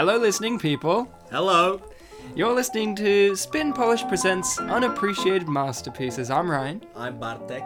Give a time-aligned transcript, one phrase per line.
[0.00, 1.12] Hello, listening people.
[1.30, 1.82] Hello.
[2.34, 6.30] You're listening to Spit Polish Presents Unappreciated Masterpieces.
[6.30, 7.62] I'm Ryan, I'm Bartek.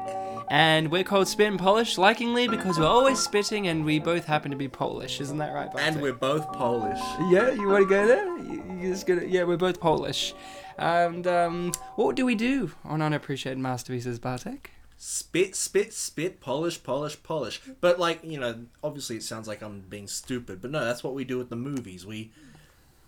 [0.50, 4.56] and we're called Spit Polish likingly because we're always spitting and we both happen to
[4.56, 5.20] be Polish.
[5.20, 5.92] Isn't that right, Bartek?
[5.92, 6.98] And we're both Polish.
[7.30, 8.36] Yeah, you want to go there?
[8.38, 10.34] You, you just gonna, yeah, we're both Polish.
[10.76, 14.72] And um, what do we do on Unappreciated Masterpieces, Bartek?
[15.06, 17.60] Spit, spit, spit, polish, polish, polish.
[17.82, 21.12] But like, you know, obviously it sounds like I'm being stupid, but no, that's what
[21.12, 22.06] we do with the movies.
[22.06, 22.30] We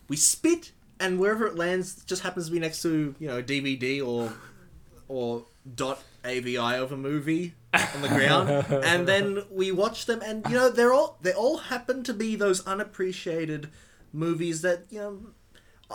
[0.06, 4.06] we spit and wherever it lands just happens to be next to, you know, DVD
[4.06, 4.30] or
[5.08, 8.50] or dot AVI of a movie on the ground.
[8.84, 12.36] and then we watch them and you know, they're all they all happen to be
[12.36, 13.70] those unappreciated
[14.12, 15.18] movies that, you know,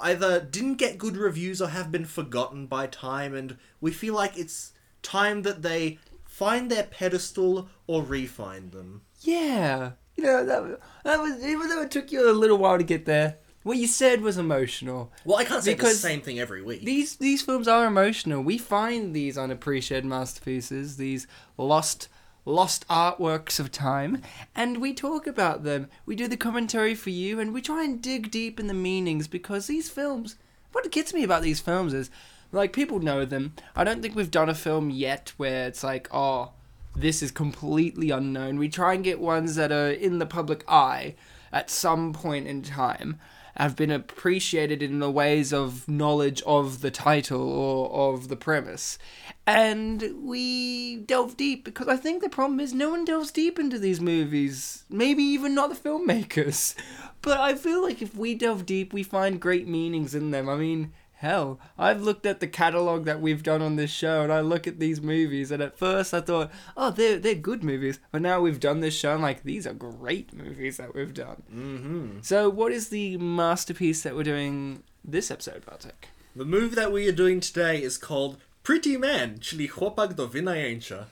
[0.02, 4.36] either didn't get good reviews or have been forgotten by time, and we feel like
[4.36, 9.01] it's time that they find their pedestal or refine them.
[9.21, 12.83] Yeah, you know that that was even though it took you a little while to
[12.83, 13.37] get there.
[13.63, 15.11] What you said was emotional.
[15.23, 16.83] Well, I can't say the same thing every week.
[16.83, 18.41] These these films are emotional.
[18.41, 21.27] We find these unappreciated masterpieces, these
[21.58, 22.08] lost
[22.43, 24.23] lost artworks of time,
[24.55, 25.88] and we talk about them.
[26.05, 29.27] We do the commentary for you, and we try and dig deep in the meanings
[29.27, 30.38] because these films.
[30.71, 32.09] What gets me about these films is,
[32.52, 33.53] like, people know them.
[33.75, 36.52] I don't think we've done a film yet where it's like, oh,
[36.95, 38.58] this is completely unknown.
[38.58, 41.16] We try and get ones that are in the public eye
[41.52, 43.19] at some point in time
[43.55, 48.97] have been appreciated in the ways of knowledge of the title or of the premise.
[49.45, 53.77] And we delve deep because I think the problem is no one delves deep into
[53.77, 54.86] these movies.
[54.89, 56.75] Maybe even not the filmmakers.
[57.23, 60.49] But I feel like if we delve deep, we find great meanings in them.
[60.49, 60.91] I mean,
[61.22, 64.66] hell, I've looked at the catalog that we've done on this show and I look
[64.67, 68.00] at these movies and at first I thought, oh, they're, they're good movies.
[68.11, 71.44] But now we've done this show, I'm like, these are great movies that we've done.
[71.49, 76.09] hmm So, what is the masterpiece that we're doing this episode, Bartek?
[76.36, 81.05] The movie that we are doing today is called Pretty Man, czyli chłopak do wynajęcia.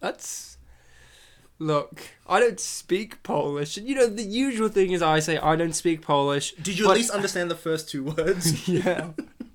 [0.00, 0.49] That's.
[1.60, 3.76] Look, I don't speak Polish.
[3.76, 6.52] And you know, the usual thing is I say I don't speak Polish.
[6.54, 8.66] Did you but- at least understand the first two words?
[8.68, 9.10] yeah.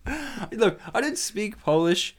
[0.52, 2.16] Look, I don't speak Polish,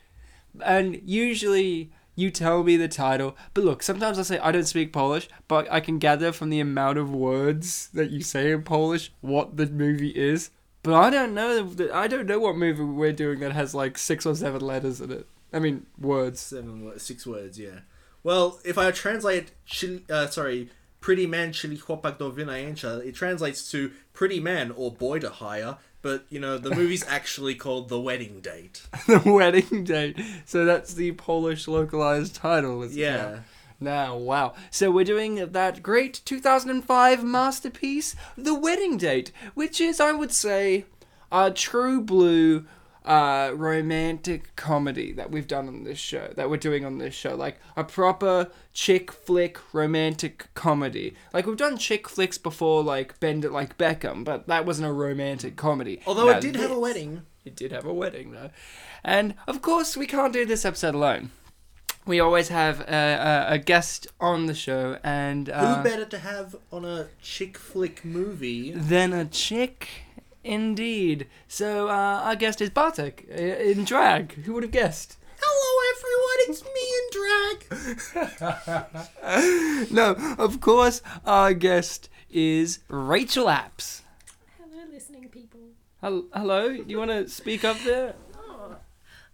[0.65, 3.37] and usually you tell me the title.
[3.55, 6.59] But look, sometimes I say I don't speak Polish, but I can gather from the
[6.59, 10.51] amount of words that you say in Polish what the movie is.
[10.83, 11.71] But I don't know.
[11.93, 15.13] I don't know what movie we're doing that has like six or seven letters in
[15.13, 15.29] it.
[15.53, 16.41] I mean, words.
[16.41, 17.81] Seven, six words, yeah.
[18.27, 20.69] Well, if I translate, chili, uh, sorry,
[21.01, 25.77] pretty man, chłopak do wynajęcia, it translates to pretty man or boy to hire.
[26.03, 28.83] But you know, the movie's actually called The Wedding Date.
[29.07, 30.21] the wedding date.
[30.45, 32.83] So that's the Polish localized title.
[32.83, 33.43] Is Yeah.
[33.79, 34.55] Now, wow.
[34.73, 40.87] So we're doing that great 2005 masterpiece, The Wedding Date, which is, I would say,
[41.31, 42.65] a true blue
[43.07, 47.35] uh, romantic comedy that we've done on this show, that we're doing on this show.
[47.35, 51.15] Like a proper chick flick romantic comedy.
[51.33, 54.93] Like we've done chick flicks before, like Bend It Like Beckham, but that wasn't a
[54.93, 56.01] romantic comedy.
[56.07, 57.23] Although Now it did have a wedding.
[57.45, 58.51] it did have a wedding, though.
[59.05, 61.31] And of course, we can't do this episode alone.
[62.07, 66.19] We always have a, a, a guest on the show, and uh, Who better to
[66.19, 68.71] have on a chick flick movie?
[68.71, 69.89] than a chick,
[70.47, 71.27] indeed.
[71.49, 74.33] So uh, our guest is Bartek uh, in drag.
[74.45, 75.17] Who would have guessed?
[75.39, 76.39] Hello, everyone.
[76.49, 77.07] It's me in
[79.87, 79.91] drag.
[79.91, 84.03] no, of course, our guest is Rachel Apps.
[84.59, 85.61] Hello, listening people.
[86.01, 88.15] Hel- Hello, do you want to speak up there?
[88.37, 88.77] Oh,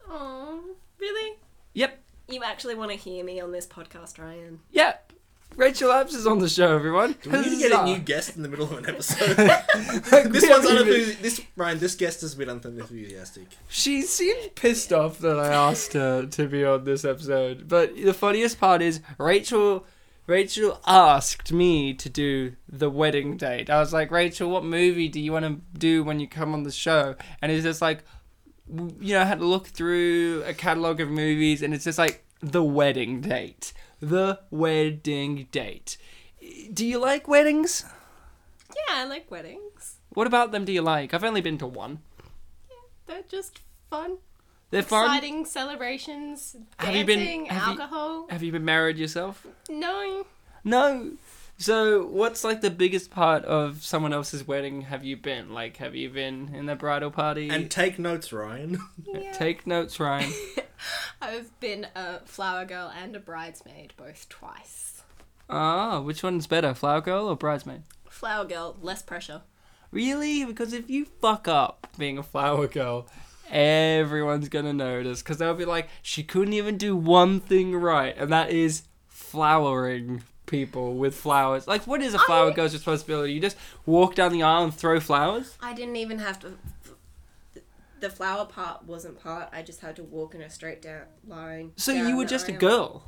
[0.09, 0.61] oh,
[0.99, 1.37] really?
[1.75, 4.61] Yep, You actually want to hear me on this podcast, Ryan?
[4.71, 5.12] yep.
[5.57, 7.15] Rachel Apps is on the show, everyone.
[7.23, 9.37] Do we need to get a new guest in the middle of an episode?
[10.13, 13.47] Like, this one's even- This Ryan, this guest is a bit unenthusiastic.
[13.69, 17.69] She seemed pissed off that I asked her to be on this episode.
[17.69, 19.87] But the funniest part is Rachel
[20.27, 23.69] Rachel asked me to do the wedding date.
[23.69, 26.63] I was like, Rachel, what movie do you want to do when you come on
[26.63, 27.17] the show?
[27.43, 28.05] And it's just like
[29.01, 32.25] you know, I had to look through a catalog of movies and it's just like
[32.41, 33.73] the wedding date.
[34.03, 35.97] The wedding date.
[36.73, 37.85] Do you like weddings?
[38.75, 39.99] Yeah, I like weddings.
[40.11, 41.15] What about them do you like?
[41.15, 42.01] I've only been to one.
[42.69, 42.77] Yeah,
[43.07, 43.61] they're just
[43.91, 44.17] fun,
[44.71, 45.05] They're fun.
[45.05, 48.27] exciting celebrations, Have you been- dancing, have you- alcohol.
[48.29, 49.47] Have you been married yourself?
[49.71, 50.27] No,
[50.65, 51.13] No.
[51.63, 55.55] So, what's like the biggest part of someone else's wedding have you been?
[55.55, 57.51] Like, have you been in the bridal party?
[57.51, 58.81] And take notes, Ryan.
[59.07, 59.31] yeah.
[59.31, 60.33] Take notes, Ryan.
[61.23, 65.05] I've been a flower girl and a bridesmaid both twice.
[65.49, 67.83] Ah, which one's better, flower girl or bridesmaid?
[68.09, 69.43] flower girl, less pressure.
[69.93, 70.45] Really?
[70.45, 73.07] Because if you fuck up being a flower girl,
[73.51, 75.23] everyone's gonna notice.
[75.23, 80.25] Because they'll be like, she couldn't even do one thing right, and that is flowering
[80.53, 81.67] people with flowers.
[81.67, 83.33] Like, what is a flower I- girl's responsibility?
[83.33, 83.57] You just
[83.87, 85.57] walk down the aisle and throw flowers?
[85.61, 86.53] I didn't even have to.
[88.01, 89.49] The flower part wasn't part.
[89.53, 91.73] I just had to walk in a straight down line.
[91.77, 93.05] So down you were just a girl.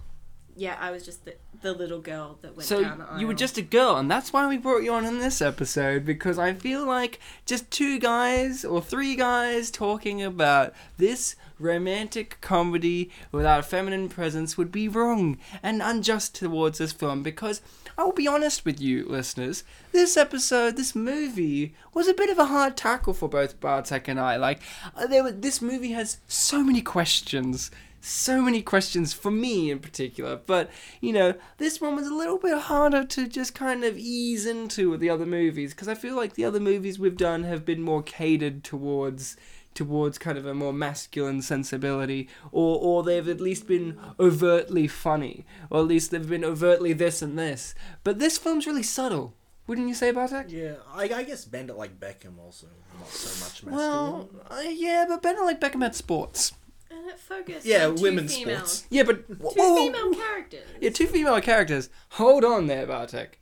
[0.57, 3.21] Yeah, I was just the, the little girl that went So down the aisle.
[3.21, 6.05] you were just a girl, and that's why we brought you on in this episode
[6.05, 13.11] because I feel like just two guys or three guys talking about this romantic comedy
[13.33, 17.61] without a feminine presence would be wrong and unjust towards this film because
[17.97, 19.65] I will be honest with you, listeners.
[19.93, 24.19] This episode, this movie, was a bit of a hard tackle for both Bartek and
[24.19, 24.37] I.
[24.37, 24.61] Like,
[24.97, 27.71] uh, there were, this movie has so many questions
[28.05, 30.37] so many questions for me in particular.
[30.37, 30.71] But,
[31.01, 34.91] you know, this one was a little bit harder to just kind of ease into
[34.91, 37.83] with the other movies because I feel like the other movies we've done have been
[37.83, 39.37] more catered towards
[39.75, 45.45] towards kind of a more masculine sensibility or or they've at least been overtly funny
[45.69, 47.75] or at least they've been overtly this and this
[48.05, 49.35] but this film's really subtle
[49.67, 50.47] wouldn't you say Bartek?
[50.51, 52.67] Yeah, I, I guess Bend It Like Beckham also
[52.99, 53.73] not so much masculine.
[53.75, 56.53] Well, uh, yeah, but better like Beckham had sports.
[56.91, 58.87] And it focused yeah, on two women's female, sports.
[58.91, 60.67] Yeah, but Two whoa, female characters.
[60.81, 61.91] Yeah, two female characters.
[62.11, 63.41] Hold on there, Bartek.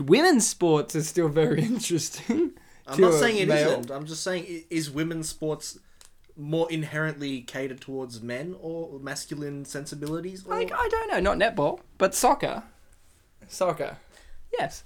[0.00, 2.52] Women's sports is still very interesting.
[2.86, 3.80] I'm to not a saying it male.
[3.80, 5.78] not I'm just saying, i- is women's sports
[6.36, 10.46] more inherently catered towards men or masculine sensibilities?
[10.46, 10.50] Or...
[10.54, 12.62] Like, I don't know, not netball, but soccer.
[13.48, 13.96] Soccer.
[14.58, 14.84] Yes.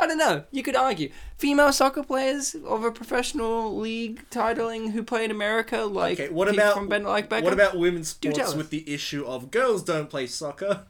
[0.00, 0.44] I don't know.
[0.50, 5.82] You could argue female soccer players of a professional league titling who play in America,
[5.82, 7.44] like okay, what about from Ben like Beckham.
[7.44, 10.86] what about women's sports with the issue of girls don't play soccer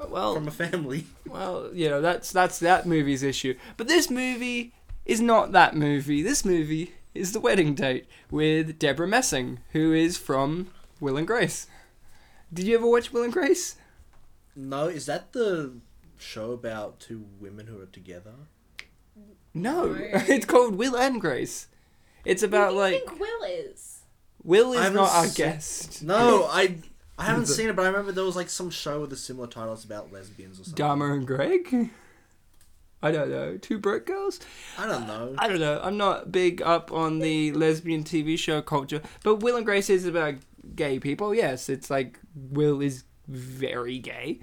[0.00, 1.06] oh, well, from a family?
[1.26, 3.56] Well, you know, that's that's that movie's issue.
[3.76, 4.72] But this movie
[5.04, 6.22] is not that movie.
[6.22, 10.68] This movie is The Wedding Date with Debra Messing, who is from
[10.98, 11.66] Will and Grace.
[12.52, 13.76] Did you ever watch Will and Grace?
[14.54, 15.74] No, is that the
[16.18, 18.32] show about two women who are together?
[19.54, 19.86] No.
[19.86, 19.94] No.
[20.12, 21.68] it's called Will and Grace.
[22.24, 24.00] It's about Who do you like think Will is?
[24.42, 26.02] Will I is haven't not our se- guest.
[26.02, 26.76] No, I
[27.18, 29.46] I haven't seen it, but I remember there was like some show with a similar
[29.46, 29.72] title.
[29.72, 30.74] It's about lesbians or something.
[30.74, 31.90] Dharma and Greg?
[33.02, 33.56] I don't know.
[33.56, 34.40] Two broke girls?
[34.78, 35.34] I don't know.
[35.38, 35.80] I don't know.
[35.82, 40.06] I'm not big up on the lesbian TV show culture, but Will and Grace is
[40.06, 40.34] about
[40.74, 41.34] gay people.
[41.34, 44.40] Yes, it's like Will is very gay,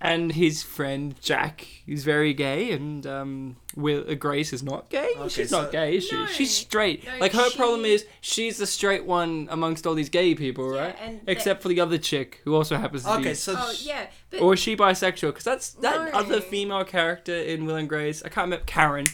[0.00, 5.10] and his friend Jack is very gay, and um, Will uh, Grace is not gay.
[5.16, 6.16] Okay, she's so- not gay, is she?
[6.16, 6.26] No.
[6.26, 7.04] She's straight.
[7.06, 10.74] No, like her she- problem is she's the straight one amongst all these gay people,
[10.74, 10.96] Yeah, right?
[11.02, 13.20] and Except for the other chick who also happens to be.
[13.20, 15.28] Okay, so Oh yeah, but Or is she bisexual?
[15.28, 16.18] Because that's that No.
[16.18, 18.22] other female character in Will and Grace.
[18.24, 19.06] I can't remember Karen.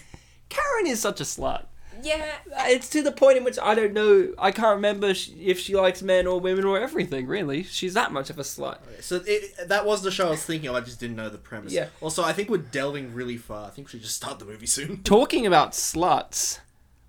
[0.49, 1.65] Karen is such a slut.
[2.03, 4.35] Yeah, It's to the point in which I don't know.
[4.39, 7.27] I can't remember if she likes men or women or everything.
[7.27, 8.79] Really, she's that much of a slut.
[9.01, 10.77] So it, that was the show I was thinking of.
[10.77, 11.73] I just didn't know the premise.
[11.73, 11.89] Yeah.
[12.01, 13.67] Also, I think we're delving really far.
[13.67, 15.03] I think we should just start the movie soon.
[15.05, 16.61] Talking about sluts,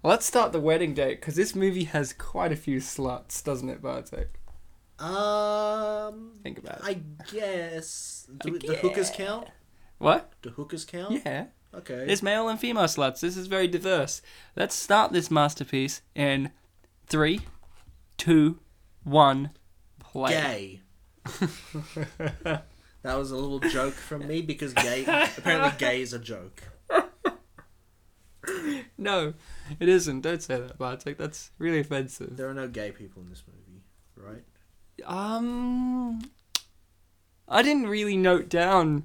[0.03, 3.81] let's start the wedding date because this movie has quite a few sluts, doesn't it,
[3.81, 4.39] Bartek?
[4.99, 6.83] Um, Think about it.
[6.83, 7.01] I
[7.31, 8.27] guess.
[8.43, 9.47] Do I the hookers count?
[9.99, 10.31] What?
[10.41, 11.21] Do hookers count?
[11.25, 11.47] Yeah.
[11.77, 12.05] Okay.
[12.07, 13.19] There's male and female sluts.
[13.19, 14.21] This is very diverse.
[14.55, 16.51] Let's start this masterpiece in
[17.05, 17.41] three,
[18.17, 18.59] two,
[19.03, 19.51] one,
[19.99, 20.31] play.
[20.31, 20.81] gay.
[22.17, 22.63] that
[23.03, 25.03] was a little joke from me because gay.
[25.37, 26.63] apparently, gay is a joke.
[28.97, 29.33] No,
[29.79, 30.21] it isn't.
[30.21, 31.17] Don't say that, Bartek.
[31.17, 32.35] That's really offensive.
[32.35, 33.83] There are no gay people in this movie,
[34.15, 34.43] right?
[35.05, 36.21] Um,
[37.47, 39.03] I didn't really note down.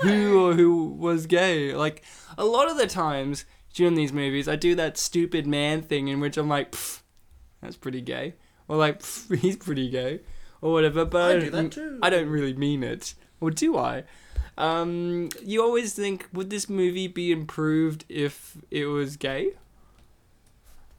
[0.00, 1.74] Who or who was gay.
[1.74, 2.02] Like
[2.36, 3.44] a lot of the times
[3.74, 6.74] during these movies, I do that stupid man thing in which I'm like,
[7.60, 8.34] "That's pretty gay,"
[8.68, 9.02] or like,
[9.40, 10.20] "He's pretty gay,"
[10.60, 11.04] or whatever.
[11.04, 11.98] But I do don't, that too.
[12.02, 14.04] I don't really mean it, or do I?
[14.58, 19.52] Um, you always think, would this movie be improved if it was gay?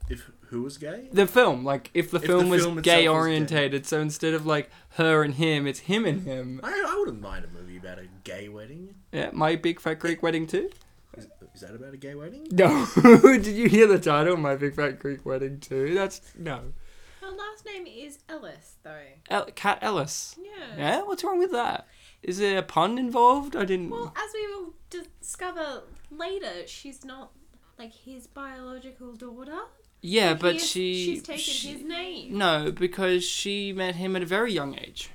[0.08, 1.08] If who was gay?
[1.12, 4.00] The film, like if the If the film was film itself gay was orientated, so
[4.00, 6.60] instead of like her and him, it's him and him.
[6.62, 8.94] I, I wouldn't mind a movie about a gay wedding.
[9.12, 10.70] Yeah, my big fat Greek wedding too.
[11.16, 12.46] Is, is that about a gay wedding?
[12.50, 12.86] No,
[13.22, 14.36] did you hear the title?
[14.36, 15.94] My big fat Greek wedding too.
[15.94, 16.72] That's no.
[17.20, 18.98] Her last name is Ellis, though.
[19.30, 20.36] El- Kat Ellis.
[20.38, 20.76] Yeah.
[20.76, 21.86] Yeah, what's wrong with that?
[22.22, 23.56] Is there a pun involved?
[23.56, 23.90] I didn't.
[23.90, 27.32] Well, as we will discover later, she's not
[27.78, 29.58] like his biological daughter.
[30.06, 31.04] Yeah, Like, but is- she.
[31.06, 32.36] She's taken she- his name.
[32.36, 35.08] No, because she met him at a very young age.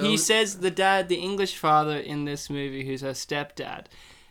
[0.00, 3.86] he Um, says the dad, the English father in this movie, who's her stepdad,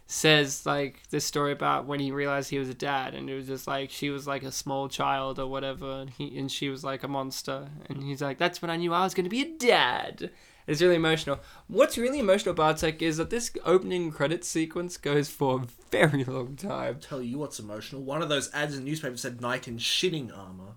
[0.08, 3.48] says like this story about when he realized he was a dad, and it was
[3.48, 6.84] just like she was like a small child or whatever, and he and she was
[6.84, 9.58] like a monster, and he's like, that's when I knew I was gonna be a
[9.58, 10.32] dad.
[10.66, 11.40] It's really emotional.
[11.68, 16.56] What's really emotional, Bartek, is that this opening credit sequence goes for a very long
[16.56, 17.00] time.
[17.02, 18.02] Tell you what's emotional.
[18.02, 20.76] One of those ads in the newspaper said knight in shitting armor.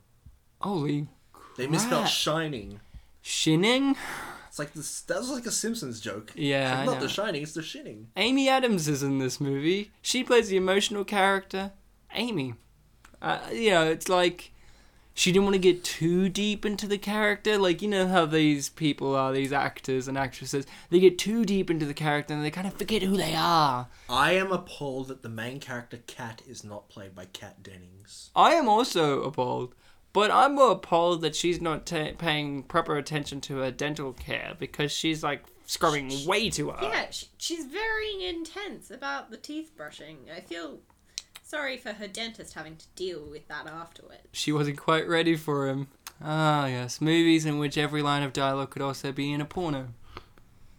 [0.61, 1.57] Holy crap.
[1.57, 2.81] They misspelled shining.
[3.23, 3.97] shinning!
[4.49, 5.03] It's like this.
[5.03, 6.33] That was like a Simpsons joke.
[6.35, 7.43] Yeah, It's I not the shining.
[7.43, 8.07] It's the shitting.
[8.17, 9.91] Amy Adams is in this movie.
[10.03, 11.73] She plays the emotional character,
[12.15, 12.55] Amy.
[13.21, 14.53] Uh, you know, it's like
[15.17, 17.57] she didn't want to get too deep into the character.
[17.57, 20.67] Like, you know how these people are, these actors and actresses.
[20.91, 23.89] They get too deep into the character and they kind of forget who they are.
[24.11, 28.31] I am appalled that the main character Kat is not played by Kat Dennings.
[28.37, 29.75] I am also appalled,
[30.13, 34.55] but I'm more appalled that she's not ta paying proper attention to her dental care
[34.59, 36.93] because she's like scrubbing way too hard.
[36.93, 40.27] Yeah, sh she's very intense about the teeth brushing.
[40.35, 40.81] I feel
[41.47, 44.27] sorry for her dentist having to deal with that afterwards.
[44.33, 45.89] She wasn't quite ready for him.
[46.23, 49.89] Ah, yes, movies in which every line of dialogue could also be in a porno.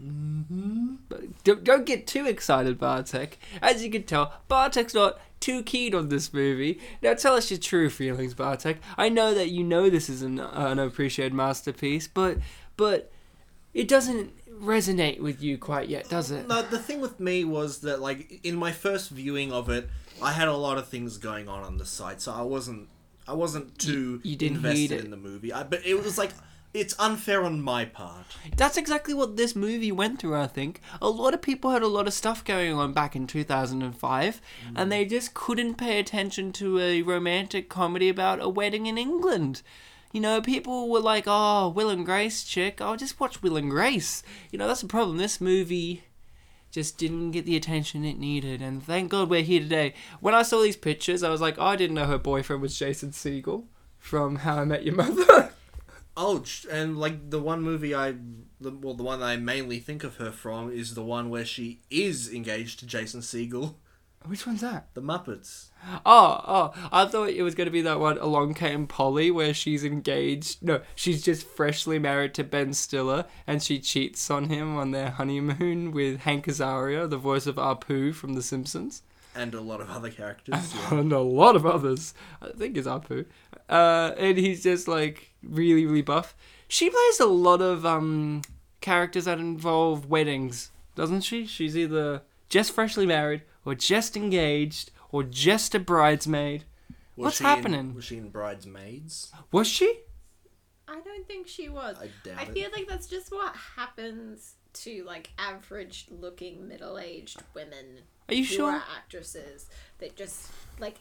[0.03, 0.95] Mm-hmm.
[1.09, 3.39] But don't, don't get too excited, Bartek.
[3.61, 6.79] As you can tell, Bartek's not too keen on this movie.
[7.01, 8.77] Now tell us your true feelings, Bartek.
[8.97, 12.37] I know that you know this is an unappreciated masterpiece, but
[12.75, 13.11] but
[13.73, 16.47] it doesn't resonate with you quite yet, does it?
[16.47, 19.89] No, the thing with me was that like in my first viewing of it,
[20.21, 22.89] I had a lot of things going on on the side, so I wasn't
[23.27, 25.53] I wasn't too you didn't invested in the movie.
[25.53, 26.31] I, but it was like
[26.73, 28.25] it's unfair on my part.
[28.55, 30.81] That's exactly what this movie went through, I think.
[31.01, 34.77] A lot of people had a lot of stuff going on back in 2005, and
[34.77, 34.89] mm.
[34.89, 39.61] they just couldn't pay attention to a romantic comedy about a wedding in England.
[40.11, 43.69] You know, people were like, oh, Will and Grace chick, I'll just watch Will and
[43.69, 44.23] Grace.
[44.51, 45.17] You know, that's the problem.
[45.17, 46.03] This movie
[46.77, 49.95] just didn't get the attention it needed, and thank God we're here today.
[50.19, 52.77] When I saw these pictures, I was like, oh, I didn't know her boyfriend was
[52.77, 53.63] Jason Segel
[53.97, 55.51] from How I Met Your Mother.
[56.19, 58.15] Oh, and like the one movie I,
[58.59, 61.81] the, well, the one I mainly think of her from is the one where she
[61.91, 63.75] is engaged to Jason Segel,
[64.27, 64.87] Which one's that?
[64.93, 65.67] The Muppets.
[66.05, 69.53] Oh, oh, I thought it was going to be that one, Along Came Polly, where
[69.53, 70.61] she's engaged.
[70.63, 75.11] No, she's just freshly married to Ben Stiller, and she cheats on him on their
[75.11, 79.01] honeymoon with Hank Azaria, the voice of Apu from The Simpsons,
[79.35, 80.73] And a lot of other characters.
[80.91, 80.99] yeah.
[80.99, 82.13] and a lot of others.
[82.41, 83.25] I think it's Apu.
[83.69, 86.35] Uh, and he's just like really, really buff.
[86.67, 88.41] She plays a lot of um
[88.81, 91.45] characters that involve weddings, doesn't she?
[91.45, 96.63] She's either just freshly married, or just engaged, or just a bridesmaid.
[97.17, 97.93] Was What's she in- happening?
[97.95, 99.31] was she in Bridesmaids?
[99.51, 99.99] Was she?
[100.87, 101.97] I don't think she was.
[101.99, 102.53] I doubt I it.
[102.53, 108.43] feel like that's just what happens to like average looking middle aged women Are you
[108.45, 108.71] who sure?
[108.73, 109.65] are actresses
[109.97, 110.95] that just like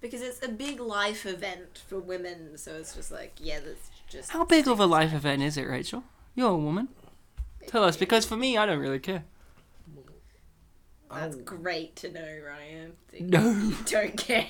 [0.00, 4.30] because it's a big life event for women, so it's just like yeah, that's just
[4.30, 6.04] How big of a life event is it, Rachel?
[6.34, 6.88] You're a woman.
[7.68, 9.24] Tell us, because for me, I don't really care.
[11.10, 11.40] That's Oh.
[11.44, 12.92] great to know, Ryan.
[13.20, 13.50] No.
[13.50, 14.46] you don't care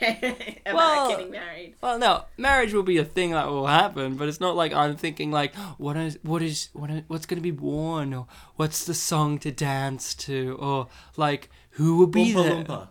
[0.67, 1.75] about Well- getting married.
[1.83, 4.97] Well, no, marriage will be a thing that will happen, but it's not like I'm
[4.97, 8.95] thinking like, what is, what is, what is, what's gonna be worn, or what's the
[8.95, 12.65] song to dance to, or like who will be Oompa there?
[12.65, 12.89] Loompa.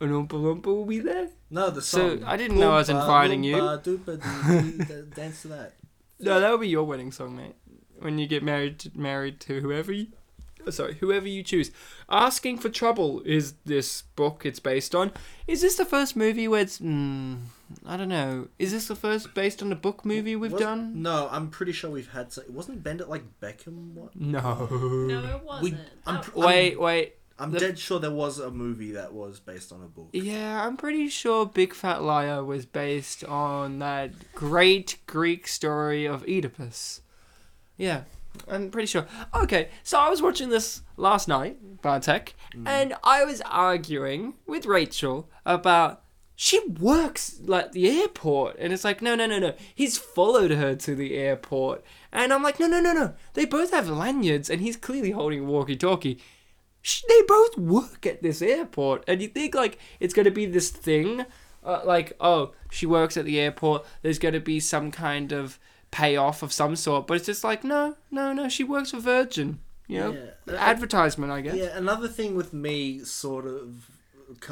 [0.00, 1.28] An Oompa Loompa will be there.
[1.50, 2.00] No, the song.
[2.00, 2.24] So, song.
[2.24, 3.56] I didn't know I was Oompa inviting you.
[3.56, 4.48] Loompa Doopa
[4.78, 5.74] Doo Doo, Dance to that.
[6.18, 7.54] No, that would be your wedding song, mate.
[7.98, 10.08] When you get married, to, married to whoever you,
[10.70, 11.70] sorry, whoever you choose.
[12.08, 15.12] Asking for Trouble is this book it's based on.
[15.46, 16.78] Is this the first movie where it's?
[16.78, 17.38] Mm,
[17.86, 18.48] I don't know.
[18.58, 21.02] Is this the first based on a book movie we've Was- done?
[21.02, 22.32] No, I'm pretty sure we've had.
[22.32, 23.94] Some, wasn't Bend It Like Beckham?
[23.94, 24.14] What?
[24.14, 24.68] No.
[24.70, 25.80] No, it wasn't.
[26.06, 27.14] I'm Oh, pr- Wait, wait.
[27.38, 30.10] I'm The- dead sure there was a movie that was based on a book.
[30.12, 36.22] Yeah, I'm pretty sure Big Fat Liar was based on that great Greek story of
[36.28, 37.00] Oedipus.
[37.76, 38.02] Yeah,
[38.48, 39.06] I'm pretty sure.
[39.34, 42.34] Okay, so I was watching this last night, Bartek,
[42.66, 46.02] and I was arguing with Rachel about
[46.34, 49.54] she works like the airport, and it's like no, no, no, no.
[49.74, 53.14] He's followed her to the airport, and I'm like no, no, no, no.
[53.34, 56.20] They both have lanyards, and he's clearly holding a walkie-talkie
[57.08, 60.70] they both work at this airport and you think like it's going to be this
[60.70, 61.24] thing
[61.64, 65.58] uh, like oh she works at the airport there's going to be some kind of
[65.92, 69.58] payoff of some sort but it's just like no no no she works for virgin
[69.86, 70.12] you know
[70.46, 70.54] Yeah.
[70.56, 73.90] advertisement i guess Yeah, another thing with me, sort of,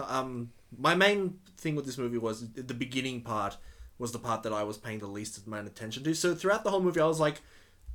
[0.06, 3.56] um, my main thing with this movie was the beginning part
[3.98, 6.14] was the part that I was paying the least amount of attention to.
[6.14, 7.40] So throughout the whole movie, I was like,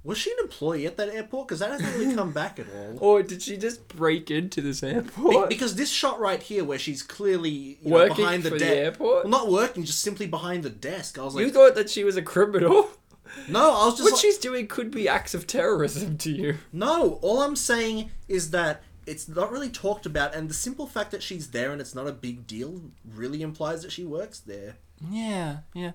[0.03, 1.47] Was she an employee at that airport?
[1.47, 2.97] Because that hasn't really come back at all.
[2.99, 5.49] Or did she just break into this Be- airport?
[5.49, 7.49] because this shot right here, where she's clearly
[7.81, 9.23] you know, Working behind the for the airport?
[9.23, 11.17] well, not working, just simply behind the desk.
[11.17, 12.87] I was like, you thought that she was a criminal?
[13.47, 16.57] no, I was just what like, she's doing could be acts of terrorism to you.
[16.71, 17.19] no.
[17.21, 21.21] All I'm saying is that it's not really talked about, and the simple fact that
[21.21, 22.81] she's there and it's not a big deal
[23.13, 24.77] really implies that she works there.
[25.11, 25.91] Yeah, yeah.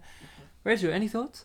[0.62, 1.44] Rachel, any thoughts?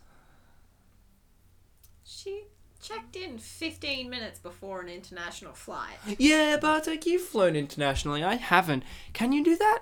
[2.04, 2.44] She
[2.82, 5.96] checked in 15 minutes before an international flight.
[6.20, 8.24] Yeah, Bartek, you've flown internationally.
[8.24, 8.84] I haven't.
[9.14, 9.80] Can you do that?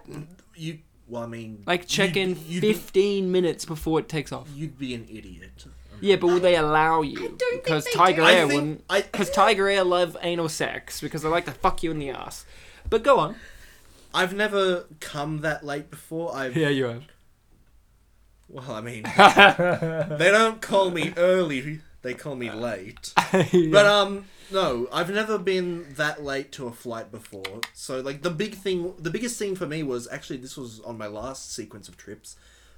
[0.56, 4.32] You, well, I mean, Like check you'd in you'd be- 15 minutes before it takes
[4.32, 4.48] off.
[4.56, 5.66] You'd be an idiot.
[6.04, 7.16] Yeah, but will they allow you?
[7.16, 8.28] don't think because they Tiger do.
[8.28, 8.84] I Air think- wouldn't.
[8.90, 12.10] I- Because Tiger Air love anal sex because they like to fuck you in the
[12.10, 12.46] ass.
[12.90, 13.36] But go on.
[14.14, 16.36] I've never come that late before.
[16.36, 17.04] I've Yeah, you have.
[18.50, 19.04] well, I mean,
[20.20, 23.14] they don't call me early; they call me late.
[23.72, 27.62] But um, no, I've never been that late to a flight before.
[27.74, 30.98] So like the big thing, the biggest thing for me was actually this was on
[30.98, 32.36] my last sequence of trips,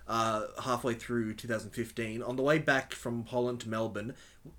[0.07, 2.21] uh, halfway through 2015.
[2.21, 4.13] On the way back from Holland to Melbourne,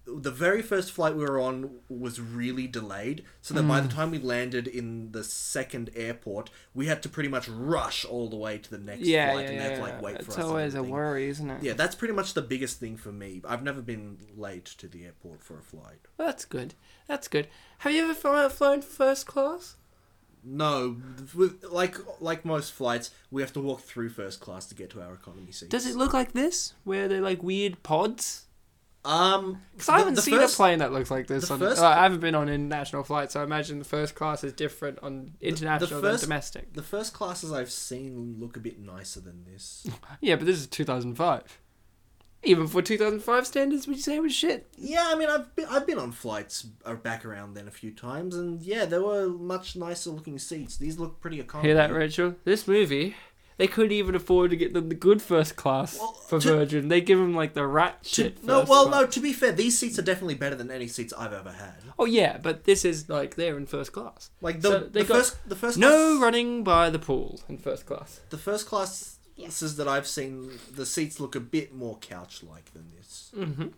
[0.04, 4.10] the very first flight we were on was really delayed, so that by the time
[4.10, 8.58] we landed in the second airport, we had to pretty much rush all the way
[8.58, 9.68] to the next yeah, flight yeah, and yeah.
[9.68, 10.36] have to like wait for it's us.
[10.38, 11.62] and always a worry, isn't it?
[11.62, 13.40] Yeah, that's pretty much the biggest thing for me.
[13.46, 16.00] I've never been late to the airport for a flight.
[16.18, 16.74] Well, that's good.
[17.06, 17.46] That's good.
[17.78, 19.76] Have you ever flown first class?
[20.48, 20.96] No,
[21.34, 25.02] with like like most flights, we have to walk through first class to get to
[25.02, 25.70] our economy seats.
[25.70, 28.44] Does it look like this, where they're like weird pods?
[29.04, 31.48] Um, Because I haven't the seen first- a plane that looks like this.
[31.50, 34.42] On, first- uh, I haven't been on international flights, so I imagine the first class
[34.42, 36.72] is different on international first- than domestic.
[36.74, 39.86] The first classes I've seen look a bit nicer than this.
[40.20, 41.58] Yeah, but this is 2005.
[42.46, 44.66] Even for 2005 standards, would you say it was shit?
[44.78, 47.90] yeah, I mean, I've been I've been on flights uh, back around then a few
[47.90, 50.76] times, and yeah, there were much nicer looking seats.
[50.76, 51.68] These look pretty economy.
[51.68, 52.36] Hear that, Rachel?
[52.44, 53.16] This movie,
[53.56, 56.88] they couldn't even afford to get them the good first class Well, for to- Virgin.
[56.88, 58.44] They give them like the rat To- shit.
[58.44, 59.00] no, first well, class.
[59.00, 59.06] no.
[59.08, 61.74] To be fair, these seats are definitely better than any seats I've ever had.
[61.98, 64.30] Oh yeah, but this is like they're in first class.
[64.40, 67.86] Like the, So the first the first No class- running by the pool in first
[67.86, 68.20] class.
[68.30, 69.60] The first class Yes.
[69.62, 73.30] Is that I've seen, the seats look a bit more couch-like than this.
[73.34, 73.68] hmm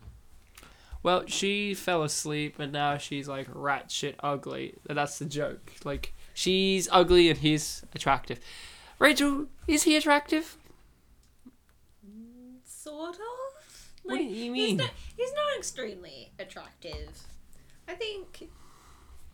[1.02, 4.74] Well, she fell asleep and now she's like rat shit ugly.
[4.86, 5.72] That's the joke.
[5.84, 8.38] Like she's ugly and he's attractive.
[9.00, 10.56] Rachel, is he attractive?
[12.64, 13.90] Sort of.
[14.04, 14.76] What do you He's mean?
[14.78, 17.20] not, he's not extremely attractive.
[17.86, 18.48] I think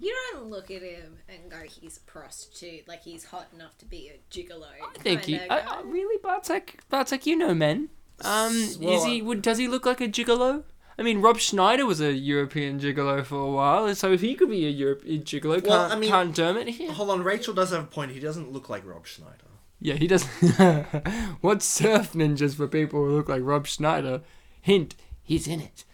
[0.05, 3.85] you don't look at him and go, he's a prostitute, like he's hot enough to
[3.85, 4.67] be a gigolo.
[4.83, 5.39] I think he.
[5.41, 5.59] I.
[5.59, 6.79] I, really, Bartek?
[6.91, 7.89] Bartek, you know men.
[8.21, 9.23] Um, S- is he?
[9.23, 10.65] Would does he look like a gigolo?
[10.97, 14.49] I mean, Rob Schneider was a European gigolo for a while, so if he could
[14.51, 16.93] be a European gigolo, can't, Well, I mean- can't Dermot here?
[16.93, 18.13] Hold on, Rachel does have a point.
[18.13, 19.39] He doesn't look like Rob Schneider.
[19.81, 20.25] Yeah, he does.
[21.41, 24.23] What's surf ninjas for people who look like Rob Schneider?
[24.63, 25.85] Hint: he's in it.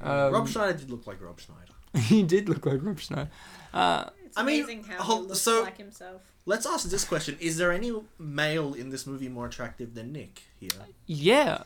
[0.00, 1.72] Um, Rob Schneider did look like Rob Schneider.
[2.08, 3.30] he did look like Rob Schneider.
[3.72, 6.22] Uh, It's I mean, amazing how he looks so- like himself.
[6.46, 10.42] Let's ask this question: Is there any male in this movie more attractive than Nick
[10.58, 10.70] here?
[11.06, 11.64] yeah.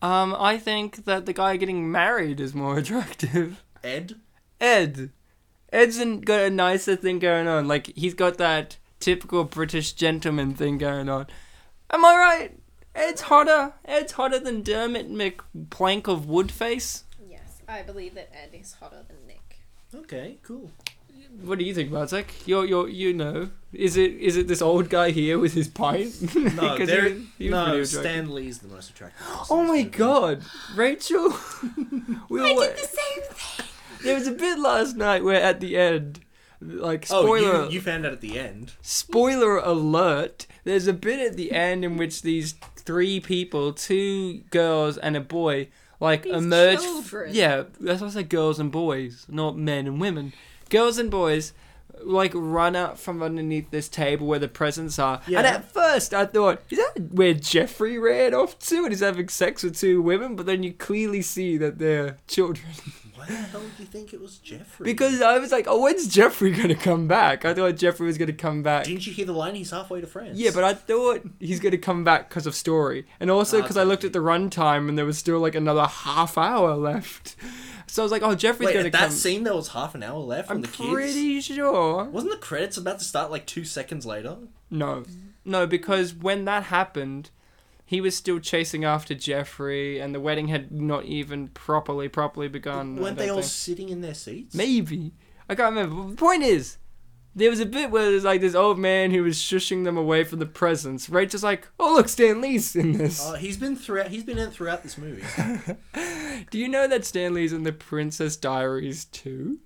[0.00, 3.62] Um, I think that the guy getting married is more attractive.
[3.84, 4.16] Ed?
[4.60, 5.10] Ed.
[5.72, 7.68] Ed's got a nicer thing going on.
[7.68, 11.26] Like he's got that typical British gentleman thing going on.
[11.90, 12.58] Am I right?
[12.94, 13.74] Ed's hotter.
[13.84, 17.02] Ed's hotter than Dermot McPlank of Woodface.
[17.28, 19.58] Yes, I believe that Ed is hotter than Nick.
[19.94, 20.70] Okay, cool.
[21.44, 22.46] What do you think, Bartek?
[22.46, 26.34] You're, you're, you know, is it is it this old guy here with his pint?
[26.36, 27.64] No, 'Cause there, he was- he was no.
[27.64, 27.88] pretty attractive.
[27.88, 29.26] Stan Lee's the most attractive.
[29.50, 29.84] Oh my movie.
[29.84, 30.42] god,
[30.76, 31.30] Rachel!
[32.28, 33.66] we I were, did the same thing!
[34.04, 36.20] there was a bit last night where at the end,
[36.60, 38.72] like Oh, spoiler, you, you found out at the end.
[38.82, 40.46] spoiler alert.
[40.64, 45.20] There's a bit at the end in which these three people, two girls and a
[45.20, 45.68] boy,
[45.98, 46.80] like These emerge.
[46.80, 47.30] children.
[47.34, 50.32] Yeah, that's why I said girls and boys, not men and women.
[50.72, 51.52] Girls and boys
[52.04, 55.20] like run out from underneath this table where the presents are.
[55.26, 59.28] And at first I thought, is that where Jeffrey ran off to and he's having
[59.28, 60.34] sex with two women?
[60.34, 62.66] But then you clearly see that they're children.
[63.14, 64.84] Why the hell did you think it was Jeffrey?
[64.84, 67.44] because I was like, oh, when's Jeffrey gonna come back?
[67.44, 68.84] I thought Jeffrey was gonna come back.
[68.84, 69.54] didn't you hear the line?
[69.54, 70.38] He's halfway to France.
[70.38, 73.76] Yeah, but I thought he's gonna come back because of story, and also ah, because
[73.76, 77.36] I looked at the runtime and there was still like another half hour left.
[77.92, 79.94] So I was like, "Oh, Jeffrey's wait, gonna at that come." scene there was half
[79.94, 80.88] an hour left from I'm the kids.
[80.90, 82.04] pretty sure.
[82.04, 84.38] Wasn't the credits about to start like two seconds later?
[84.70, 85.04] No,
[85.44, 87.28] no, because when that happened,
[87.84, 92.96] he was still chasing after Jeffrey, and the wedding had not even properly, properly begun.
[92.98, 93.52] I Weren't they don't all think.
[93.52, 94.54] sitting in their seats?
[94.54, 95.12] Maybe.
[95.50, 96.02] I can't remember.
[96.04, 96.78] But the point is,
[97.34, 100.24] there was a bit where there's like this old man who was shushing them away
[100.24, 101.08] from the presents.
[101.08, 104.08] Rachel's like, "Oh look, Stan Lee's in this." Oh, he's been throughout.
[104.08, 105.22] He's been in throughout this movie.
[106.50, 109.60] Do you know that Stan Lee's in the Princess Diaries too?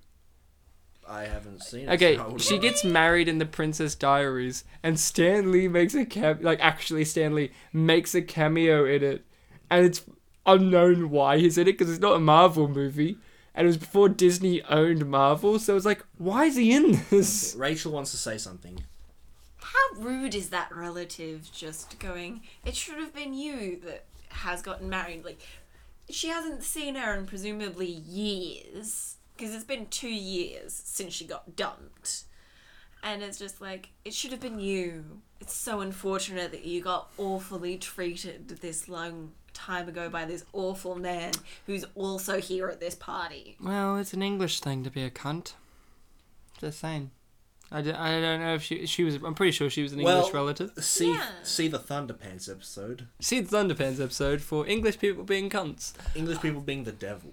[1.09, 1.93] I haven't seen it.
[1.93, 6.41] Okay, so she gets married in the Princess Diaries, and Stan Lee makes a cam
[6.41, 9.25] like actually Stan Lee makes a cameo in it,
[9.69, 10.03] and it's
[10.45, 13.17] unknown why he's in it because it's not a Marvel movie,
[13.57, 17.55] and it was before Disney owned Marvel, so it's like, why is he in this?
[17.57, 18.83] Rachel wants to say something.
[19.57, 24.89] How rude is that relative just going, it should have been you that has gotten
[24.89, 25.25] married?
[25.25, 25.41] Like,
[26.07, 31.55] she hasn't seen her in presumably years, because it's been two years since she got
[31.55, 32.25] dumped.
[33.01, 35.21] And it's just like, it should have been you.
[35.41, 40.95] It's so unfortunate that you got awfully treated this long time ago by this awful
[40.95, 41.31] man
[41.65, 43.57] who's also here at this party.
[43.61, 45.53] Well, it's an English thing to be a cunt.
[46.59, 47.11] Just saying.
[47.69, 49.15] I, d- I don't know if she she was.
[49.15, 50.71] I'm pretty sure she was an Well- English relative.
[50.79, 51.25] See, Yeah.
[51.43, 53.07] see the Thunderpants episode.
[53.19, 55.91] See the Thunderpants episode for English people being cunts.
[56.15, 57.31] English people being the devil.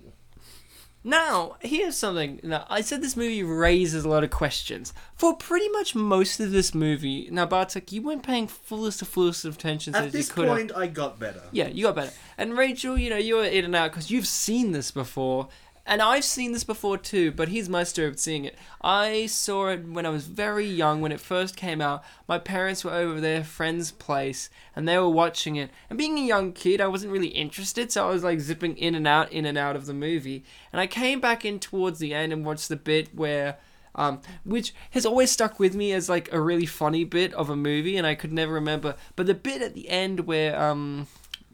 [1.06, 2.40] Now, here's something.
[2.42, 4.94] Now, I said this movie raises a lot of questions.
[5.14, 9.44] For pretty much most of this movie, now, Bartek, you weren't paying fullest of fullest
[9.44, 11.42] of attention At as this you could point, I got better.
[11.52, 12.12] Yeah, you got better.
[12.38, 15.48] And Rachel, you know, you're in and out because you've seen this before.
[15.86, 18.56] And I've seen this before too, but here's my story of seeing it.
[18.80, 22.02] I saw it when I was very young, when it first came out.
[22.26, 25.70] My parents were over at their friend's place and they were watching it.
[25.90, 28.94] And being a young kid, I wasn't really interested, so I was like zipping in
[28.94, 30.44] and out, in and out of the movie.
[30.72, 33.58] And I came back in towards the end and watched the bit where
[33.96, 37.56] um, which has always stuck with me as like a really funny bit of a
[37.56, 38.96] movie, and I could never remember.
[39.14, 41.06] But the bit at the end where um,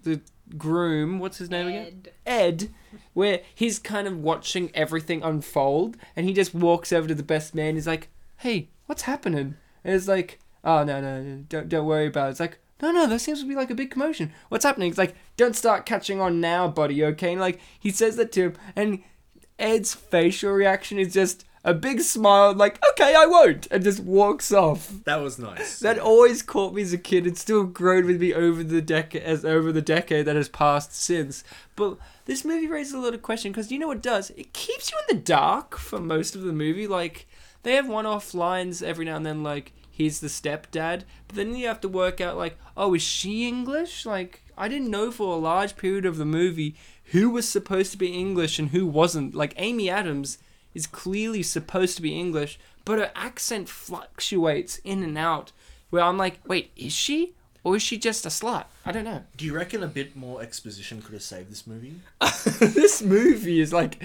[0.02, 0.20] the
[0.58, 2.02] groom, what's his name again?
[2.04, 2.12] Ed.
[2.26, 2.70] Ed,
[3.14, 7.54] where he's kind of watching everything unfold, and he just walks over to the best
[7.54, 7.74] man.
[7.74, 8.08] He's like,
[8.38, 12.30] "Hey, what's happening?" And it's like, "Oh no, no, no, don't don't worry about it."
[12.32, 12.58] It's like.
[12.82, 14.32] No, no, there seems to be like a big commotion.
[14.48, 14.88] What's happening?
[14.88, 17.32] It's like, don't start catching on now, buddy, okay?
[17.32, 19.02] And like, he says that to him, and
[19.58, 24.50] Ed's facial reaction is just a big smile, like, okay, I won't, and just walks
[24.50, 24.92] off.
[25.04, 25.78] That was nice.
[25.80, 27.26] That always caught me as a kid.
[27.26, 30.94] It's still grown with me over the decade, as over the decade that has passed
[30.94, 31.44] since.
[31.76, 34.30] But this movie raises a lot of questions because you know what it does?
[34.30, 36.86] It keeps you in the dark for most of the movie.
[36.86, 37.26] Like
[37.62, 41.66] they have one-off lines every now and then, like he's the stepdad, but then you
[41.66, 44.06] have to work out like, oh, is she English?
[44.06, 46.74] Like I didn't know for a large period of the movie
[47.06, 49.34] who was supposed to be English and who wasn't.
[49.34, 50.38] Like Amy Adams
[50.74, 55.52] is clearly supposed to be English, but her accent fluctuates in and out.
[55.90, 57.34] Where I'm like, wait, is she?
[57.62, 58.64] Or is she just a slut?
[58.86, 59.24] I don't know.
[59.36, 61.94] Do you reckon a bit more exposition could have saved this movie?
[62.60, 64.02] this movie is like.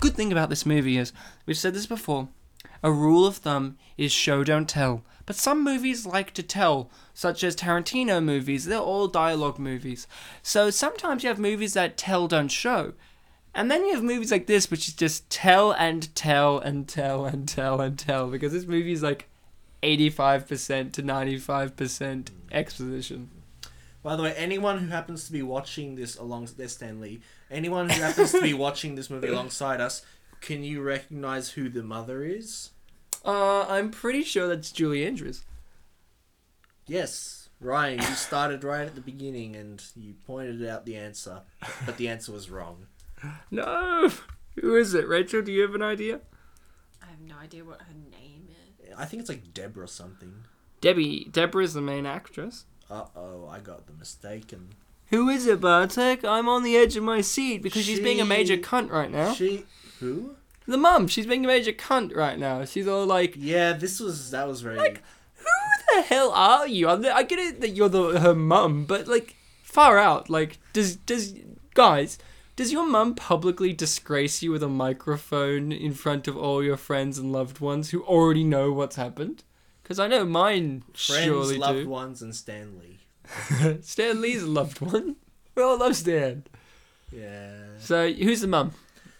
[0.00, 1.12] Good thing about this movie is,
[1.46, 2.28] we've said this before,
[2.82, 5.02] a rule of thumb is show don't tell.
[5.26, 10.06] But some movies like to tell, such as Tarantino movies, they're all dialogue movies.
[10.42, 12.92] So sometimes you have movies that tell don't show.
[13.54, 17.24] And then you have movies like this, which is just tell and tell and tell
[17.24, 19.28] and tell and tell, because this movie is like
[19.82, 23.30] 85% to 95% exposition.
[24.02, 27.88] By the way, anyone who happens to be watching this along there's Stan Lee, anyone
[27.88, 30.04] who happens to be watching this movie alongside us,
[30.40, 32.70] can you recognize who the mother is?
[33.24, 35.44] Uh, I'm pretty sure that's Julie Andrews.
[36.86, 41.40] Yes, Ryan, you started right at the beginning and you pointed out the answer,
[41.86, 42.86] but the answer was wrong.
[43.50, 44.10] No!
[44.60, 45.08] Who is it?
[45.08, 46.20] Rachel, do you have an idea?
[47.02, 48.94] I have no idea what her name is.
[48.96, 50.44] I think it's like Deborah something.
[50.80, 51.26] Debbie.
[51.30, 52.64] Deborah's the main actress.
[52.90, 54.74] Uh oh, I got the mistaken.
[55.08, 56.24] Who is it, Bartek?
[56.24, 59.10] I'm on the edge of my seat because she's being a major She- cunt right
[59.10, 59.32] now.
[59.34, 59.64] She
[60.00, 60.36] who?
[60.66, 62.64] The mum, she's being a major cunt right now.
[62.64, 64.76] She's all like, Yeah, this was that was very.
[64.76, 65.02] Like,
[65.36, 68.84] "Who the hell are you?" I'm the, I get it that you're the her mum,
[68.86, 70.30] but like, far out.
[70.30, 71.34] Like, does does
[71.74, 72.18] guys?
[72.56, 77.18] Does your mum publicly disgrace you with a microphone in front of all your friends
[77.18, 79.42] and loved ones who already know what's happened?
[79.82, 81.88] Because I know mine Friends, surely loved do.
[81.88, 83.00] ones, and Stan Lee.
[83.82, 85.16] Stan Lee's a loved one.
[85.56, 86.44] We all love Stan.
[87.10, 87.56] Yeah.
[87.78, 88.72] So who's the mum?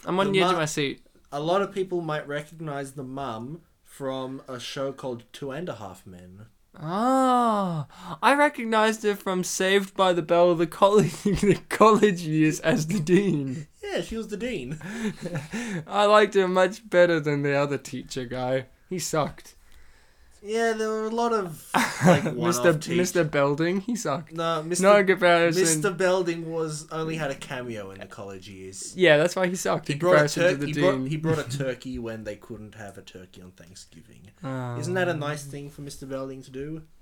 [0.05, 1.05] I'm on The the, edge of my seat.
[1.33, 5.75] A lot of people might recognize the mum from a show called Two and a
[5.75, 6.47] Half Men.
[6.81, 7.87] Ah,
[8.23, 13.01] I recognised her from Saved by the Bell the college, the college years as the
[13.01, 13.69] dean.
[13.83, 14.79] Yeah, she was the dean.
[15.87, 18.67] I liked her much better than the other teacher guy.
[18.91, 19.54] He sucked.
[20.47, 21.67] Yeah, there were a lot of
[22.07, 22.81] like one-off Mr.
[22.81, 23.29] teach- Mr.
[23.31, 24.33] Belding, he sucked.
[24.35, 24.83] No, Mr.
[24.83, 25.65] No comparison.
[25.83, 25.97] Mr.
[25.97, 28.95] Belding was only had a cameo in the college years.
[28.95, 30.83] Yeah, that's why he sucked He in brought, a comparison to tur- the he, dean.
[30.85, 34.31] brought, he brought a turkey when they couldn't have a turkey on Thanksgiving.
[34.43, 34.77] Oh.
[34.79, 36.07] Isn't that a nice thing for Mr.
[36.09, 36.83] Belding to do?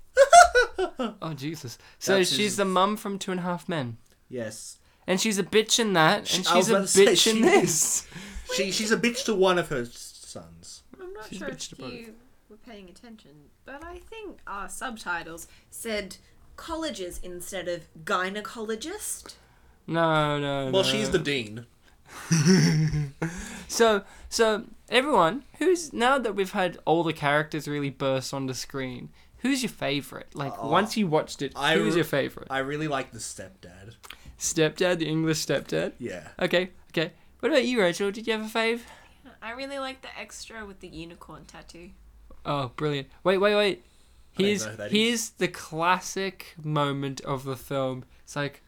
[1.21, 1.77] Oh Jesus!
[1.99, 3.97] So That's she's his- the mum from Two and a Half Men,
[4.29, 4.77] Yes.
[5.07, 7.27] and she's a bitch in that, She- and I she's a about to say, bitch
[7.27, 8.07] in she this.
[8.55, 10.83] She she's a bitch to one of her sons.
[11.01, 12.13] I'm not She's sure bitched if about you
[12.53, 13.31] were paying attention,
[13.65, 16.17] but I think our subtitles said
[16.55, 19.35] colleges instead of gynecologist.
[19.87, 20.65] No, no.
[20.65, 20.89] Well, no.
[20.89, 21.65] she's the dean.
[23.67, 28.53] So, so everyone, who's now that we've had all the characters really burst on the
[28.53, 30.35] screen, who's your favorite?
[30.35, 32.49] Like Oh, once you watched it, I who's re- your favorite?
[32.51, 33.95] I really like the stepdad.
[34.37, 35.93] Stepdad, the English stepdad.
[35.97, 36.27] Yeah.
[36.39, 37.13] Okay, okay.
[37.39, 38.11] What about you, Rachel?
[38.11, 38.81] Did you have a fave?
[39.41, 41.89] I really like the extra with the unicorn tattoo.
[42.45, 43.07] Oh, brilliant!
[43.23, 43.85] Wait, wait, wait.
[44.31, 48.03] Here's know who that here's the classic moment of the film.
[48.23, 48.61] It's like,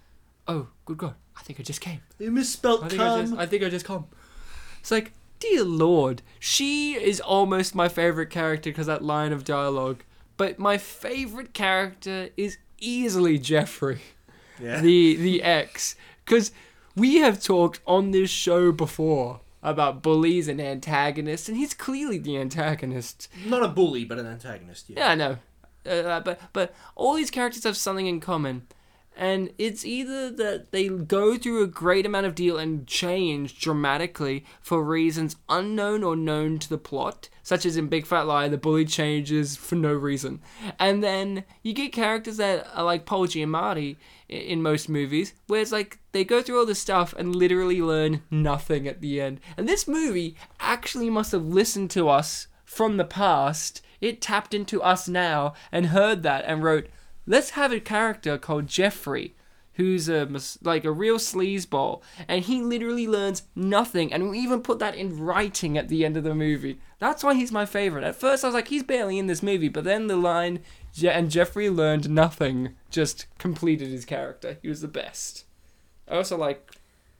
[0.47, 1.15] oh, good God!
[1.37, 2.01] I think I just came.
[2.19, 3.33] You misspelled I think I just.
[3.33, 4.05] I think I just come.
[4.79, 10.03] It's like, dear Lord, she is almost my favorite character because that line of dialogue.
[10.37, 14.01] But my favorite character is easily Jeffrey,
[14.61, 14.81] Yeah.
[14.81, 16.51] the the ex, because
[16.95, 22.37] we have talked on this show before about bullies and antagonists, and he's clearly the
[22.37, 23.27] antagonist.
[23.45, 24.89] Not a bully, but an antagonist.
[24.89, 24.99] Yeah.
[24.99, 25.37] Yeah, I know.
[25.85, 28.67] Uh, but but all these characters have something in common,
[29.17, 34.45] and it's either that they go through a great amount of deal and change dramatically
[34.61, 38.57] for reasons unknown or known to the plot, such as in Big Fat Lie, the
[38.57, 40.41] bully changes for no reason,
[40.79, 43.97] and then you get characters that are like Paul Giamatti
[44.27, 48.21] in most movies, where it's like they go through all this stuff and literally learn
[48.31, 49.39] nothing at the end.
[49.55, 53.81] And this movie actually must have listened to us from the past.
[54.01, 56.87] It tapped into us now and heard that and wrote,
[57.25, 59.35] "Let's have a character called Jeffrey."
[59.77, 60.25] Who's a
[60.61, 65.19] like a real sleazeball, and he literally learns nothing, and we even put that in
[65.19, 66.79] writing at the end of the movie.
[66.99, 68.05] That's why he's my favorite.
[68.05, 70.61] At first, I was like, he's barely in this movie, but then the line,
[70.93, 74.59] Je- and Jeffrey learned nothing, just completed his character.
[74.61, 75.43] He was the best.
[76.07, 76.71] I also like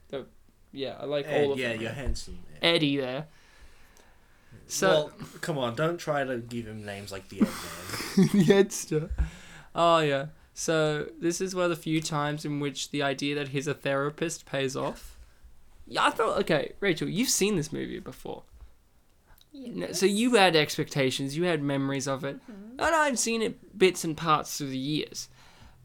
[0.08, 0.26] the,
[0.72, 1.82] yeah, I like all Ed, of yeah, them.
[1.82, 2.40] you're handsome.
[2.62, 2.76] Ed.
[2.76, 3.28] Eddie there.
[4.68, 8.30] So well, come on, don't try to give him names like the Ed Man.
[8.46, 9.10] the Edster.
[9.76, 10.28] Oh yeah.
[10.54, 13.74] So this is one of the few times in which the idea that he's a
[13.74, 15.18] therapist pays off.
[15.86, 18.44] Yeah, I thought okay, Rachel, you've seen this movie before.
[19.54, 22.80] No, So you had expectations, you had memories of it, mm-hmm.
[22.80, 25.30] and I've seen it bits and parts through the years,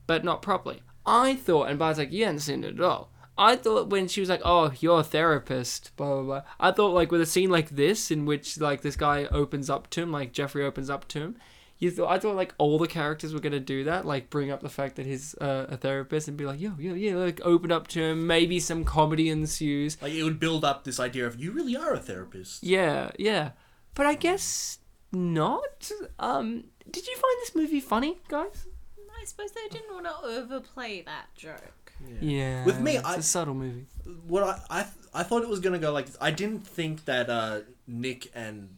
[0.06, 0.82] but not properly.
[1.06, 3.10] I thought, and Bar's like, you hadn't seen it at all.
[3.38, 6.42] I thought when she was like, "Oh, you're a therapist," blah blah blah.
[6.60, 9.88] I thought like with a scene like this, in which like this guy opens up
[9.90, 11.36] to him, like Jeffrey opens up to him.
[11.80, 14.60] You thought I thought like all the characters were gonna do that, like bring up
[14.60, 17.72] the fact that he's uh, a therapist and be like, "Yo, yo, yeah," like open
[17.72, 18.26] up to him.
[18.26, 19.96] Maybe some comedy ensues.
[20.02, 22.62] like it would build up this idea of you really are a therapist.
[22.62, 23.52] Yeah, yeah.
[23.94, 24.78] But I guess
[25.10, 25.90] not.
[26.18, 28.66] Um, did you find this movie funny, guys?
[29.20, 31.92] I suppose they didn't want to overplay that joke.
[32.20, 32.64] Yeah.
[32.64, 33.86] With me, it's I- a subtle movie.
[34.26, 36.16] What I I, I thought it was gonna go like this.
[36.20, 38.76] I didn't think that uh, Nick and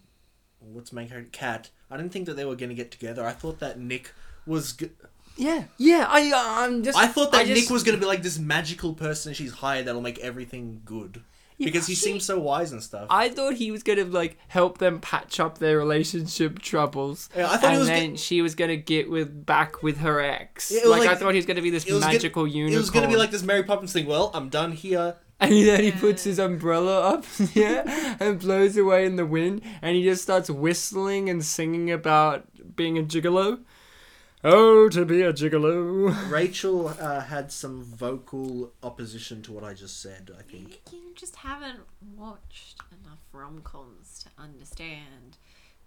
[0.61, 1.71] what's my character Kat.
[1.93, 3.25] I didn't think that they were gonna get together.
[3.27, 4.13] I thought that Nick
[4.47, 4.73] was.
[4.73, 4.91] G-
[5.37, 6.07] Yeah, yeah.
[6.09, 6.97] I uh, I'm just.
[6.99, 9.87] I thought that I just- Nick was gonna be like this magical person she's hired
[9.87, 11.23] that'll make everything good
[11.71, 13.07] because he she- seems so wise and stuff.
[13.11, 17.29] I thought he was gonna like help them patch up their relationship troubles.
[17.37, 19.99] Yeah, I thought and it was then go- she was gonna get with back with
[19.99, 20.71] her ex.
[20.71, 22.47] Yeah, it was like, I thought he was gonna be this it was gonna- magical
[22.47, 22.75] unicorn.
[22.75, 24.07] It was gonna be like this Mary Poppins thing.
[24.07, 25.17] Well, I'm done here.
[25.41, 29.97] And then he puts his umbrella up, yeah, and blows away in the wind, and
[29.97, 32.45] he just starts whistling and singing about
[32.77, 33.59] being a gigolo.
[34.45, 36.31] Oh, to be a gigolo.
[36.31, 40.31] Rachel uh, had some vocal opposition to what I just said.
[40.37, 40.81] I think.
[40.91, 41.81] You just haven't
[42.17, 45.37] watched enough rom coms to understand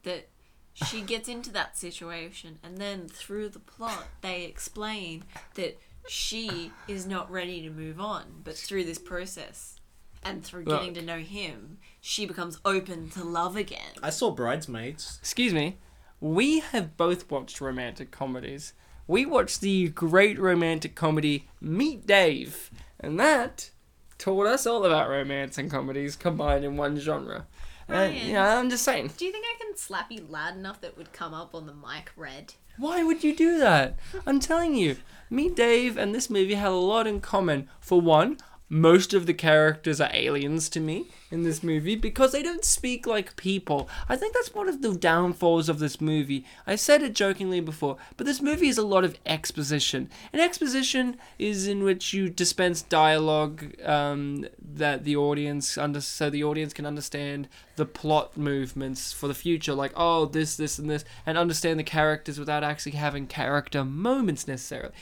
[0.04, 0.30] that
[0.74, 5.24] she gets into that situation, and then through the plot, they explain
[5.56, 9.80] that she is not ready to move on, but through this process
[10.24, 10.96] and through getting Look.
[10.96, 13.94] to know him, she becomes open to love again.
[14.02, 15.18] I saw Bridesmaids.
[15.22, 15.78] Excuse me.
[16.26, 18.74] We have both watched romantic comedies.
[19.06, 23.70] We watched the great romantic comedy Meet Dave, and that
[24.18, 27.46] taught us all about romance and comedies combined in one genre.
[27.88, 28.28] And, Ryan.
[28.28, 29.12] you know, I'm just saying.
[29.16, 31.76] Do you think I can slap you loud enough that would come up on the
[31.76, 32.56] mic red?
[32.80, 34.00] Why would you do that?
[34.26, 34.98] I'm telling you,
[35.30, 37.70] Meet Dave and this movie had a lot in common.
[37.80, 38.38] For one,
[38.76, 43.08] most of the characters are aliens to me in this movie because they don't speak
[43.08, 43.88] like people.
[44.10, 46.46] I think that's one of the downfalls of this movie.
[46.68, 50.10] I said it jokingly before, but this movie is a lot of exposition.
[50.34, 56.44] And exposition is in which you dispense dialogue um, that the audience under so the
[56.44, 61.06] audience can understand the plot movements for the future, like oh this, this, and this,
[61.26, 64.94] and understand the characters without actually having character moments necessarily.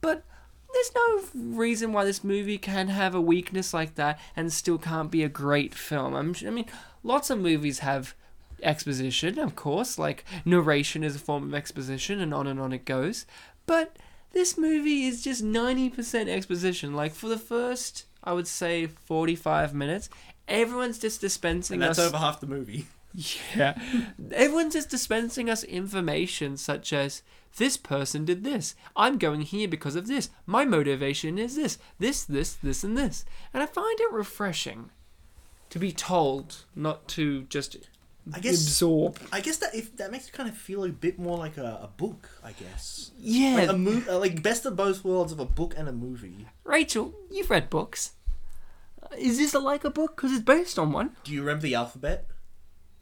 [0.00, 0.24] But
[0.72, 1.22] there's no
[1.56, 5.28] reason why this movie can have a weakness like that and still can't be a
[5.28, 6.14] great film.
[6.14, 6.66] I'm, I mean,
[7.02, 8.14] lots of movies have
[8.62, 12.84] exposition, of course, like narration is a form of exposition, and on and on it
[12.84, 13.24] goes.
[13.66, 13.96] But
[14.32, 16.94] this movie is just 90% exposition.
[16.94, 20.10] Like, for the first, I would say, 45 minutes,
[20.46, 22.08] everyone's just dispensing And that's us.
[22.08, 22.86] over half the movie.
[23.14, 23.78] Yeah.
[24.32, 27.22] Everyone's just dispensing us information such as
[27.56, 28.74] this person did this.
[28.94, 30.30] I'm going here because of this.
[30.46, 31.78] My motivation is this.
[31.98, 33.24] This, this, this, and this.
[33.52, 34.90] And I find it refreshing
[35.70, 37.76] to be told, not to just
[38.32, 39.18] I guess absorb.
[39.32, 41.80] I guess that if that makes it kind of feel a bit more like a,
[41.82, 43.10] a book, I guess.
[43.18, 43.56] Yeah.
[43.56, 46.46] Like a mo- uh, like best of both worlds of a book and a movie.
[46.64, 48.12] Rachel, you've read books.
[49.16, 50.16] Is this a like a book?
[50.16, 51.12] Because it's based on one.
[51.24, 52.26] Do you remember the alphabet?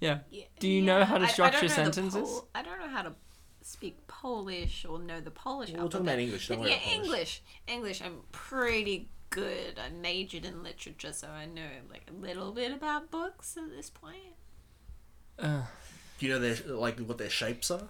[0.01, 0.19] Yeah.
[0.31, 2.29] Yeah, Do you know how to I- I structure don't know the sentences?
[2.29, 3.15] Pol- I don't know how to
[3.63, 6.93] speak Polish or know the Polish Well, we're talking about English, don't worry yeah.
[6.93, 7.43] English.
[7.67, 8.03] English.
[8.03, 9.79] I'm pretty good.
[9.79, 13.91] I majored in literature, so I know like a little bit about books at this
[13.91, 14.35] point.
[15.39, 15.63] Uh,
[16.19, 17.89] Do you know their like what their shapes are?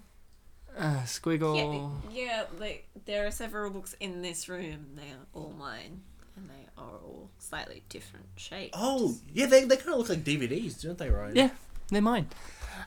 [0.79, 1.91] uh, squiggle.
[2.13, 2.45] Yeah, yeah.
[2.59, 4.87] Like there are several books in this room.
[4.95, 6.03] They are all mine,
[6.37, 8.77] and they are all slightly different shapes.
[8.79, 11.37] Oh, yeah, they, they kind of look like DVDs, don't they, Ryan?
[11.37, 11.51] Yeah,
[11.91, 12.29] they're mine.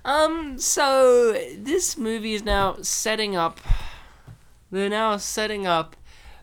[0.05, 3.59] Um, so this movie is now setting up.
[4.71, 5.95] They're now setting up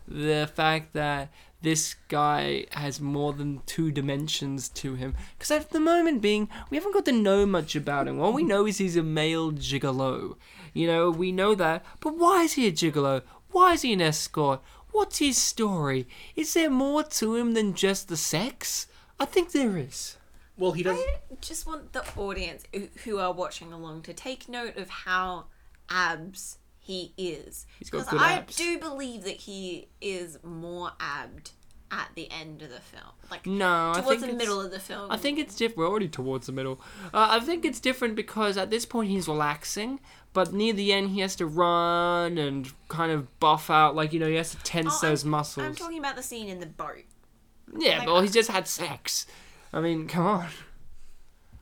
[0.07, 1.29] the fact that
[1.61, 5.15] this guy has more than two dimensions to him.
[5.37, 8.19] Because at the moment being, we haven't got to know much about him.
[8.19, 10.35] All we know is he's a male gigolo.
[10.73, 11.83] You know, we know that.
[11.99, 13.23] But why is he a gigolo?
[13.51, 14.61] Why is he an escort?
[14.91, 16.07] What's his story?
[16.35, 18.87] Is there more to him than just the sex?
[19.19, 20.16] I think there is.
[20.57, 20.97] Well, he does.
[20.97, 22.63] I just want the audience
[23.03, 25.45] who- are watching along to take note of how
[25.89, 27.65] abs he is.
[27.79, 28.55] He's got good I abs.
[28.55, 31.51] do believe that he is more abbed
[31.91, 33.03] at the end of the film.
[33.31, 35.09] Like No, I towards think the middle of the film.
[35.11, 35.77] I think it's different.
[35.77, 36.81] We're already towards the middle.
[37.13, 39.99] Uh, I think it's different because at this point he's relaxing,
[40.33, 43.95] but near the end he has to run and kind of buff out.
[43.95, 45.65] Like you know, he has to tense Oh, I'm- those muscles.
[45.65, 47.03] I'm talking about the scene in the boat.
[47.77, 49.25] yeah, like- well, he's just had sex.
[49.73, 50.47] I mean, come on.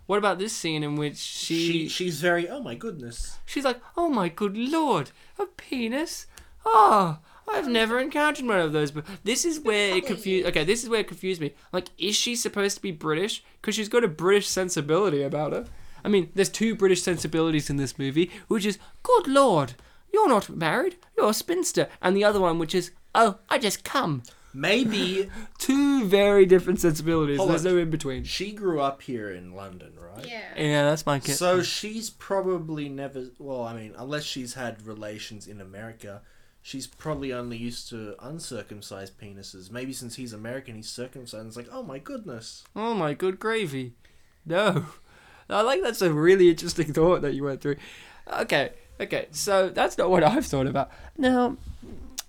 [0.05, 2.47] What about this scene in which she, She, she's very.
[2.47, 3.39] Oh my goodness.
[3.45, 6.27] she's like, "Oh my good lord, a penis!
[6.63, 10.47] Oh, I've never encountered one of those." But this is where it confused.
[10.47, 11.55] Okay, this is where it confused me.
[11.71, 13.43] Like, is she supposed to be British?
[13.59, 15.65] Because she's got a British sensibility about her.
[16.03, 19.73] I mean, there's two British sensibilities in this movie, which is, "Good lord,
[20.13, 23.83] you're not married, you're a spinster," and the other one, which is, "Oh, I just
[23.83, 24.21] come."
[24.55, 27.37] Maybe Two very different sensibilities.
[27.37, 27.73] Hold There's on.
[27.73, 28.23] no in between.
[28.23, 30.25] she grew up here in London, right?
[30.25, 30.41] Yeah.
[30.57, 31.35] Yeah, that's my kid.
[31.35, 33.25] So she's probably never.
[33.37, 36.21] Well, I mean, unless she's had relations in America,
[36.61, 39.69] she's probably only used to uncircumcised penises.
[39.69, 41.41] Maybe since he's American, he's circumcised.
[41.41, 42.63] And it's like, oh my goodness.
[42.75, 43.93] Oh my good gravy.
[44.45, 44.85] No.
[45.49, 47.75] I like that's a really interesting thought that you went through.
[48.41, 50.89] Okay, okay, so that's not what I've thought about.
[51.17, 51.57] Now,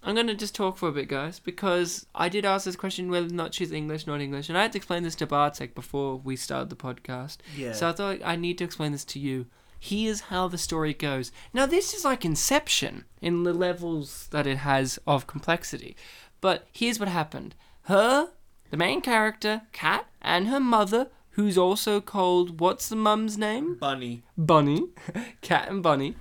[0.07, 3.11] I'm going to just talk for a bit, guys, because I did ask this question
[3.11, 5.75] whether or not she's English, not English, and I had to explain this to Bartek
[5.75, 7.39] before we started the podcast.
[7.57, 7.73] Yeah.
[7.73, 9.47] So I thought I need to explain this to you.
[9.81, 11.33] Here's how the story goes.
[11.53, 15.97] Now, this is like Inception in the levels that it has of complexity.
[16.41, 17.57] But here's what happened.
[17.83, 18.31] Her,
[18.71, 23.75] the main character, Kat, and her mother, who's also called, what's the mum's name?
[23.75, 24.23] Bunny.
[24.39, 24.85] Bunny.
[25.41, 26.15] Kat and Bunny.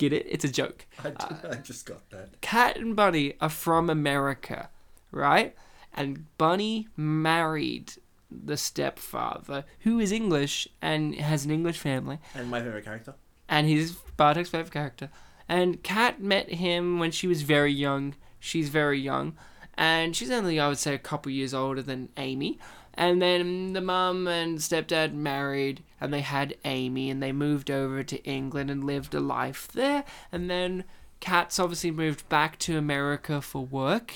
[0.00, 0.26] Get it?
[0.28, 0.86] It's a joke.
[1.04, 2.40] I, uh, I just got that.
[2.40, 4.68] Kat and Bunny are from America,
[5.12, 5.54] right?
[5.94, 7.92] And Bunny married
[8.30, 13.14] the stepfather, who is English and has an English family, And my favorite character.
[13.48, 15.10] and he's Bartek's favorite character.
[15.48, 18.14] And Kat met him when she was very young.
[18.38, 19.36] She's very young,
[19.76, 22.58] and she's only, I would say, a couple years older than Amy.
[23.00, 28.02] And then the mum and stepdad married, and they had Amy, and they moved over
[28.02, 30.04] to England and lived a life there.
[30.30, 30.84] And then
[31.18, 34.12] Kat's obviously moved back to America for work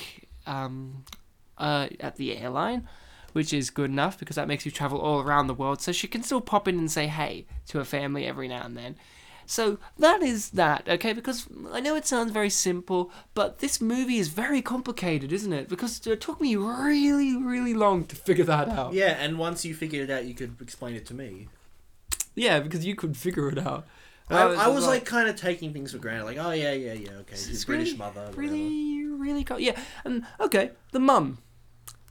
[0.47, 1.05] um,
[1.57, 2.87] uh, at the airline,
[3.33, 5.81] which is good enough because that makes you travel all around the world.
[5.81, 8.77] So she can still pop in and say hey to her family every now and
[8.77, 8.97] then.
[9.47, 11.13] So that is that, okay?
[11.13, 15.69] Because I know it sounds very simple, but this movie is very complicated, isn't it?
[15.69, 18.93] Because it took me really, really long to figure that out.
[18.95, 21.49] Yeah, and once you figured it out, you could explain it to me.
[22.35, 23.87] Yeah, because you could figure it out.
[24.31, 26.95] And I, I was like kind of taking things for granted, like, oh yeah, yeah,
[26.95, 28.41] yeah, okay, It's his British really- mother, whatever.
[28.41, 29.79] really, really, co- yeah.
[30.05, 31.39] And okay, the mum.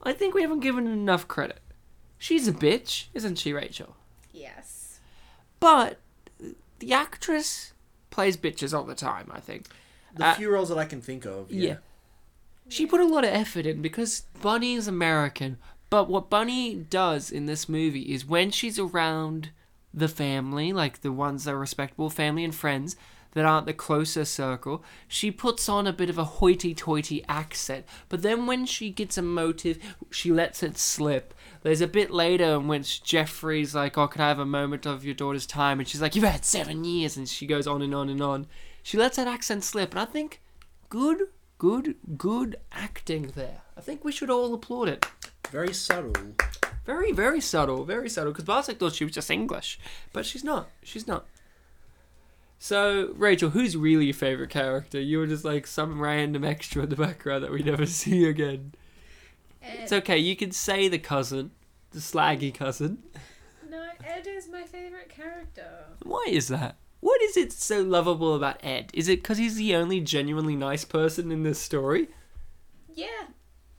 [0.04, 1.60] I think we haven't given enough credit.
[2.18, 3.96] She's a bitch, isn't she, Rachel?
[4.32, 5.00] Yes.
[5.60, 5.98] But
[6.78, 7.72] the actress
[8.10, 9.30] plays bitches all the time.
[9.32, 9.66] I think.
[10.16, 11.68] The Uh, few roles that I can think of, yeah.
[11.68, 11.76] Yeah.
[12.68, 15.58] She put a lot of effort in because Bunny is American.
[15.90, 19.50] But what Bunny does in this movie is when she's around
[19.92, 22.96] the family, like the ones that are respectable, family and friends
[23.34, 27.84] that aren't the closer circle, she puts on a bit of a hoity toity accent.
[28.08, 29.78] But then when she gets emotive,
[30.10, 31.34] she lets it slip.
[31.64, 35.02] There's a bit later in which Jeffrey's like, Oh, can I have a moment of
[35.02, 35.80] your daughter's time?
[35.80, 37.16] And she's like, You've had seven years.
[37.16, 38.46] And she goes on and on and on.
[38.82, 39.92] She lets that accent slip.
[39.92, 40.42] And I think
[40.90, 41.22] good,
[41.56, 43.62] good, good acting there.
[43.78, 45.06] I think we should all applaud it.
[45.50, 46.12] Very subtle.
[46.84, 48.32] Very, very subtle, very subtle.
[48.32, 49.80] Because Bartek thought she was just English,
[50.12, 50.68] but she's not.
[50.82, 51.24] She's not.
[52.58, 55.00] So, Rachel, who's really your favorite character?
[55.00, 58.74] You were just like some random extra in the background that we never see again.
[59.64, 60.18] Ed, It's okay.
[60.18, 61.50] You can say the cousin,
[61.90, 63.02] the slaggy cousin.
[63.70, 65.84] no, Ed is my favorite character.
[66.02, 66.76] Why is that?
[67.00, 68.90] What is it so lovable about Ed?
[68.94, 72.08] Is it because he's the only genuinely nice person in this story?
[72.94, 73.26] Yeah,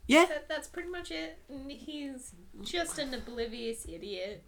[0.08, 0.26] Yeah.
[0.26, 1.40] that, that's pretty much it.
[1.68, 4.44] He's just an oblivious idiot.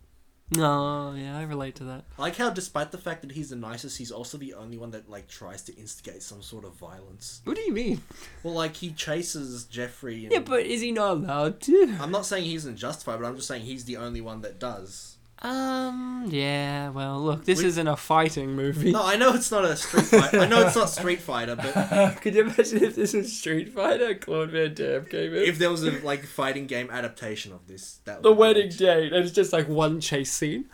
[0.50, 2.06] No, yeah, I relate to that.
[2.18, 4.92] I like how, despite the fact that he's the nicest, he's also the only one
[4.92, 7.42] that like tries to instigate some sort of violence.
[7.44, 8.02] What do you mean?
[8.44, 10.24] Well, like he chases Jeffrey.
[10.24, 10.32] And...
[10.32, 11.98] Yeah, but is he not allowed to?
[12.00, 14.60] I'm not saying he's isn't justified, but I'm just saying he's the only one that
[14.60, 15.17] does.
[15.44, 18.92] Um, yeah, well, look, this We- isn't a fighting movie.
[18.92, 20.40] No, I know it's not a Street Fighter.
[20.40, 24.16] I know it's not Street Fighter, but Could you imagine if this was Street Fighter?
[24.16, 25.44] Claude Van Damme came in.
[25.44, 28.68] if there was a like fighting game adaptation of this, that would the be wedding
[28.70, 28.78] great.
[28.80, 30.66] date, and it's just like one chase scene.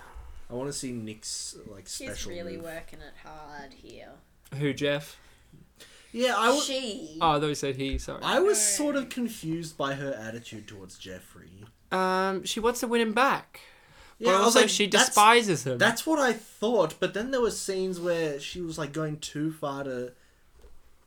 [0.49, 2.31] I want to see Nick's like She's special.
[2.31, 2.65] really move.
[2.65, 4.09] working it hard here.
[4.59, 5.17] Who, Jeff?
[6.13, 6.63] Yeah, I was.
[6.63, 7.17] she.
[7.19, 8.21] Oh, I thought he said he, sorry.
[8.23, 11.65] I was sort of confused by her attitude towards Jeffrey.
[11.91, 13.59] Um, she wants to win him back.
[14.23, 15.77] Yeah, but I was also like, she despises him.
[15.77, 19.51] That's what I thought, but then there were scenes where she was like going too
[19.51, 20.11] far to.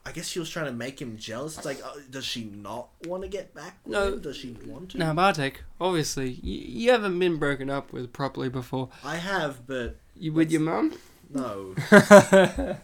[0.04, 1.56] I guess she was trying to make him jealous.
[1.56, 3.78] It's like, uh, does she not want to get back?
[3.84, 4.12] With No.
[4.12, 4.20] him?
[4.20, 4.98] Does she want to?
[4.98, 8.88] Now, Bartek, obviously, you, you haven't been broken up with properly before.
[9.02, 10.92] I have, but You with your mum?
[11.34, 11.74] no.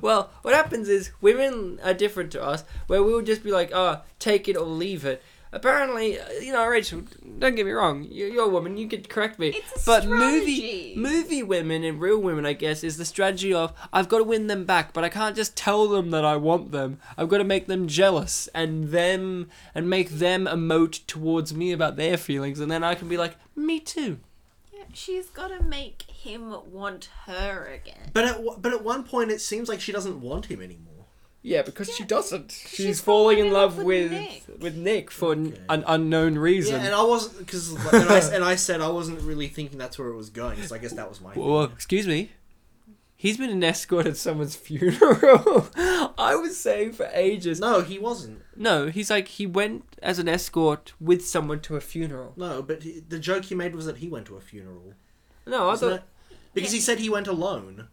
[0.00, 4.00] well, what happens is women are different to us, where we'll just be like, "Oh,
[4.18, 5.22] take it or leave it."
[5.52, 7.02] Apparently, uh, you know, Rachel.
[7.38, 8.06] Don't get me wrong.
[8.08, 8.76] You're, you're a woman.
[8.76, 9.48] You could correct me.
[9.48, 10.94] It's a but strategy.
[10.94, 14.24] movie movie women and real women, I guess, is the strategy of I've got to
[14.24, 16.98] win them back, but I can't just tell them that I want them.
[17.18, 21.96] I've got to make them jealous and them and make them emote towards me about
[21.96, 24.18] their feelings, and then I can be like, "Me too."
[24.72, 28.10] Yeah, she's got to make him want her again.
[28.12, 30.89] But at w- but at one point, it seems like she doesn't want him anymore.
[31.42, 32.52] Yeah, because she doesn't.
[32.52, 34.84] She's, she's falling in falling in love love with with with Nick.
[34.84, 35.58] Nick, for Okay.
[35.70, 36.74] an unknown reason.
[36.80, 39.98] Yeah, and I wasn't because and I, and I said I wasn't really thinking that's
[39.98, 40.62] where it was going.
[40.62, 41.32] So I guess that was my.
[41.34, 42.30] Well, excuse me.
[43.16, 45.68] He's been an escort at someone's funeral.
[45.76, 47.60] I was saying for ages.
[47.60, 48.40] No, he wasn't.
[48.56, 52.32] No, he's like he went as an escort with someone to a funeral.
[52.36, 54.94] No, but he, the joke he made was that he went to a funeral.
[55.46, 56.00] No, I Wasn't thought.
[56.30, 56.36] it?
[56.54, 57.88] Because he said he went alone.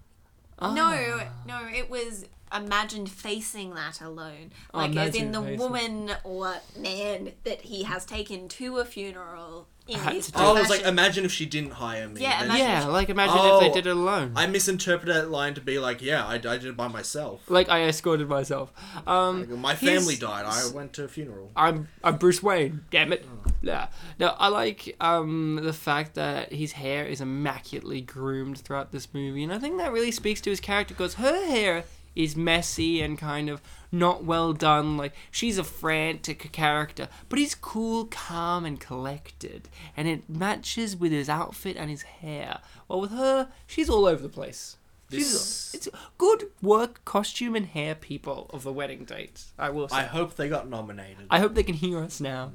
[0.60, 0.74] Ah.
[0.74, 2.26] No, no, it was
[2.56, 4.52] imagined facing that alone.
[4.74, 5.60] Oh, Like, as imagine in the facing.
[5.60, 10.40] woman or man that he has taken to a funeral in Had his to do-
[10.42, 12.20] Oh, I was like, imagine if she didn't hire me.
[12.22, 13.60] Yeah, imagine- Yeah, like imagine if Oh.
[13.62, 14.34] they did it alone.
[14.36, 17.42] I misinterpreted that line to be like, yeah, I, I did it by myself.
[17.50, 18.74] like I escorted myself.
[19.08, 20.44] Um, Like, my he's- family died.
[20.46, 21.52] I went to a funeral.
[21.56, 22.84] I'm I'm Bruce Wayne.
[22.92, 23.26] Damn it.
[23.62, 23.88] Yeah.
[24.20, 29.44] No, I like um the fact that his hair is immaculately groomed throughout this movie,
[29.44, 31.86] and I think that really speaks to his character because her hair
[32.18, 33.62] is messy and kind of
[33.92, 34.98] not well done.
[34.98, 41.12] Like she's a frantic character, but he's cool, calm, and collected, and it matches with
[41.12, 42.60] his outfit and his hair.
[42.88, 44.78] While with her, she's all over the place.
[45.10, 45.88] She's, This- it's
[46.18, 49.46] good work, costume, and hair people of the wedding date.
[49.58, 49.96] I will say.
[49.98, 51.28] I hope they got nominated.
[51.30, 52.52] I hope they can hear us now.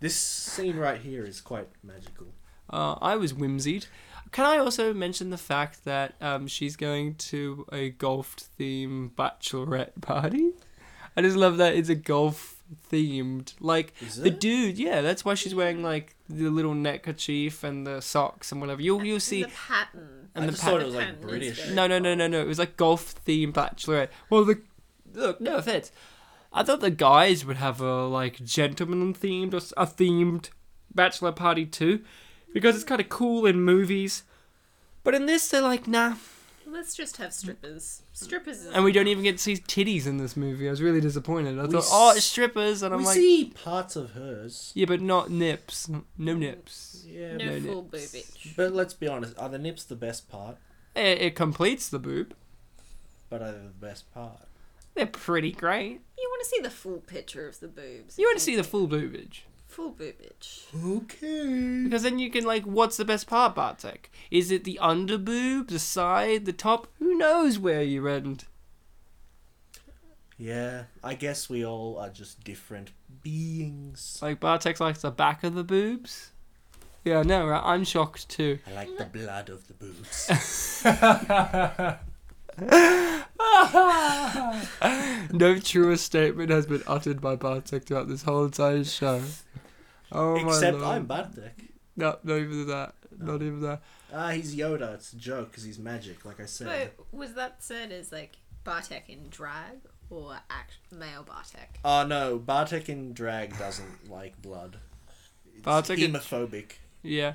[0.00, 2.26] This scene right here is quite magical.
[2.68, 3.86] Uh, I was whimsied.
[4.34, 10.00] Can I also mention the fact that um, she's going to a golf theme bachelorette
[10.00, 10.50] party?
[11.16, 12.56] I just love that it's a golf
[12.90, 13.54] themed.
[13.60, 18.00] Like Is the dude, yeah, that's why she's wearing like the little neckerchief and the
[18.00, 18.82] socks and whatever.
[18.82, 19.44] You'll you'll see.
[19.44, 20.30] the pattern.
[20.34, 21.70] And I the just pat- thought it was like British.
[21.70, 22.40] No, no, no, no, no.
[22.40, 24.08] It was like golf themed bachelorette.
[24.30, 24.60] Well, the
[25.12, 25.92] look, no offense.
[26.52, 30.50] I thought the guys would have a like gentleman themed or a themed
[30.92, 32.00] bachelor party too,
[32.54, 34.22] because it's kind of cool in movies.
[35.02, 36.14] But in this, they're like, nah.
[36.66, 38.00] Let's just have strippers.
[38.14, 40.66] Strippers And we don't even get to see titties in this movie.
[40.66, 41.58] I was really disappointed.
[41.58, 44.72] I We thought, oh, it's strippers, and I'm we like, see parts of hers.
[44.74, 45.90] yeah, but not nips.
[46.16, 47.04] No nips.
[47.06, 48.14] Yeah, no, no full nips.
[48.14, 48.56] boobage.
[48.56, 49.38] but let's be honest.
[49.38, 50.56] Are the nips the best part?
[50.96, 52.34] It, it completes the boob.
[53.28, 54.48] But are they the best part?
[54.94, 56.00] They're pretty great.
[56.18, 58.18] You want to see the full picture of the boobs.
[58.18, 59.40] You want to see the full boobage.
[59.74, 60.62] Full boobage.
[60.84, 61.82] Okay.
[61.82, 64.10] Because then you can like, what's the best part, Bartek?
[64.30, 66.86] Is it the under boob, the side, the top?
[67.00, 68.44] Who knows where you end?
[70.38, 74.18] Yeah, I guess we all are just different beings.
[74.22, 76.30] Like Bartek likes the back of the boobs.
[77.04, 77.62] Yeah, no, right?
[77.64, 78.60] I'm shocked too.
[78.66, 80.30] I like the blood of the boobs.
[85.32, 89.20] no truer statement has been uttered by Bartek throughout this whole entire show.
[90.14, 90.96] Oh my Except lord.
[90.96, 91.64] I'm Bartek.
[91.96, 92.94] No, not even that.
[93.18, 93.82] Not even that.
[94.12, 94.94] Ah, he's Yoda.
[94.94, 96.66] It's a joke because he's magic, like I said.
[96.96, 99.78] But was that said as like Bartek in drag
[100.10, 101.78] or act male Bartek?
[101.84, 104.78] Oh no, Bartek in drag doesn't like blood.
[105.52, 106.72] It's Bartek in- hemophobic.
[107.02, 107.34] Yeah.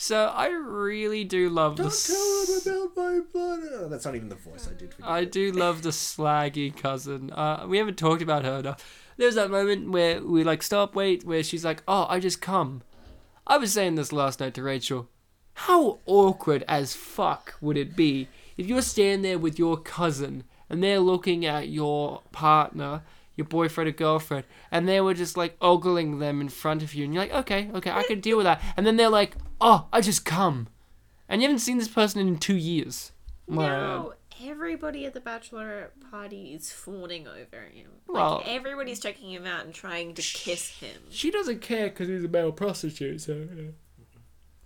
[0.00, 1.82] So I really do love the.
[1.84, 3.60] Don't tell him about my blood.
[3.72, 4.94] Oh, that's not even the voice I did.
[4.94, 5.32] forget I it.
[5.32, 7.32] do love the slaggy cousin.
[7.32, 8.84] Uh, we haven't talked about her enough.
[9.18, 12.82] There's that moment where we like stop, wait, where she's like, "Oh, I just come."
[13.48, 15.08] I was saying this last night to Rachel.
[15.54, 20.80] How awkward as fuck would it be if you're standing there with your cousin and
[20.80, 23.02] they're looking at your partner,
[23.34, 27.04] your boyfriend or girlfriend, and they were just like ogling them in front of you,
[27.04, 29.88] and you're like, "Okay, okay, I can deal with that." And then they're like, "Oh,
[29.92, 30.68] I just come,"
[31.28, 33.10] and you haven't seen this person in two years.
[34.44, 37.90] Everybody at the bachelor party is fawning over him.
[38.06, 41.02] Well- like everybody's checking him out and trying to kiss him.
[41.10, 43.62] She doesn't care because he's a male prostitute, so yeah.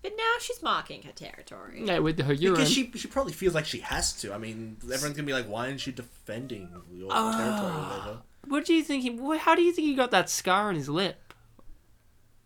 [0.03, 1.83] But now she's marking her territory.
[1.85, 2.55] Yeah, with her urine.
[2.57, 4.33] Because she she probably feels like she has to.
[4.35, 7.37] I mean, everyone's gonna be like, "Why isn't she defending your Ah.
[7.39, 9.05] territory or whatever?" What do you think?
[9.05, 11.22] He, how do you think he got that scar on his lip?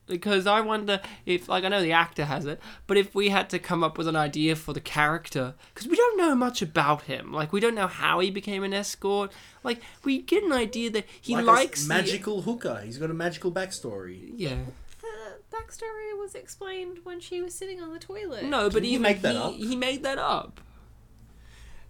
[0.06, 3.50] Because I wonder if, like, I know the actor has it, but if we had
[3.50, 7.02] to come up with an idea for the character, because we don't know much about
[7.02, 7.32] him.
[7.32, 9.32] Like, we don't know how he became an escort.
[9.64, 12.80] Like, we get an idea that he Like a likes the- magical hooker.
[12.84, 14.30] He's got a magical backstory.
[14.36, 14.56] Yeah.
[15.00, 18.44] The backstory was explained when she was sitting on the toilet.
[18.44, 19.54] No, but Didn't he even make that he, up?
[19.54, 20.60] he made that up.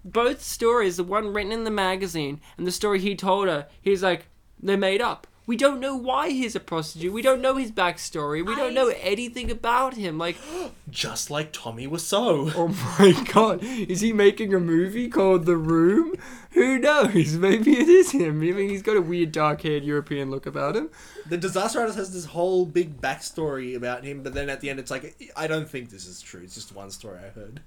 [0.04, 4.02] Both stories, the one written in the magazine and the story he told her, he's
[4.02, 4.26] like,
[4.62, 5.26] they're made up.
[5.46, 7.12] We don't know why he's a prostitute.
[7.12, 8.44] We don't know his backstory.
[8.44, 10.18] We don't I- know anything about him.
[10.18, 10.36] Like,
[10.90, 12.52] Just like Tommy Wiseau.
[12.56, 12.68] oh
[12.98, 16.14] my god, is he making a movie called The Room?
[16.52, 17.34] Who knows?
[17.38, 18.40] Maybe it is him.
[18.40, 20.90] I mean, he's got a weird dark-haired European look about him.
[21.28, 24.80] The Disaster Artist has this whole big backstory about him, but then at the end
[24.80, 26.40] it's like, I don't think this is true.
[26.42, 27.60] It's just one story I heard.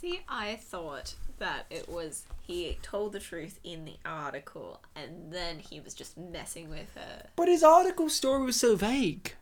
[0.00, 5.58] See, I thought that it was he told the truth in the article and then
[5.58, 7.26] he was just messing with her.
[7.36, 9.34] But his article story was so vague.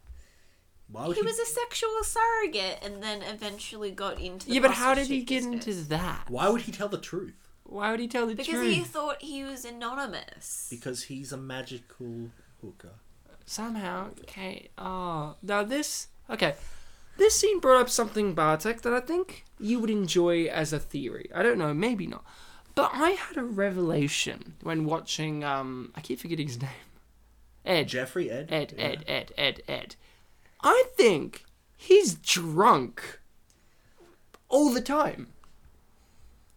[0.91, 4.73] Why would He was a sexual surrogate and then eventually got into the Yeah, but
[4.73, 5.67] how did he get business.
[5.67, 6.25] into that?
[6.29, 7.37] Why would he tell the truth?
[7.63, 8.69] Why would he tell the Because truth?
[8.69, 10.67] Because he thought he was anonymous.
[10.71, 12.31] Because he's a magical
[12.63, 12.95] hooker.
[13.47, 14.71] Somehow, okay.
[14.77, 16.09] Oh, now this.
[16.29, 16.55] Okay.
[17.19, 21.29] This scene brought up something, Bartek, that I think you would enjoy as a theory.
[21.35, 22.25] I don't know, maybe not.
[22.75, 26.71] But I had a revelation when watching, um, I keep forgetting his name.
[27.67, 27.89] Ed.
[27.89, 28.49] Jeffrey Ed.
[28.51, 28.85] Ed, Yeah.
[28.85, 29.97] Ed, Ed, Ed, Ed.
[30.63, 31.45] I think
[31.77, 33.19] he's drunk
[34.49, 35.29] all the time.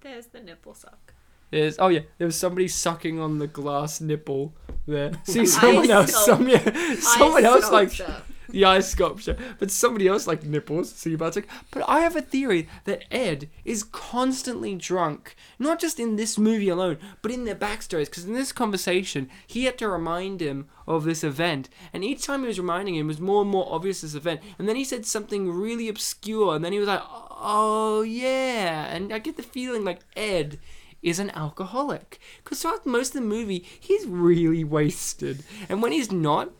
[0.01, 1.14] There's the nipple suck.
[1.49, 4.53] There's oh yeah, there was somebody sucking on the glass nipple
[4.88, 5.12] there.
[5.26, 8.24] See someone else, some yeah, someone else like sculpture.
[8.54, 10.91] the eye sculpture, but somebody else like nipples.
[10.91, 11.45] See about it.
[11.72, 16.70] But I have a theory that Ed is constantly drunk, not just in this movie
[16.70, 18.06] alone, but in their backstories.
[18.06, 22.41] Because in this conversation, he had to remind him of this event, and each time
[22.41, 24.41] he was reminding him, it was more and more obvious this event.
[24.60, 29.14] And then he said something really obscure, and then he was like, "Oh yeah," and
[29.14, 30.60] I get the feeling like Ed
[31.02, 36.12] is an alcoholic because throughout most of the movie he's really wasted and when he's
[36.12, 36.52] not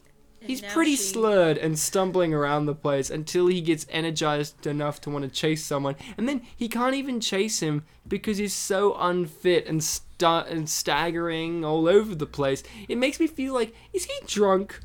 [0.42, 5.10] He's pretty she- slurred and stumbling around the place until he gets energized enough to
[5.10, 5.96] want to chase someone.
[6.18, 11.64] And then he can't even chase him because he's so unfit and, sta- and staggering
[11.64, 12.64] all over the place.
[12.89, 14.80] It makes me feel like, is he drunk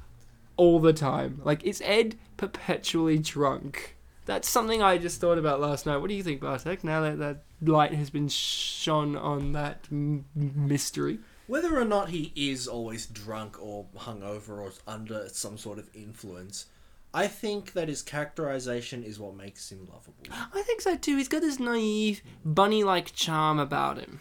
[0.57, 1.41] all the time?
[1.43, 3.97] Like, is Ed perpetually drunk?
[4.27, 5.99] That's something I just thought about last night.
[5.99, 10.25] What do you think, Bartek, now that that light has been shone on that m-
[10.35, 11.21] mystery?
[11.47, 16.67] Whether or not he is always drunk or hungover or under some sort of influence,
[17.15, 20.25] I think that his characterization is what makes him lovable.
[20.55, 21.17] I think so too.
[21.17, 24.21] He's got this naive, bunny-like charm about him.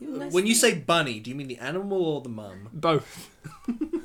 [0.00, 2.68] When you say bunny, do you mean the animal or the mum?
[2.72, 3.30] Both.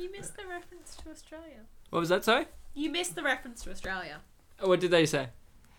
[0.00, 1.60] You missed the reference to Australia.
[1.90, 2.24] What was that?
[2.24, 2.46] Sorry.
[2.72, 4.20] You missed the reference to Australia.
[4.58, 5.28] Oh, what did they say?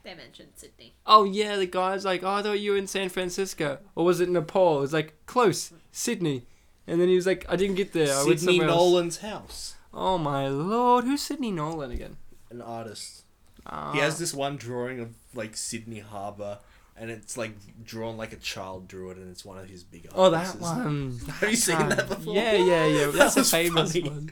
[0.04, 0.94] They mentioned Sydney.
[1.08, 4.22] Oh yeah, the guy's like, oh, I thought you were in San Francisco, or was
[4.22, 4.78] it Nepal?
[4.78, 6.44] It was like close, Sydney,
[6.88, 8.14] and then he was like, I didn't get there.
[8.14, 9.76] I went Sydney somewhere else." Nolan's house.
[9.94, 12.18] Oh my lord, who's Sidney Nolan again?
[12.50, 13.24] An artist.
[13.66, 13.92] Ah.
[13.94, 16.60] He has this one drawing of like Sydney Harbour,
[16.98, 17.52] and it's like
[17.84, 20.08] drawn like a child drew it, and it's one of his big.
[20.16, 20.62] Oh, that pieces.
[20.62, 21.20] one.
[21.40, 22.34] Have you seen that before?
[22.34, 23.06] Yeah, yeah, yeah.
[23.12, 24.10] That That's a famous funny.
[24.10, 24.32] one.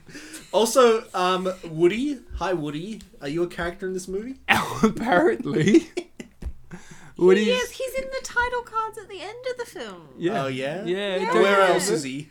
[0.52, 2.20] Also, um, Woody.
[2.38, 3.02] Hi, Woody.
[3.22, 4.36] Are you a character in this movie?
[4.84, 5.88] Apparently.
[7.20, 7.48] Woody's.
[7.48, 10.10] Yes, he's in the title cards at the end of the film.
[10.18, 10.44] Yeah.
[10.44, 10.84] Oh yeah.
[10.86, 11.18] Yeah.
[11.18, 11.34] Yeah.
[11.34, 12.30] don't- Where else is he?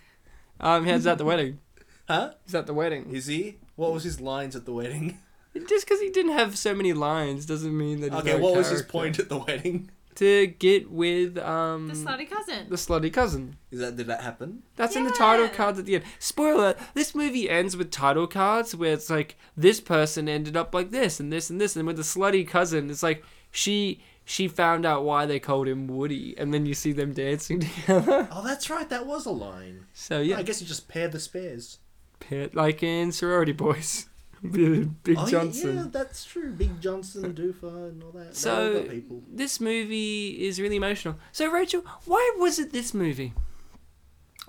[0.60, 1.60] Um, he's at the wedding.
[2.08, 2.32] Huh?
[2.44, 3.14] He's at the wedding.
[3.14, 3.58] Is he?
[3.76, 5.18] What was his lines at the wedding?
[5.68, 8.12] Just because he didn't have so many lines doesn't mean that.
[8.12, 9.90] He's Okay, not a what was his point at the wedding?
[10.16, 12.66] To get with um The slutty cousin.
[12.68, 13.56] the slutty cousin.
[13.70, 14.62] Is that did that happen?
[14.74, 16.04] That's in the title cards at the end.
[16.18, 20.90] Spoiler: This movie ends with title cards where it's like this person ended up like
[20.90, 23.22] this and this and this, and with the slutty cousin, it's like
[23.52, 27.60] she she found out why they called him Woody, and then you see them dancing
[27.86, 28.28] together.
[28.30, 28.86] Oh, that's right.
[28.88, 29.86] That was a line.
[29.94, 31.78] So yeah, I guess you just paired the spares.
[32.20, 34.06] Pit, like in Sorority Boys,
[34.42, 35.76] Big oh, yeah, Johnson.
[35.76, 36.52] Yeah, that's true.
[36.52, 38.26] Big Johnson, Doofer, and all that.
[38.28, 39.22] All So people.
[39.32, 41.16] this movie is really emotional.
[41.32, 43.32] So Rachel, why was it this movie?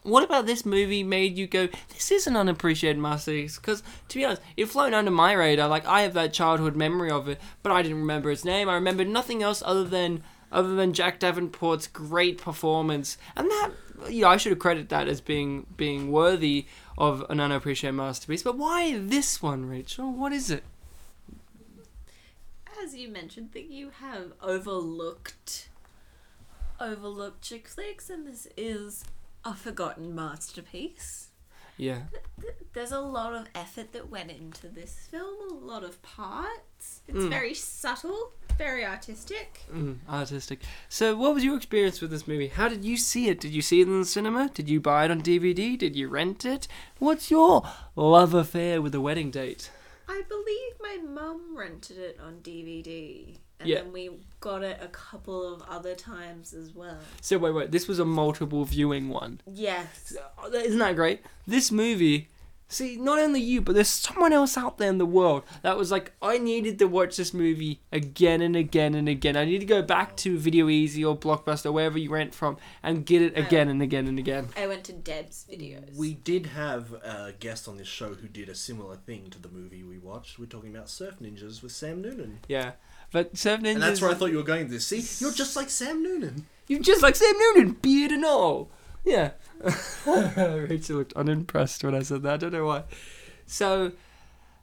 [0.04, 3.58] What about this movie made you go, this is an unappreciated masterpiece?
[3.58, 5.68] Because to be honest, it flown under my radar.
[5.68, 8.70] Like I have that childhood memory of it, but I didn't remember its name.
[8.70, 13.72] I remember nothing else other than other than Jack Davenport's great performance, and that
[14.10, 16.66] you know I should credit that as being being worthy
[16.98, 18.44] of an unappreciated masterpiece.
[18.44, 20.12] But why this one, Rachel?
[20.12, 20.64] What is it?
[22.82, 25.70] As you mentioned, that you have overlooked
[26.82, 29.04] Overlooked chick flicks, and this is
[29.46, 31.28] a forgotten masterpiece.
[31.78, 32.02] Yeah.
[32.42, 37.02] Th- There's a lot of effort that went into this film, a lot of parts.
[37.08, 39.62] It's very subtle, very artistic.
[39.74, 40.60] Mm, artistic.
[40.90, 42.50] So, what was your experience with this movie?
[42.50, 43.40] How did you see it?
[43.40, 44.50] Did you see it in the cinema?
[44.54, 45.78] Did you buy it on DVD?
[45.78, 46.68] Did you rent it?
[46.98, 47.64] What's your
[47.96, 49.72] love affair with the wedding date?
[50.08, 53.82] I believe my mum rented it on DVD, and Yeah.
[53.82, 56.98] then we got it a couple of other times as well.
[57.22, 57.72] So, wait, wait.
[57.72, 59.42] This was a multiple viewing one.
[59.52, 60.16] Yes.
[60.54, 61.22] Isn't that great?
[61.46, 62.30] This movie.
[62.72, 65.90] See, not only you, but there's someone else out there in the world that was
[65.90, 69.36] like, I needed to watch this movie again and again and again.
[69.36, 73.08] I need to go back to Video Ezy or Blockbuster, wherever you rent from, and
[73.08, 74.50] get it again and again and again.
[74.56, 75.96] I went to Deb's videos.
[75.96, 79.50] We did have a guest on this show who did a similar thing to the
[79.50, 80.38] movie we watched.
[80.38, 82.42] We're talking about Surf Ninjas with Sam Noonan.
[82.48, 82.74] Yeah.
[83.12, 83.74] But Surf Ninjas.
[83.74, 84.88] And that's where I thought you were going with this.
[84.88, 86.46] See, you're just like Sam Noonan.
[86.68, 88.70] You're just like Sam Noonan, beard and all.
[89.04, 89.32] Yeah.
[90.06, 92.34] Rachel looked unimpressed when I said that.
[92.34, 92.84] I don't know why.
[93.48, 93.94] So,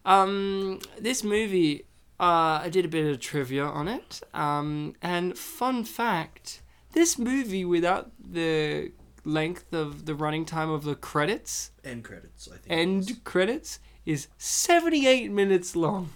[0.04, 1.86] um, this movie,
[2.20, 4.20] uh, I did a bit of trivia on it.
[4.32, 8.92] Um, and fun fact, this movie without the
[9.24, 12.66] length of the running time of the credits, End credits, I think.
[12.68, 16.10] end credits, is 78 minutes long.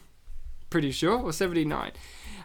[0.71, 1.91] Pretty sure, or 79.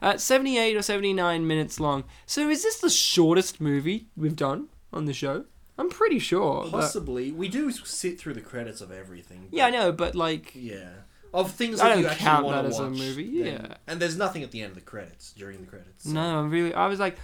[0.06, 2.04] Uh, 78 or 79 minutes long.
[2.28, 5.46] So is this the shortest movie we've done on the show?
[5.80, 6.62] I'm pretty sure.
[6.66, 7.32] but- Possibly.
[7.32, 9.48] We do sit through the credits of everything.
[9.52, 10.90] yeah, I but- know, but like, Yeah.
[11.34, 12.98] Of things I that you actually count want that to as a watch.
[13.00, 13.76] movie, then- yeah.
[13.88, 16.06] And there's nothing at the end of the credits, during the credits.
[16.06, 16.74] so- no, I'm really.
[16.74, 17.18] I was like,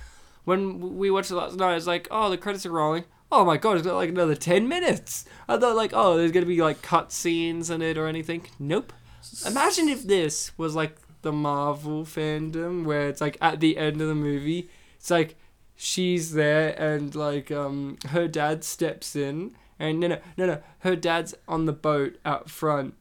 [0.44, 3.06] when we watched it last night, I was like, oh, the credits are rolling.
[3.32, 5.24] Oh my god, it's got like another 10 minutes.
[5.48, 8.48] I thought, like, oh, there's gonna be like cut scenes in it or anything.
[8.60, 8.92] Nope.
[9.48, 14.08] Imagine if this was like the Marvel fandom where it's like at the end of
[14.08, 15.36] the movie, it's like
[15.76, 20.96] she's there and like um her dad steps in and no no no no her
[20.96, 22.94] dad's on the boat out front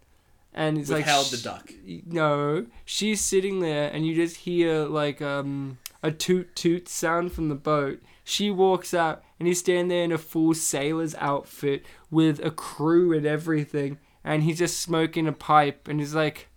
[0.55, 1.73] and it's With like Howard the Duck.
[2.07, 7.49] No, she's sitting there and you just hear like um a toot toot sound from
[7.49, 8.01] the boat.
[8.25, 13.13] She walks out and he's standing there in a full sailor's outfit with a crew
[13.17, 13.99] and everything.
[14.25, 16.49] and he's just smoking a pipe, and he's like,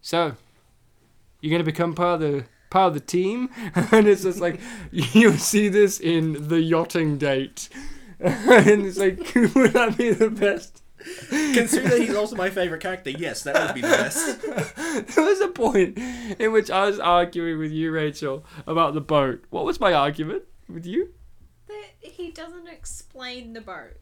[0.00, 0.36] "So,
[1.42, 5.32] you're gonna become part of the part of the team?" and it's just like you
[5.32, 7.68] see this in the yachting date,
[8.20, 9.18] and it's like,
[9.54, 10.82] would that be the best?
[11.28, 14.40] Considering that he's also my favorite character, yes, that would be the best.
[15.16, 15.98] there was a point
[16.38, 19.42] in which I was arguing with you, Rachel, about the boat.
[19.50, 21.12] What was my argument with you?
[21.66, 23.96] That he doesn't explain the boat.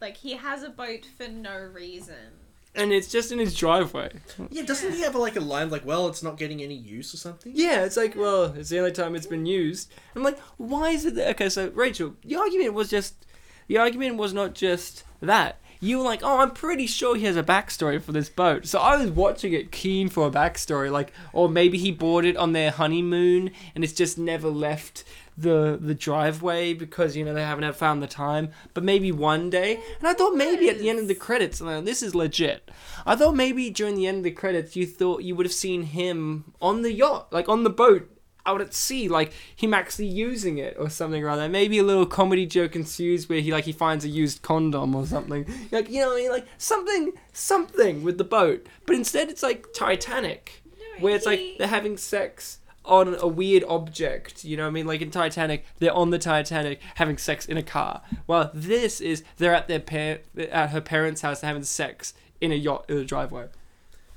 [0.00, 2.45] Like he has a boat for no reason.
[2.76, 4.10] And it's just in his driveway.
[4.50, 7.16] Yeah, doesn't he have like a line like, "Well, it's not getting any use" or
[7.16, 7.52] something?
[7.54, 9.92] Yeah, it's like, well, it's the only time it's been used.
[10.14, 11.30] I'm like, why is it that?
[11.30, 13.26] Okay, so Rachel, the argument was just,
[13.66, 15.58] the argument was not just that.
[15.80, 18.66] You were like, oh, I'm pretty sure he has a backstory for this boat.
[18.66, 22.36] So I was watching it keen for a backstory, like, or maybe he bought it
[22.36, 25.04] on their honeymoon and it's just never left
[25.38, 28.50] the the driveway because you know they haven't have found the time.
[28.74, 31.86] But maybe one day, and I thought maybe at the end of the credits, and
[31.86, 32.70] this is legit.
[33.04, 35.82] I thought maybe during the end of the credits, you thought you would have seen
[35.82, 38.15] him on the yacht, like on the boat
[38.46, 41.48] out at sea, like him actually using it or something or other.
[41.48, 45.06] Maybe a little comedy joke ensues where he like he finds a used condom or
[45.06, 45.46] something.
[45.70, 48.66] Like you know, what I mean, like something, something with the boat.
[48.86, 50.62] But instead, it's like Titanic,
[51.00, 54.44] where it's like they're having sex on a weird object.
[54.44, 57.56] You know, what I mean, like in Titanic, they're on the Titanic having sex in
[57.56, 58.02] a car.
[58.26, 62.54] Well, this is they're at their par- at her parents' house having sex in a
[62.54, 63.48] yacht in a driveway.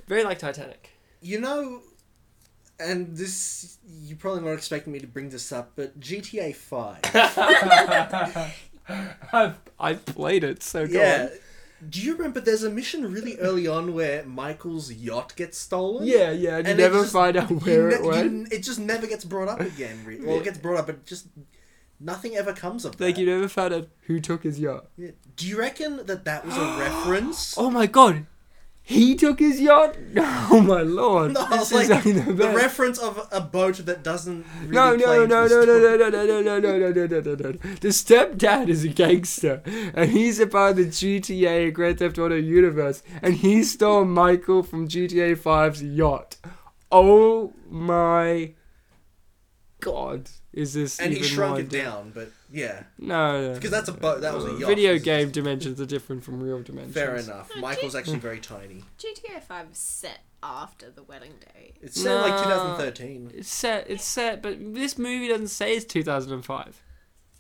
[0.08, 0.92] Very like Titanic.
[1.22, 1.82] You know,
[2.80, 7.00] and this you probably not expecting me to bring this up, but GTA Five.
[9.34, 11.28] I've I've played it, so go yeah.
[11.32, 11.38] on.
[11.90, 16.06] Do you remember there's a mission really early on where Michael's yacht gets stolen?
[16.06, 18.26] Yeah, yeah, and, And it never just- find out where ne- it went.
[18.26, 20.04] n- it just never gets brought up again.
[20.06, 20.42] Re- well, Yeah.
[20.42, 21.28] it gets brought up, but just
[22.00, 23.04] nothing ever comes of that.
[23.06, 24.88] Like you never found out who took his yacht.
[24.98, 25.12] Yeah.
[25.38, 27.56] Do you reckon that that was a reference?
[27.58, 28.26] Oh my god,
[28.90, 29.96] he took his yacht.
[30.52, 34.44] Oh my lord, No, this like is the the reference of a boat that doesn't
[34.62, 37.20] really No, no, no, no, no, no, no, no, no, no, no, no, no, no,
[37.20, 37.52] no, no.
[37.82, 39.62] The stepdad is a gangster,
[39.94, 44.64] and he's a part of the GTA Grand Theft Auto universe, and he stole Michael
[44.64, 46.38] from GTA 5's yacht.
[46.92, 48.54] Oh my
[49.82, 53.54] god, is this And he shrunk it down, but yeah, No, no.
[53.54, 54.22] because that's a boat.
[54.22, 54.68] That was a yacht.
[54.68, 56.94] Video game dimensions are different from real dimensions.
[56.96, 57.50] Fair enough.
[57.56, 58.84] No, Michael's G- actually very tiny.
[58.98, 61.74] GTA 5 is set after the wedding day.
[61.82, 63.32] It's set in, like 2013.
[63.36, 63.90] It's set.
[63.90, 66.82] It's set, but this movie doesn't say it's 2005.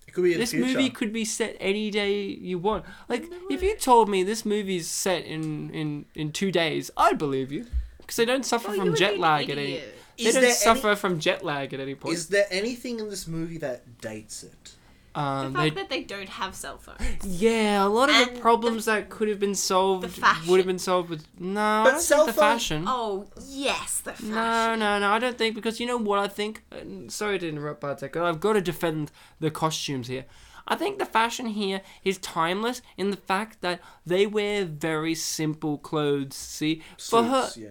[0.08, 2.84] It could be in this the movie could be set any day you want.
[3.08, 7.18] Like, No if you told me this movie's set in in in two days, I'd
[7.20, 7.68] believe you,
[8.00, 9.82] because they don't suffer Well, from jet be an lag at any.
[10.18, 12.16] They Is don't suffer any- from jet lag at any point.
[12.16, 14.72] Is there anything in this movie that dates it?
[15.20, 17.26] The um, fact they, that they don't have cell phones.
[17.26, 20.04] yeah, a lot of And the the- problems that could have been solved
[20.48, 21.60] would have been solved with no.
[21.62, 22.84] I But don't cell think the phone- fashion.
[22.88, 24.32] Oh, yes, the fashion.
[24.32, 25.12] No, no, no.
[25.12, 26.64] I don't think because you know what I think.
[27.10, 28.16] Sorry to interrupt, Bartek.
[28.16, 30.26] I've got to defend the costumes here.
[30.68, 35.78] I think the fashion here is timeless in the fact that they wear very simple
[35.80, 36.36] clothes.
[36.36, 37.70] See, for her, yeah.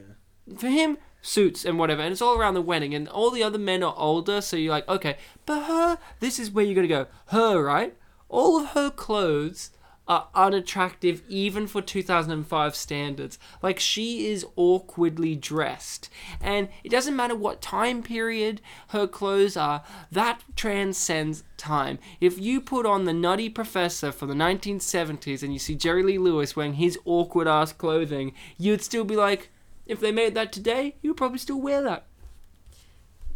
[0.56, 3.58] for him, suits and whatever, and it's all around the wedding, and all the other
[3.58, 5.16] men are older, so you're like, okay,
[5.46, 7.06] but her, this is where you're gonna go.
[7.26, 7.94] Her, right?
[8.28, 9.70] All of her clothes
[10.06, 13.38] are unattractive even for 2005 standards.
[13.62, 16.08] Like, she is awkwardly dressed,
[16.40, 21.98] and it doesn't matter what time period her clothes are, that transcends time.
[22.20, 26.18] If you put on the Nutty Professor from the 1970s and you see Jerry Lee
[26.18, 29.50] Lewis wearing his awkward ass clothing, you'd still be like,
[29.88, 32.04] if they made that today, you'd probably still wear that.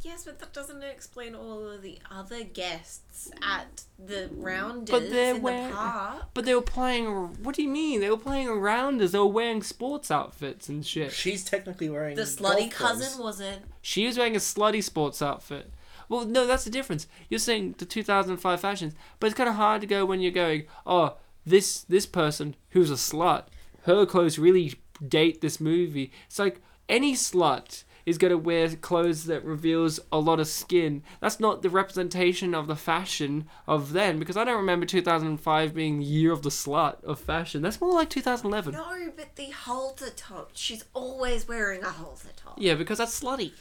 [0.02, 5.36] Yes, but that doesn't explain all of the other guests at the rounders But they're
[5.36, 6.24] in wearing- the park.
[6.34, 7.06] But they were playing.
[7.44, 8.00] What do you mean?
[8.00, 11.12] They were playing around as they were wearing sports outfits and shit.
[11.12, 12.90] She's technically wearing The slutty golf clothes.
[13.00, 13.62] cousin wasn't.
[13.80, 15.70] She was wearing a slutty sports outfit.
[16.08, 17.06] Well, no, that's the difference.
[17.28, 20.64] You're saying the 2005 fashions, but it's kind of hard to go when you're going,
[20.84, 21.14] oh,
[21.46, 23.44] this this person who's a slut,
[23.84, 24.74] her clothes really
[25.08, 26.12] date this movie.
[26.26, 31.02] It's like any slut is going to wear clothes that reveals a lot of skin.
[31.20, 35.98] That's not the representation of the fashion of then, because I don't remember 2005 being
[35.98, 37.62] the year of the slut of fashion.
[37.62, 38.74] That's more like 2011.
[38.74, 40.50] No, but the halter top.
[40.54, 42.56] She's always wearing a halter top.
[42.58, 43.52] Yeah, because that's slutty.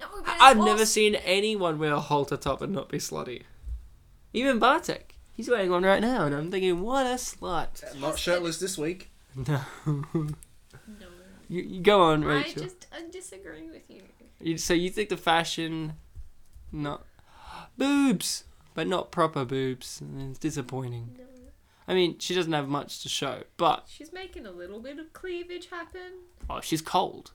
[0.00, 3.42] No, but I've never seen anyone wear a halter top and not be slutty.
[4.32, 5.14] Even Bartek.
[5.32, 7.98] He's wearing one right now, and I'm thinking, what a slut.
[8.00, 9.10] Not shirtless this week.
[9.34, 9.60] No.
[11.48, 12.62] You, you go on, Rachel.
[12.62, 14.02] I just I disagree with you.
[14.40, 15.94] You, so you think the fashion,
[16.72, 17.04] not
[17.78, 18.44] boobs,
[18.74, 20.02] but not proper boobs.
[20.18, 21.16] It's disappointing.
[21.18, 21.24] No.
[21.88, 25.12] I mean, she doesn't have much to show, but She's making a little bit of
[25.12, 26.24] cleavage happen.
[26.50, 27.30] oh, she's cold.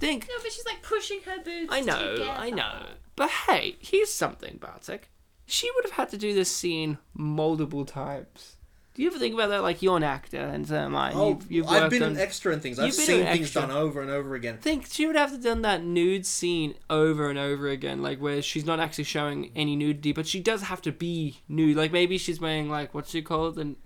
[0.00, 1.68] Think No, but she's like pushing her boobs.
[1.70, 2.30] I know, together.
[2.36, 2.86] I know.
[3.14, 5.10] But hey, here's something, Bartek.
[5.46, 8.56] She would have had to do this scene multiple times.
[8.94, 9.62] Do you ever think about that?
[9.62, 11.12] Like you're an actor, and so am I.
[11.14, 12.78] Oh, you've, you've I've been on- an extra in things.
[12.78, 13.62] I've seen things extra.
[13.62, 14.58] done over and over again.
[14.58, 18.42] think she would have to done that nude scene over and over again, like where
[18.42, 21.76] she's not actually showing any nudity, but she does have to be nude.
[21.76, 23.76] Like maybe she's wearing like what's she called the,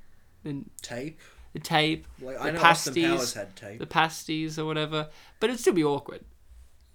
[0.42, 1.20] the, Tape.
[1.52, 3.06] the tape, Like The I know Austin pasties.
[3.06, 3.78] Powers had tape.
[3.78, 5.08] the pasties or whatever.
[5.38, 6.24] But it'd still be awkward.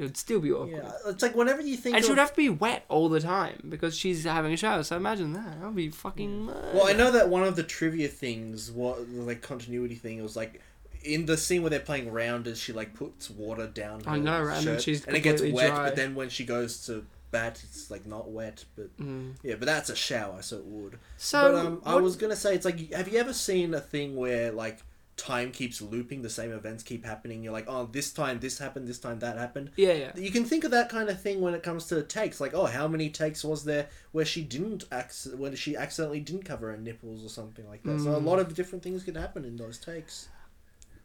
[0.02, 0.84] It would still be awkward.
[0.84, 1.96] Yeah, it's like whenever you think.
[1.96, 4.82] And she would have to be wet all the time because she's having a shower.
[4.82, 5.60] So imagine that.
[5.60, 6.48] That would be fucking.
[6.48, 10.36] Well, I know that one of the trivia things, what like continuity thing, it was
[10.36, 10.60] like
[11.04, 14.02] in the scene where they're playing rounders, she like puts water down.
[14.08, 15.54] I her know, right, and then shirt, she's and it gets wet.
[15.70, 15.86] dry.
[15.90, 18.66] But then when she goes to bat, it's like not wet.
[18.76, 19.34] But Mm.
[19.44, 20.98] yeah, but that's a shower, so it would.
[21.18, 24.16] So but um, I was gonna say, it's like, have you ever seen a thing
[24.16, 24.80] where like
[25.18, 27.44] time keeps looping, the same events keep happening?
[27.44, 29.72] You're like, oh, this time this happened, this time that happened.
[29.76, 30.12] Yeah, yeah.
[30.16, 32.54] You can think of that kind of thing when it comes to the takes, like,
[32.54, 36.72] oh, how many takes was there where she didn't acc- when she accidentally didn't cover
[36.72, 38.00] her nipples or something like that.
[38.00, 38.26] So a Mm.
[38.26, 40.30] lot of different things could happen in those takes.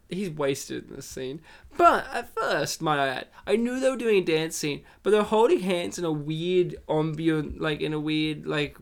[0.09, 1.41] He's wasted in this scene.
[1.75, 5.09] But at first, might I add, I knew they were doing a dance scene, but
[5.11, 8.77] they're holding hands in a weird ambient, like in a weird like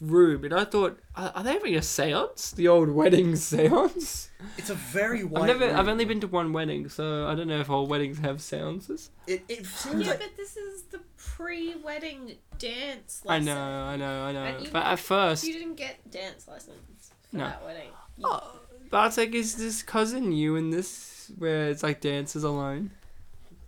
[0.00, 2.54] room, and I thought, are, are they having a séance?
[2.54, 4.28] The old wedding séance?
[4.58, 5.50] It's a very white.
[5.50, 8.18] I've never, I've only been to one wedding, so I don't know if all weddings
[8.18, 9.08] have séances.
[9.26, 13.22] It, it seems Yeah, like but this is the pre-wedding dance.
[13.26, 14.58] I know, I know, I know.
[14.58, 17.44] You- But at first, You didn't get dance lessons for No.
[17.44, 17.90] that wedding.
[18.18, 18.60] You- oh,
[18.90, 22.90] Bartek is this cousin you in this where it's like dances alone.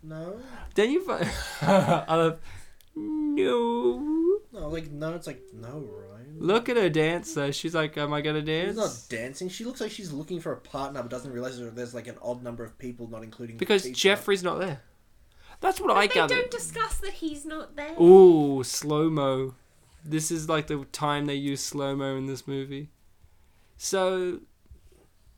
[0.03, 0.37] no,
[0.75, 1.29] Then you find,
[1.63, 2.39] I love,
[2.95, 4.23] no.
[4.57, 5.15] No, like no.
[5.15, 5.69] It's like no,
[6.11, 6.37] Ryan.
[6.39, 7.51] Look at her dance though.
[7.51, 9.49] She's like, "Am I gonna She's dance?" not dancing.
[9.49, 12.17] She looks like she's looking for a partner, but doesn't realize that there's like an
[12.23, 13.95] odd number of people, not including the Because teacher.
[13.95, 14.83] Jeffrey's not there.
[15.61, 16.35] That's what But I they gathered.
[16.35, 17.95] don't discuss that he's not there.
[18.01, 19.55] Ooh, slow mo.
[20.05, 22.91] This is like the time they use slow mo in this movie.
[23.79, 24.41] So,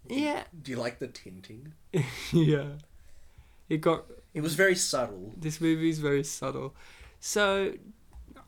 [0.09, 1.73] yeah, Do you like the tinting?
[2.33, 2.67] yeah.
[3.69, 5.35] It got It was very subtle.
[5.37, 6.75] this movie's very subtle.
[7.21, 7.75] So,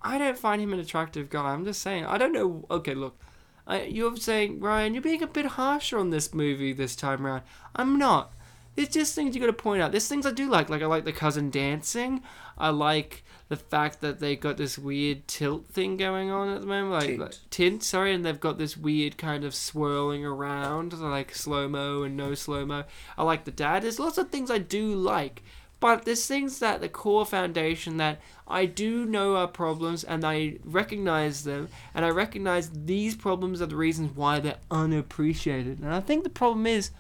[0.03, 1.53] I don't find him an attractive guy.
[1.53, 2.07] I'm just saying.
[2.07, 2.65] I don't know.
[2.71, 3.19] Okay, look.
[3.67, 7.43] I, you're saying, Ryan, you're being a bit harsher on this movie this time around.
[7.77, 8.33] I'm not.
[8.75, 9.91] There's just things you got to point out.
[9.91, 10.71] There's things I do like.
[10.71, 12.23] Like, I like the cousin dancing.
[12.57, 16.67] I like the fact that they got this weird tilt thing going on at the
[16.67, 16.93] moment.
[16.93, 17.21] Like, Tint.
[17.21, 18.15] like- tint, sorry.
[18.15, 22.65] And they've got this weird kind of swirling around, like slow mo and no slow
[22.65, 22.85] mo.
[23.19, 23.83] I like the dad.
[23.83, 25.43] There's lots of things I do like.
[25.81, 30.59] But there's things that the core foundation that I do know are problems and I
[30.63, 35.81] recognize them and I recognize these problems are the reasons why they're unappreciated.
[35.81, 36.91] And I think the problem is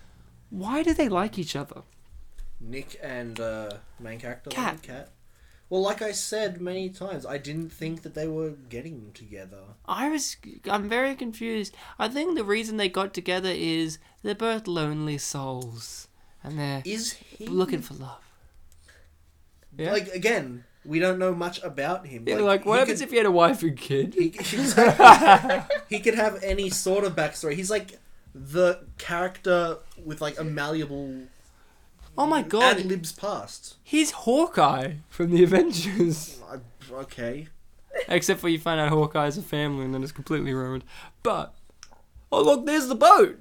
[0.48, 1.82] why do they like each other?
[2.58, 4.74] Nick and uh, main character Kat.
[4.74, 5.10] like Kat.
[5.68, 9.62] Well, like I said many times, I didn't think that they were getting together.
[9.86, 10.36] I was
[10.68, 11.76] I'm very confused.
[11.98, 16.08] I think the reason they got together is they're both lonely souls
[16.42, 18.29] and they're Is he looking for love.
[19.76, 19.92] Yeah.
[19.92, 22.24] Like again, we don't know much about him.
[22.26, 24.14] Yeah, like, what happens could- if he had a wife and kid?
[24.14, 25.76] he, exactly.
[25.88, 27.54] he could have any sort of backstory.
[27.54, 27.98] He's like
[28.34, 31.22] the character with like a malleable
[32.16, 32.78] oh my god.
[32.78, 33.76] ad libs past.
[33.82, 36.38] He's Hawkeye from the Avengers.
[36.92, 37.46] Okay.
[38.08, 40.82] Except for you find out Hawkeye Hawkeye's a family and then it's completely ruined.
[41.22, 41.54] But
[42.32, 43.38] oh look, there's the boat.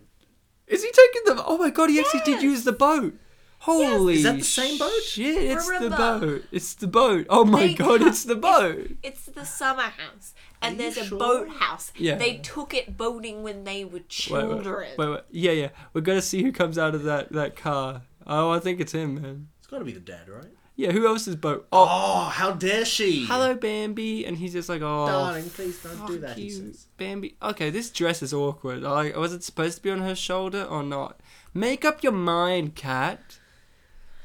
[0.67, 1.43] Is he taking the?
[1.43, 3.15] Oh my god, he actually did use the boat.
[3.59, 4.91] Holy Is that the same boat?
[5.05, 6.45] Shit, it's the boat.
[6.51, 7.25] It's the boat.
[7.29, 8.91] Oh my They god, ha- it's the boat.
[9.03, 11.19] It's the summer house, and Are there's you a sure?
[11.19, 11.91] boathouse.
[11.97, 12.15] Yeah.
[12.15, 14.63] They took it boating when they were Wait, children.
[14.73, 15.21] wait, wait, wait.
[15.31, 15.69] Yeah, yeah.
[15.93, 18.03] We're gonna see who comes out of that that car.
[18.25, 19.47] Oh, I think it's him, man.
[19.57, 20.45] It's got to be the dad, right?
[20.75, 21.67] Yeah, who else's boat?
[21.73, 23.25] Oh, Oh, how dare she?
[23.25, 25.49] hello, Bambi, and he's just like, oh, darling.
[25.49, 26.37] Please don't do Fuck that.
[26.37, 26.87] He you, says.
[26.95, 27.35] Bambi.
[27.41, 28.83] Okay, this dress is awkward.
[28.83, 31.19] Like, was it supposed to be on her shoulder or not?
[31.53, 33.38] Make up your mind, Kat.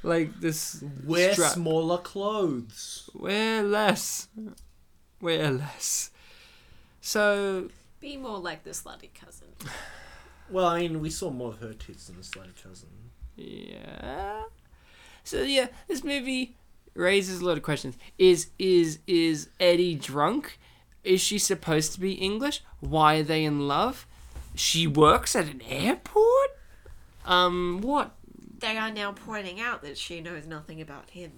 [0.04, 0.84] Like this.
[1.04, 1.52] Wear strap.
[1.52, 3.08] smaller clothes.
[3.14, 4.28] Wear less.
[5.20, 6.10] Wear less.
[7.00, 9.48] So Be more like the slutty cousin.
[10.50, 12.88] Well, I mean, we saw more of her tits than the slutty cousin.
[13.36, 14.42] yeah.
[15.24, 16.54] So yeah, this movie
[16.94, 17.96] raises a lot of questions.
[18.18, 20.58] Is is is Eddie drunk?
[21.02, 22.62] Is she supposed to be English?
[22.80, 24.06] Why are they in love?
[24.54, 26.50] She works at an airport.
[27.24, 28.14] Um, what?
[28.64, 31.32] They are now pointing out that she knows nothing about him.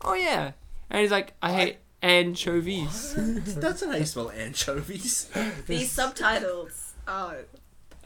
[0.00, 0.52] Oh yeah,
[0.90, 3.14] and he's like, I hate anchovies.
[3.16, 5.30] That's not how you spell anchovies.
[5.68, 7.44] These subtitles are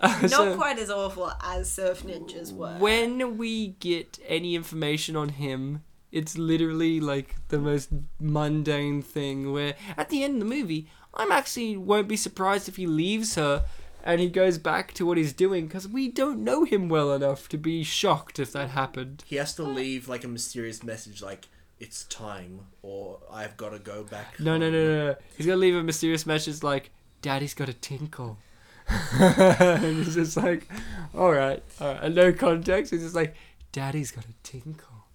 [0.01, 2.77] uh, Not So- quite as awful as Surf Ninjas were.
[2.79, 7.89] When we get any information on him, it's literally like the most
[8.21, 12.77] mundane thing where at the end of the movie, I'm actually won't be surprised if
[12.77, 13.65] he leaves her
[14.05, 17.49] and he goes back to what he's doing because we don't know him well enough
[17.51, 19.25] to be shocked if that happened.
[19.27, 21.49] He has to leave like a mysterious message, like
[21.79, 25.17] "It's time" or "I've got to go back." No, no, no, no, no.
[25.37, 26.91] He's gonna leave a mysterious message like,
[27.21, 28.39] "Daddy's got a tinkle,"
[28.89, 30.69] and it's just like,
[31.15, 32.93] "All right, all right." And no context.
[32.93, 33.35] It's just like,
[33.71, 35.07] "Daddy's got a tinkle,"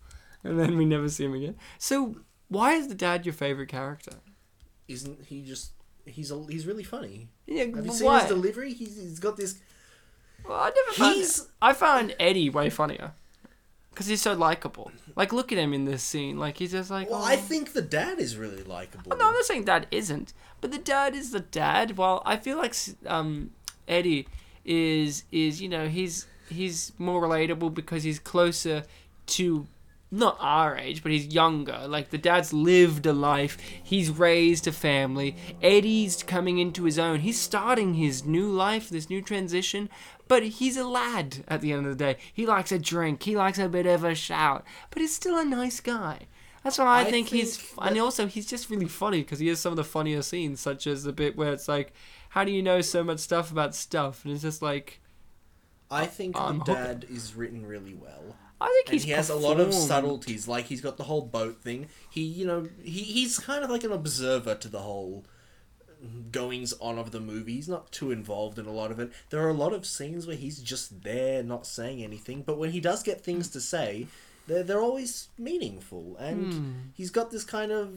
[0.43, 1.55] and then we never see him again.
[1.77, 2.17] So
[2.47, 4.13] why is the dad your favorite character?
[4.87, 5.71] Isn't he just?
[6.05, 7.27] He's a, he's really funny.
[7.47, 8.19] Yeah, Have you why?
[8.19, 8.73] seen his delivery?
[8.73, 9.59] He's, he's got this.
[10.47, 11.15] Well, I never found.
[11.15, 13.13] He's- I found Eddie way funnier
[13.91, 14.91] because he's so likable.
[15.15, 16.37] Like, look at him in this scene.
[16.37, 17.09] Like, he's just like.
[17.09, 17.25] Well, oh.
[17.25, 19.11] I think the dad is really likable.
[19.11, 21.97] Oh, no, I'm not saying dad isn't, but the dad is the dad.
[21.97, 22.75] While I feel like
[23.07, 23.51] um,
[23.87, 24.27] Eddie
[24.65, 28.83] is is you know he's he's more relatable because he's closer
[29.27, 29.65] to
[30.09, 31.85] not our age, but he's younger.
[31.87, 35.35] Like the dad's lived a life, he's raised a family.
[35.61, 37.19] Eddie's coming into his own.
[37.19, 39.89] He's starting his new life, this new transition.
[40.27, 42.19] But he's a lad at the end of the day.
[42.33, 43.23] He likes a drink.
[43.23, 44.65] He likes a bit of a shout.
[44.89, 46.27] But he's still a nice guy.
[46.63, 47.57] That's why I, I think, he's.
[47.57, 50.59] think And also, he's just really funny because he has some of the funnier scenes,
[50.59, 51.93] such as the bit where it's like,
[52.29, 54.99] "How do you know so much stuff about stuff?" And it's just like,
[55.89, 58.35] I think I'm the dad is written really well.
[58.59, 60.47] I think And he's he has a lot of subtleties.
[60.47, 61.87] Like he's got the whole boat thing.
[62.09, 65.25] He, you know, he, he's kind of like an observer to the whole
[66.31, 67.53] goings on of the movie.
[67.55, 69.11] He's not too involved in a lot of it.
[69.29, 72.41] There are a lot of scenes where he's just there, not saying anything.
[72.43, 74.07] But when he does get things to say,
[74.47, 76.15] they're they're always meaningful.
[76.17, 76.71] And Hmm.
[76.93, 77.89] he's got this kind of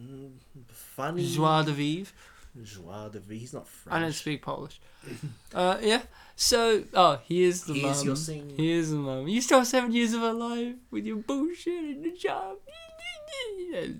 [0.00, 0.30] mm,
[0.70, 2.12] funny Joie de vivre.
[2.62, 3.38] Joie de vivre.
[3.40, 3.96] He's not French.
[3.96, 4.80] I don't speak Polish.
[5.54, 6.02] uh, yeah.
[6.36, 8.06] So, oh, here's the Here's mum.
[8.06, 9.28] your sing- Here's the mum.
[9.28, 12.56] You still have seven years of her life with your bullshit and your job.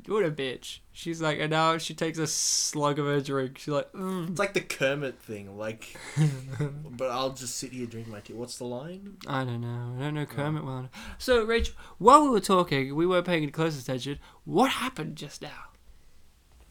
[0.06, 0.80] What a bitch.
[0.92, 3.56] She's like, and now she takes a slug of her drink.
[3.56, 4.28] She's like, mm.
[4.28, 5.96] It's like the Kermit thing, like.
[6.90, 8.34] but I'll just sit here drinking my tea.
[8.34, 9.16] What's the line?
[9.26, 9.96] I don't know.
[9.98, 10.90] I don't know Kermit well enough.
[11.16, 14.18] So, Rachel, while we were talking, we weren't paying any close attention.
[14.44, 15.70] What happened just now?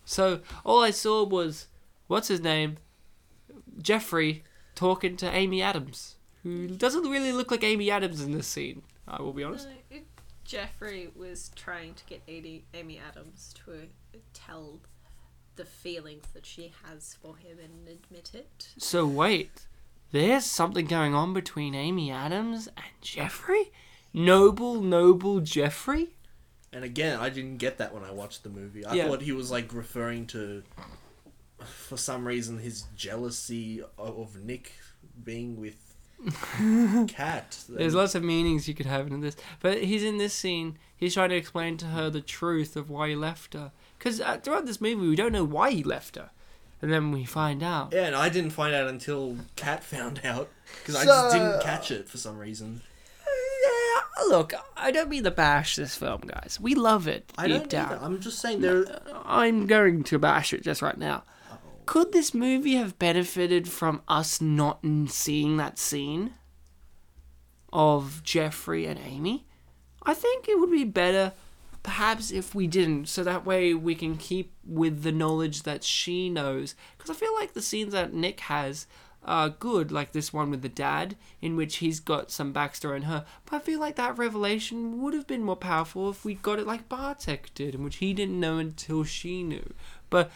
[0.06, 1.68] So, all I saw was,
[2.12, 2.78] what's his name?
[3.82, 4.44] Jeffrey
[4.76, 9.22] talking to Amy Adams, who doesn't really look like Amy Adams in this scene, I
[9.22, 9.68] will be honest.
[9.68, 10.06] No, it-
[10.44, 14.80] Jeffrey was trying to get Amy, Amy Adams to uh, tell
[15.56, 18.70] the feelings that she has for him and admit it.
[18.78, 19.68] So, wait.
[20.12, 23.72] There's something going on between Amy Adams and Jeffrey?
[24.14, 26.18] Noble, noble Jeffrey?
[26.74, 28.84] And again, I didn't get that when I watched the movie.
[28.86, 29.08] I Yeah.
[29.08, 30.64] thought he was like referring to,
[31.66, 34.74] for some reason, his jealousy of, of Nick
[35.24, 35.76] being with
[37.08, 37.58] Kat.
[37.68, 40.78] There's lots of meanings you could have in this, but he's in this scene.
[40.96, 43.72] He's trying to explain to her the truth of why he left her.
[43.98, 46.30] Because uh, throughout this movie, we don't know why he left her,
[46.82, 47.92] and then we find out.
[47.94, 50.50] Yeah, and I didn't find out until Kat found out
[50.80, 52.82] because I just didn't catch it for some reason.
[53.64, 56.58] Yeah, look, I don't mean to bash this film, guys.
[56.62, 57.92] We love it I deep don't down.
[57.94, 58.00] either.
[58.04, 58.86] I'm just saying there.
[59.26, 61.24] I'm going to bash it just right now.
[61.92, 66.36] Could this movie have benefited from us not seeing that scene
[67.74, 69.46] of Jeffrey and Amy?
[70.02, 71.34] I think it would be better
[71.84, 76.30] perhaps if we didn't, so that way we can keep with the knowledge that she
[76.30, 76.76] knows.
[76.98, 78.88] Because I feel like the scenes that Nick has
[79.26, 83.02] are good, like this one with the dad, in which he's got some backstory on
[83.02, 83.26] her.
[83.44, 86.66] But I feel like that revelation would have been more powerful if we got it
[86.66, 89.74] like Bartek did, in which he didn't know until she knew.
[90.10, 90.32] But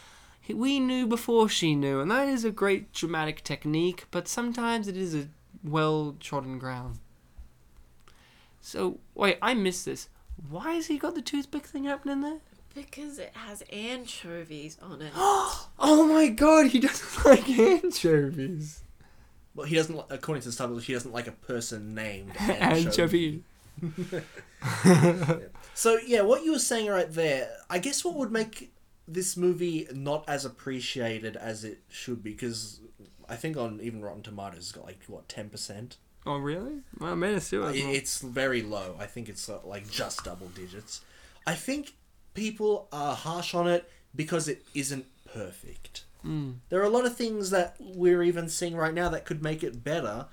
[0.54, 4.96] we knew before she knew, and that is a great dramatic technique, but sometimes it
[4.98, 5.28] is a
[5.64, 7.00] well trodden ground.
[8.62, 10.10] So, wait, I missed this.
[10.50, 12.40] Why has he got the toothpick thing happening there?
[12.74, 15.12] Because it has anchovies on it.
[15.78, 18.82] Oh my god, he doesn't like anchovies.
[19.54, 19.96] Well, he doesn't.
[19.96, 23.44] li- According to the subtitles, he doesn't like a person named Anchovy.
[23.82, 24.24] Anchovy.
[25.78, 28.72] So yeah, what you were saying right there, I guess what would make
[29.08, 32.80] this movie not as appreciated as it should be, because
[33.30, 35.98] I think on even Rotten Tomatoes it's got like what ten percent.
[36.26, 36.82] Oh really?
[37.00, 37.68] Well, Man of Steel.
[37.68, 38.96] It's very low.
[39.00, 41.02] I think it's uh, like just double digits.
[41.46, 41.94] I think
[42.34, 46.06] people are harsh on it because it isn't perfect.
[46.26, 46.56] Mm.
[46.70, 49.64] There are a lot of things that we're even seeing right now that could make
[49.64, 50.26] it better,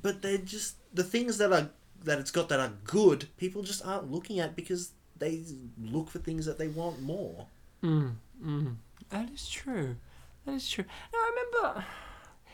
[0.00, 1.68] but they're just the things that are
[2.04, 3.28] that it's got that are good.
[3.36, 5.42] People just aren't looking at because they
[5.78, 7.46] look for things that they want more.
[7.82, 8.14] Mm,
[8.44, 8.76] mm.
[9.10, 9.96] That is true.
[10.46, 10.84] That is true.
[11.12, 11.84] Now I remember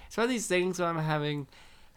[0.06, 1.46] it's one of these things where I'm having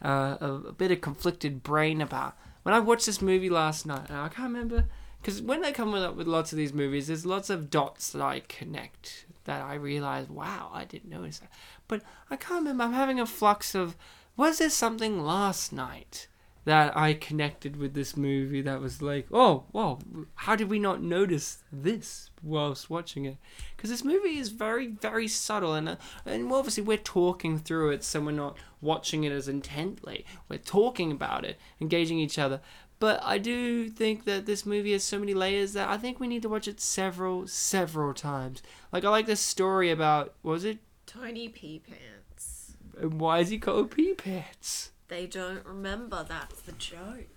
[0.03, 2.35] uh, a, a bit of conflicted brain about.
[2.63, 4.85] When I watched this movie last night, and I can't remember
[5.21, 8.21] because when they come up with lots of these movies, there's lots of dots that
[8.21, 11.51] I connect that I realize, wow, I didn't notice that.
[11.87, 12.83] But I can't remember.
[12.83, 13.95] I'm having a flux of
[14.37, 16.27] was there something last night
[16.65, 19.99] that I connected with this movie that was like, oh, whoa,
[20.35, 23.37] how did we not notice this whilst watching it?
[23.75, 25.95] Because this movie is very, very subtle, and uh,
[26.25, 30.25] and obviously we're talking through it, so we're not watching it as intently.
[30.49, 32.61] We're talking about it, engaging each other.
[32.99, 36.27] But I do think that this movie has so many layers that I think we
[36.27, 38.61] need to watch it several, several times.
[38.91, 40.77] Like I like this story about what was it?
[41.07, 42.75] Tiny pea pants.
[42.99, 44.91] And why is he called Pea Pants?
[45.11, 46.25] They don't remember.
[46.25, 47.27] That's the joke.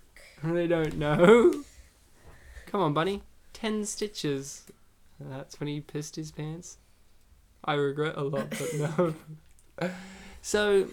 [0.41, 1.65] They don't know.
[2.67, 3.21] Come on, bunny.
[3.51, 4.63] Ten stitches.
[5.19, 6.77] That's when he pissed his pants.
[7.65, 8.69] I regret a lot, but
[9.81, 9.89] no.
[10.41, 10.87] so,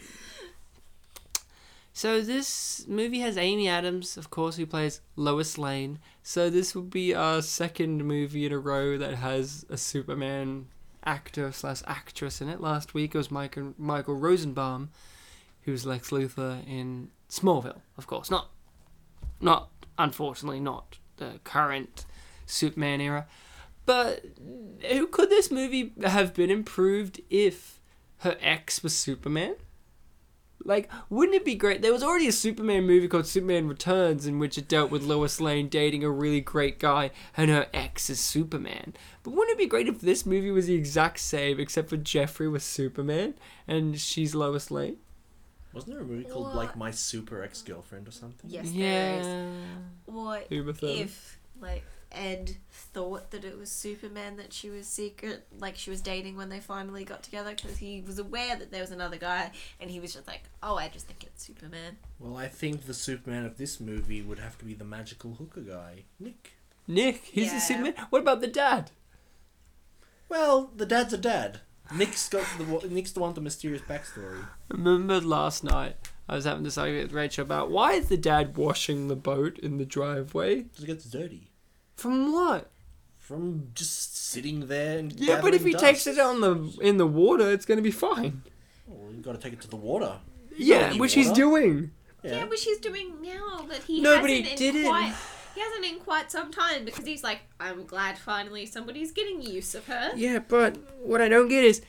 [1.92, 6.00] so this movie has Amy Adams, of course, who plays Lois Lane.
[6.24, 10.66] So this will be our second movie in a row that has a Superman
[11.04, 12.60] actor slash actress in it.
[12.60, 14.90] Last week it was Michael Michael Rosenbaum,
[15.62, 18.30] who's Lex Luthor in Smallville, of course.
[18.30, 18.50] Not,
[19.40, 22.04] not unfortunately, not the current
[22.46, 23.26] Superman era.
[23.84, 24.24] But
[24.90, 27.80] who could this movie have been improved if
[28.18, 29.56] her ex was Superman?
[30.64, 31.82] Like, wouldn't it be great?
[31.82, 35.40] There was already a Superman movie called Superman Returns in which it dealt with Lois
[35.40, 38.94] Lane dating a really great guy and her ex is Superman.
[39.24, 42.48] But wouldn't it be great if this movie was the exact same except for Jeffrey
[42.48, 43.34] was Superman
[43.66, 44.98] and she's Lois Lane?
[45.72, 46.56] Wasn't there a movie called What?
[46.56, 48.50] like My Super Ex Girlfriend or something?
[48.50, 49.26] Yes, there is.
[50.06, 50.96] What Uma Thurman.
[50.98, 56.02] if like Ed thought that it was Superman that she was secret, like she was
[56.02, 59.50] dating when they finally got together, because he was aware that there was another guy,
[59.80, 62.92] and he was just like, "Oh, I just think it's Superman." Well, I think the
[62.92, 66.52] Superman of this movie would have to be the magical hooker guy, Nick.
[66.86, 67.54] Nick, he's Yeah.
[67.54, 67.94] the Superman.
[68.10, 68.90] What about the dad?
[70.28, 71.60] Well, the dad's a dad.
[71.96, 74.44] Nick's got the one- Nick's the one with the mysterious backstory.
[74.70, 75.96] Remember last night
[76.28, 79.58] I was having this argument with Rachel about why is the dad washing the boat
[79.58, 80.62] in the driveway?
[80.62, 81.50] Because it gets dirty
[81.96, 82.70] From what?
[83.18, 85.84] from just sitting there and Yeah, but if he dust.
[85.84, 88.42] takes it on the in the water, it's gonna be fine.
[88.86, 90.18] well, you've got to take it to the water.
[90.56, 91.92] Yeah, any which he's doing.
[92.24, 92.32] Yeah.
[92.38, 95.14] Yeah, which he's doing now that he No, but hasn't he in didn't.
[95.54, 99.74] He hasn't in quite some time because he's like, I'm glad finally somebody's getting use
[99.74, 100.12] of her.
[100.14, 101.82] Yeah, but what I don't get is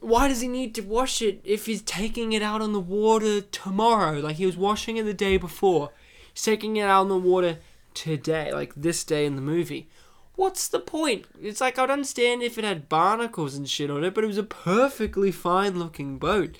[0.00, 3.40] why does he need to wash it if he's taking it out on the water
[3.40, 4.18] tomorrow?
[4.20, 5.90] Like he was washing it the day before.
[6.32, 7.58] He's taking it out on the water
[7.94, 9.88] today, like this day in the movie.
[10.36, 11.26] What's the point?
[11.40, 14.38] It's like I'd understand if it had barnacles and shit on it, but it was
[14.38, 16.56] a perfectly fine looking boat.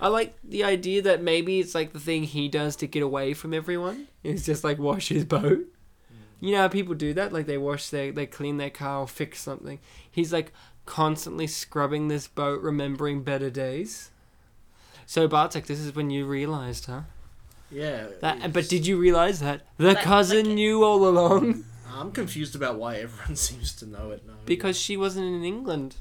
[0.00, 3.34] I like the idea that maybe it's like the thing he does to get away
[3.34, 4.06] from everyone.
[4.22, 5.66] It's just like wash his boat.
[6.40, 7.32] You know how people do that?
[7.32, 9.78] Like they wash their, they clean their car or fix something.
[10.10, 10.52] He's like
[10.86, 14.10] constantly scrubbing this boat, remembering better days.
[15.06, 17.02] So Bartek, this is when you realized, huh?
[17.70, 18.06] Yeah.
[18.20, 22.54] That, but did you realize that the That- cousin like- knew all along I'm confused
[22.54, 24.34] about why everyone seems to know it now.
[24.46, 25.96] because she wasn't in England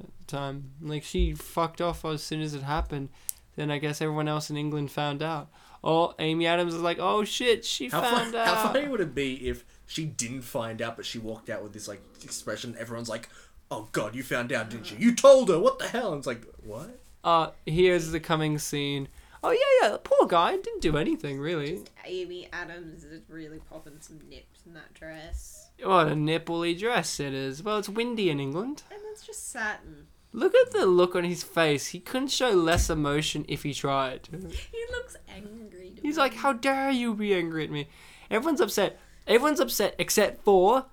[0.00, 0.72] at the time.
[0.80, 3.10] Like she fucked off as soon as it happened.
[3.54, 5.48] Then I guess everyone else in England found out.
[5.82, 8.46] Oh, Amy Adams is like, oh shit, she how, found fu- out.
[8.46, 11.72] how funny would it be if she didn't find out, but she walked out with
[11.72, 12.76] this like expression?
[12.78, 13.28] Everyone's like,
[13.70, 14.98] "Oh God, you found out, didn't you?
[14.98, 15.58] You told her.
[15.58, 19.08] What the hell?" And it's like, "What?" Uh, here's the coming scene.
[19.42, 19.88] Oh yeah, yeah.
[19.92, 21.84] The poor guy didn't do anything really.
[22.04, 25.70] Amy Adams is really popping some nips in that dress.
[25.82, 27.62] What a nippley dress it is.
[27.62, 28.82] Well, it's windy in England.
[28.90, 30.08] And it's just satin.
[30.38, 31.88] Look at the look on his face.
[31.88, 34.28] He couldn't show less emotion if he tried.
[34.30, 35.90] He looks angry.
[35.96, 36.22] To He's me.
[36.22, 37.88] like, "How dare you be angry at me?"
[38.30, 39.00] Everyone's upset.
[39.26, 40.86] Everyone's upset except for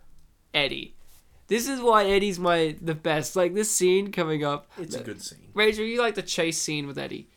[0.52, 0.96] Eddie.
[1.48, 3.36] This is why Eddie's my the best.
[3.36, 4.68] Like this scene coming up.
[4.80, 5.50] It's a good scene.
[5.54, 7.28] Rachel, you like the chase scene with Eddie.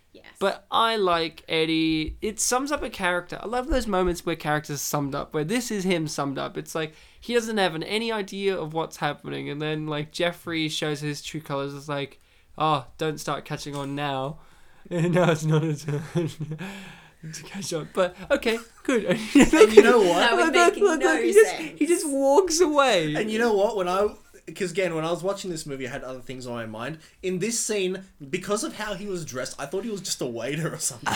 [0.40, 0.54] Yes.
[0.54, 2.16] But I like Eddie.
[2.20, 3.38] It sums up a character.
[3.42, 6.56] I love those moments where characters summed up, where this is him summed up.
[6.56, 10.68] It's like he doesn't have an, any idea of what's happening, and then like Jeffrey
[10.68, 11.74] shows his true colors.
[11.74, 12.20] It's like,
[12.56, 14.38] oh, don't start catching on now.
[14.90, 16.02] And now it's not a turn
[17.32, 17.90] to catch on.
[17.92, 19.04] But okay, good.
[19.34, 20.16] And you know what?
[20.16, 21.78] That was making no he just sense.
[21.78, 23.14] he just walks away.
[23.14, 23.76] And you know what?
[23.76, 24.08] When I,
[24.48, 26.98] because again, when I was watching this movie, I had other things on my mind.
[27.22, 30.26] In this scene, because of how he was dressed, I thought he was just a
[30.26, 31.08] waiter or something.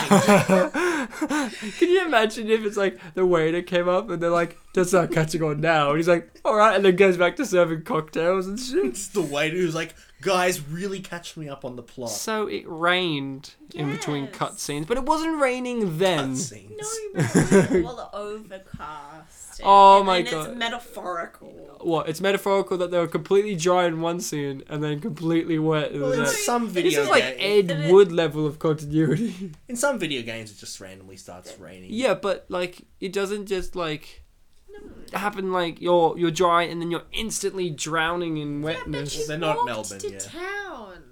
[1.79, 5.13] Can you imagine if it's like the waiter came up and they're like, "Don't start
[5.13, 8.47] catching on now," and he's like, "All right," and then goes back to serving cocktails
[8.47, 8.85] and shit.
[8.87, 12.11] it's the waiter who's like, Guys, really catch me up on the plot.
[12.11, 14.35] So it rained in between Yes.
[14.37, 16.35] cutscenes, but it wasn't raining then.
[16.35, 16.71] Cutscenes.
[16.79, 19.42] No, but it's all overcast.
[19.63, 20.49] And- Oh and my then God.
[20.51, 21.49] It's metaphorical.
[21.81, 22.09] What?
[22.09, 26.01] It's metaphorical that they were completely dry in one scene and then completely wet in
[26.01, 26.45] Well, the in next.
[26.47, 29.53] some video This is like ga- Ed Wood level of continuity.
[29.69, 31.91] in some video games it just randomly starts raining.
[31.93, 34.23] yeah, but like it doesn't just like
[34.71, 35.19] No.
[35.19, 39.13] happen like you're you're dry and then you're instantly drowning in Yeah, but wetness.
[39.13, 40.19] she's They're not walked Melbourne, to yeah.
[40.19, 41.03] town.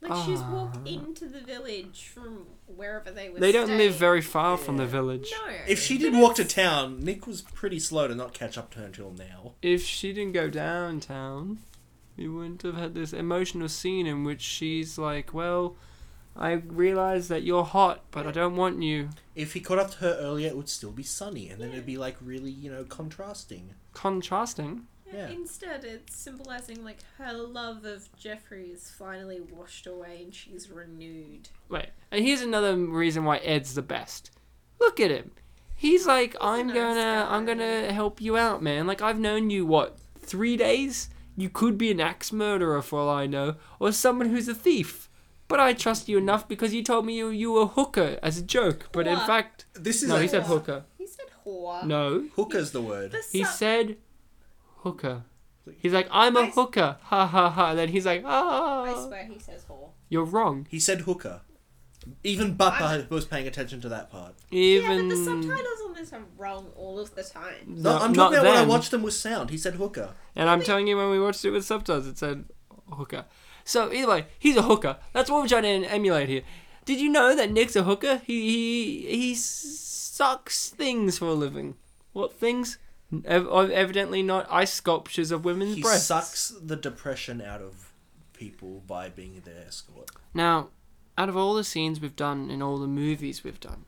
[0.00, 0.86] Like she's walked Ah.
[0.88, 3.38] into the village from wherever they were.
[3.38, 5.32] They don't live very far from the village.
[5.46, 5.52] No.
[5.66, 8.70] If she did but walk to town, Nick was pretty slow to not catch up
[8.72, 9.52] to her until now.
[9.62, 11.60] If she didn't go downtown,
[12.16, 15.76] we wouldn't have had this emotional scene in which she's like, "Well,
[16.36, 19.98] I realize that you're hot, but I don't want you." If he caught up to
[19.98, 22.84] her earlier, it would still be sunny, and then it'd be like really, you know,
[22.84, 23.74] contrasting.
[23.92, 24.86] Contrasting.
[25.14, 25.28] Yeah.
[25.28, 31.48] Instead, it's symbolizing like her love of Jeffrey is finally washed away and she's renewed.
[31.68, 34.30] Wait, and here's another reason why Ed's the best.
[34.80, 35.30] Look at him.
[35.76, 37.26] He's like, I'm nice gonna, guy.
[37.36, 38.86] I'm gonna help you out, man.
[38.86, 41.10] Like I've known you what three days.
[41.36, 45.08] You could be an axe murderer for all I know, or someone who's a thief.
[45.48, 48.38] But I trust you enough because you told me you you were a hooker as
[48.38, 48.88] a joke.
[48.92, 49.26] But in What?
[49.26, 50.84] fact, This is no, a, he said hooker.
[50.96, 51.84] He said whore.
[51.84, 53.10] No, hooker's the word.
[53.12, 53.96] The he said
[54.84, 55.24] hooker.
[55.78, 57.70] He's like, I'm a I s- hooker, ha ha ha.
[57.70, 59.90] And then he's like, Oh I ah, swear he says whore.
[60.08, 60.66] you're wrong.
[60.70, 61.40] He said hooker.
[62.22, 64.34] Even Bappa I'm- was paying attention to that part.
[64.50, 67.64] Even Yeah, but the subtitles on this are wrong all of the time.
[67.66, 68.68] No, No, I'm not talking about when I them.
[68.68, 69.48] watched them with sound.
[69.50, 70.10] He said hooker.
[70.36, 72.44] And I'm telling you, when we watched it with subtitles, it said
[72.92, 73.24] hooker.
[73.64, 74.98] So either way, he's a hooker.
[75.14, 76.42] That's what we're trying to emulate here.
[76.84, 78.20] Did you know that Nick's a hooker?
[78.26, 81.76] He he he sucks things for a living.
[82.12, 82.76] What things?
[83.24, 86.06] Ev- oh, evidently not ice sculptures of women's He breasts.
[86.06, 87.92] sucks the depression out of
[88.32, 90.10] people by being their escort.
[90.32, 90.68] Now,
[91.16, 93.84] out of all the scenes we've done in all the movies we've done,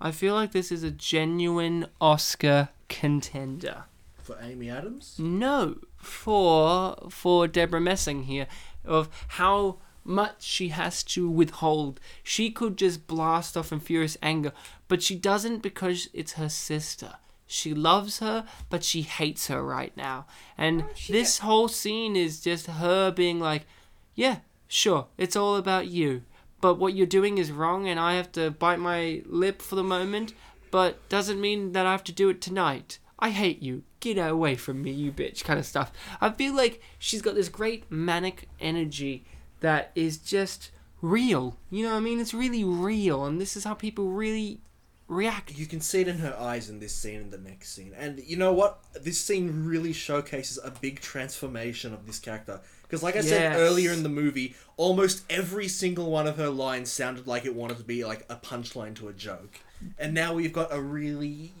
[0.00, 3.84] I feel like this is a genuine Oscar contender.
[4.22, 5.16] For Amy Adams?
[5.18, 8.46] No, for for Debra Messing here,
[8.84, 11.98] of how much she has to withhold.
[12.22, 14.52] She could just blast off in furious anger,
[14.86, 17.14] but she doesn't because it's her sister.
[17.50, 20.26] She loves her, but she hates her right now.
[20.56, 23.66] And oh, she this whole scene is just her being like,
[24.14, 26.22] "Yeah, sure, it's all about you,
[26.60, 29.82] but what you're doing is wrong, and I have to bite my lip for the
[29.82, 30.34] moment,
[30.70, 32.98] but doesn't mean that I have to do it tonight.
[33.18, 33.82] I hate you.
[34.00, 35.90] Get away from me, you bitch, kind of stuff.
[36.20, 39.24] I feel like she's got this great manic energy
[39.60, 40.70] that is just
[41.00, 41.56] real.
[41.70, 42.20] You know what I mean?
[42.20, 44.60] It's really real, and this is how people really
[45.08, 45.56] react.
[45.58, 47.92] You can see it in her eyes in this scene and the next scene.
[47.96, 48.78] And you know what?
[49.02, 52.60] This scene really showcases a big transformation of this character.
[52.82, 53.56] Because, like I said Yes.
[53.58, 57.78] earlier in the movie, almost every single one of her lines sounded like it wanted
[57.78, 59.60] to be like a punchline to a joke.
[59.98, 61.52] And now we've got a really.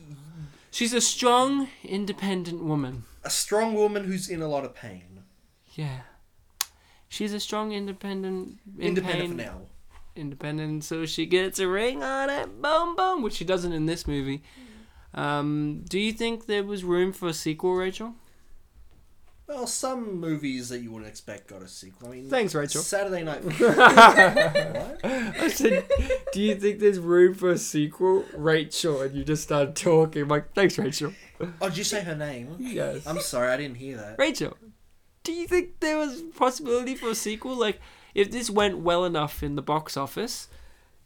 [0.70, 3.04] She's a strong, independent woman.
[3.24, 5.24] a strong woman who's in a lot of pain.
[5.74, 6.00] Yeah.
[7.08, 9.60] She's a strong, independent, in Independent pain- for now.
[10.18, 14.06] Independent, so she gets a ring on it, boom, boom, which she doesn't in this
[14.06, 14.42] movie.
[15.14, 18.14] Um, do you think there was room for a sequel, Rachel?
[19.48, 22.08] Well, some movies that you wouldn't expect got a sequel.
[22.08, 22.82] I mean, Thanks, Rachel.
[22.82, 23.42] Saturday Night.
[23.44, 25.00] what?
[25.02, 25.88] I said,
[26.34, 29.00] do you think there's room for a sequel, Rachel?
[29.00, 30.22] And you just started talking.
[30.22, 31.14] I'm like, thanks, Rachel.
[31.62, 32.56] Oh, did you say her name?
[32.58, 33.06] Yes.
[33.06, 34.16] I'm sorry, I didn't hear that.
[34.18, 34.54] Rachel,
[35.24, 37.56] do you think there was possibility for a sequel?
[37.56, 37.80] Like,
[38.14, 40.48] if this went well enough in the box office,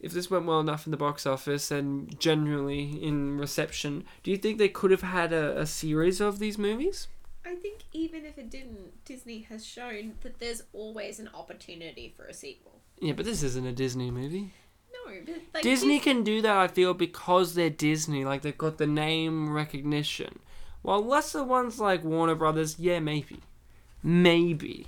[0.01, 4.37] if this went well enough in the box office and generally in reception, do you
[4.37, 7.07] think they could have had a, a series of these movies?
[7.45, 12.27] I think even if it didn't, Disney has shown that there's always an opportunity for
[12.27, 12.81] a sequel.
[13.01, 14.53] Yeah, but this isn't a Disney movie.
[14.93, 18.25] No, but like Disney Dis- can do that, I feel, because they're Disney.
[18.25, 20.39] Like, they've got the name recognition.
[20.83, 23.41] While lesser ones like Warner Brothers, yeah, maybe.
[24.03, 24.87] Maybe.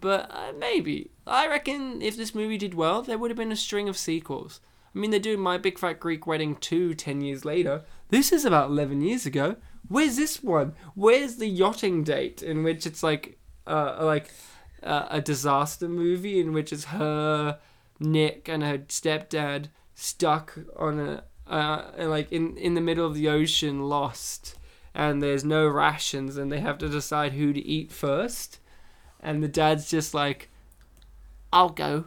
[0.00, 1.10] But uh, maybe.
[1.26, 4.60] I reckon if this movie did well, there would have been a string of sequels.
[4.94, 7.82] I mean, they do My Big Fat Greek Wedding 2 10 years later.
[8.08, 9.56] This is about 11 years ago.
[9.88, 10.74] Where's this one?
[10.94, 14.30] Where's the yachting date in which it's like, uh, like
[14.82, 17.58] uh, a disaster movie in which it's her,
[18.00, 23.28] Nick, and her stepdad stuck on a, uh, like in, in the middle of the
[23.28, 24.56] ocean, lost,
[24.94, 28.58] and there's no rations, and they have to decide who to eat first,
[29.20, 30.48] and the dad's just like,
[31.52, 32.06] I'll go,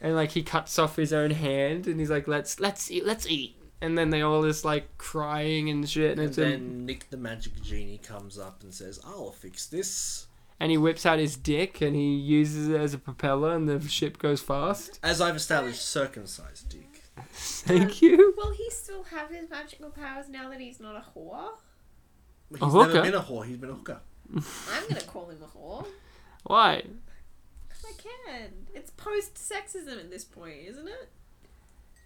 [0.00, 3.26] and like he cuts off his own hand, and he's like, let's let's eat, let's
[3.26, 6.86] eat, and then they all just like crying and shit, and And it's a- then
[6.86, 10.26] Nick the Magic Genie comes up and says, I'll fix this.
[10.60, 13.80] and he whips out his dick and he uses it as a propeller and the
[13.88, 14.98] ship goes fast.
[15.04, 17.04] As I've established, circumcised dick.
[17.32, 18.14] Thank you.
[18.14, 21.50] Um, Will he still have his magical powers now that he's not a whore?
[22.50, 23.46] He's A never been a whore.
[23.46, 24.00] He's been a hooker.
[24.34, 25.86] I'm gonna call him a whore.
[26.48, 26.82] Why?
[27.68, 28.50] 'Cause I can.
[28.74, 31.08] It's post-sexism at this point, isn't it?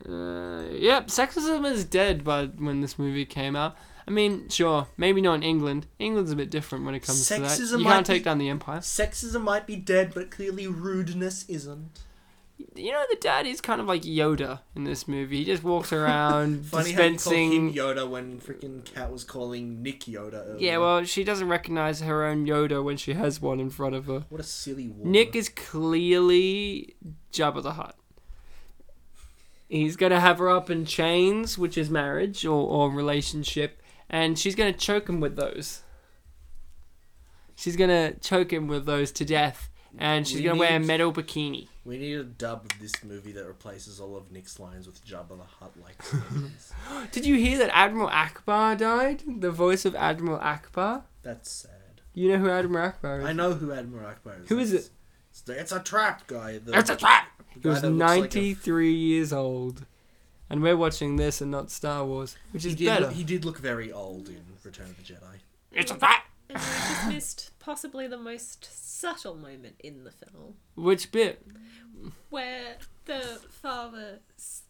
[0.08, 3.76] Uh, yep, sexism is dead by when this movie came out.
[4.06, 5.86] I mean, sure, maybe not in England.
[6.00, 7.42] England's a bit different when it comes to that.
[7.58, 8.80] Sexism You can't take be- down the empire.
[8.80, 11.90] Sexism might be dead, but clearly rudeness isn't.
[12.74, 15.38] You know, the dad is kind of like Yoda in this movie.
[15.38, 17.74] He just walks around Funny how you dispensing.
[17.74, 20.56] called him Yoda when freaking Kat was calling Nick Yoda earlier.
[20.58, 24.06] Yeah, well, she doesn't recognize her own Yoda when she has one in front of
[24.06, 24.24] her.
[24.28, 25.06] What a silly war.
[25.06, 26.94] Nick is clearly
[27.32, 27.96] Jabba the Hutt.
[29.68, 33.80] He's gonna have her up in chains, which is marriage or, or relationship,
[34.10, 35.80] and she's gonna choke him with those.
[37.54, 40.86] She's gonna choke him with those to death, and she's We gonna wear a need-
[40.86, 41.68] metal bikini.
[41.84, 45.36] We need a dub of this movie that replaces all of Nick's lines with Jabba
[45.36, 46.72] the Hutt like scenes.
[47.12, 49.22] Did you hear that Admiral Ackbar died?
[49.26, 51.02] The voice of Admiral Ackbar.
[51.22, 51.70] That's sad.
[52.14, 53.24] You know who Admiral Ackbar is?
[53.26, 54.48] I know who Admiral Ackbar is.
[54.48, 54.90] Who is it?
[55.30, 56.58] It's, the, it's a trap guy.
[56.58, 57.26] The, It's a trap.
[57.38, 59.86] the He guy was that looks like a- 93 years old,
[60.50, 63.06] and we're watching this and not Star Wars, which he, is did better.
[63.06, 65.38] look, he did look very old in Return of the Jedi.
[65.72, 66.26] It's a trap.
[66.54, 68.68] And we just missed possibly the most
[69.00, 71.46] subtle moment in the film, Which bit?
[72.30, 74.62] where the father s-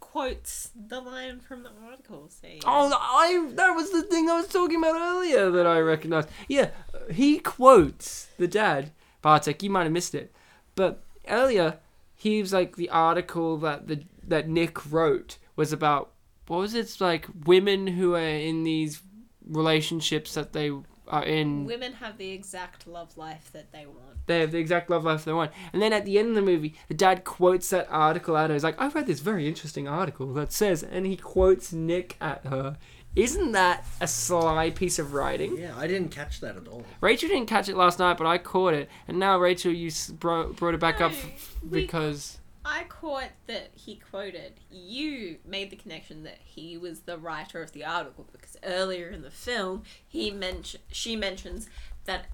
[0.00, 4.48] quotes the line from the article saying, Oh, I that was the thing I was
[4.48, 6.28] talking about earlier that I recognized.
[6.48, 6.70] Yeah,
[7.10, 8.92] he quotes the dad.
[9.20, 10.32] Bartek, you might have missed it,
[10.76, 11.78] but earlier
[12.14, 16.12] he was like the article that the that Nick wrote was about
[16.46, 16.80] what was it?
[16.80, 19.02] It's like women who are in these
[19.46, 20.70] relationships that they
[21.08, 21.64] are in.
[21.64, 24.26] Women have the exact love life that they want.
[24.26, 25.52] They have the exact love life they want.
[25.72, 28.54] And then at the end of the movie, the dad quotes that article at her.
[28.54, 32.44] He's like, I read this very interesting article that says, and he quotes Nick at
[32.46, 32.76] her.
[33.16, 35.56] Isn't that a sly piece of writing?
[35.58, 36.84] Yeah, I didn't catch that at all.
[37.00, 38.88] Rachel didn't catch it last night, but I caught it.
[39.08, 42.38] And now, Rachel, you s- bro- brought it back up No, f- we- because.
[42.70, 44.60] I caught that he quoted.
[44.70, 49.22] You made the connection that he was the writer of the article because earlier in
[49.22, 51.70] the film he mention she mentions
[52.04, 52.26] that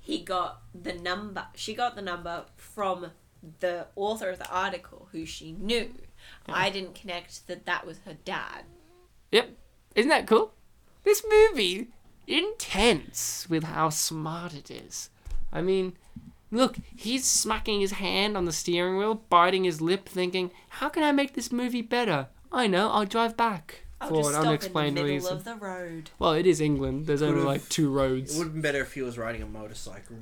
[0.00, 1.46] he got the number.
[1.54, 3.12] She got the number from
[3.60, 5.94] the author of the article who she knew.
[6.48, 8.64] I didn't connect that that was her dad.
[9.30, 9.50] Yep.
[9.94, 10.52] Isn't that cool?
[11.04, 11.88] This movie,
[12.26, 15.10] intense with how smart it is.
[15.52, 15.96] I mean,
[16.50, 21.02] look, he's smacking his hand on the steering wheel, biting his lip, thinking, how can
[21.02, 22.28] I make this movie better?
[22.52, 23.82] I know, I'll drive back.
[24.00, 25.36] I'll for just an stop in the unexplained middle reason.
[25.38, 26.10] of the road.
[26.18, 27.06] Well, it is England.
[27.06, 28.30] There's only Could've- like two roads.
[28.32, 28.38] It roads.
[28.38, 30.16] would have been better if he was riding a motorcycle.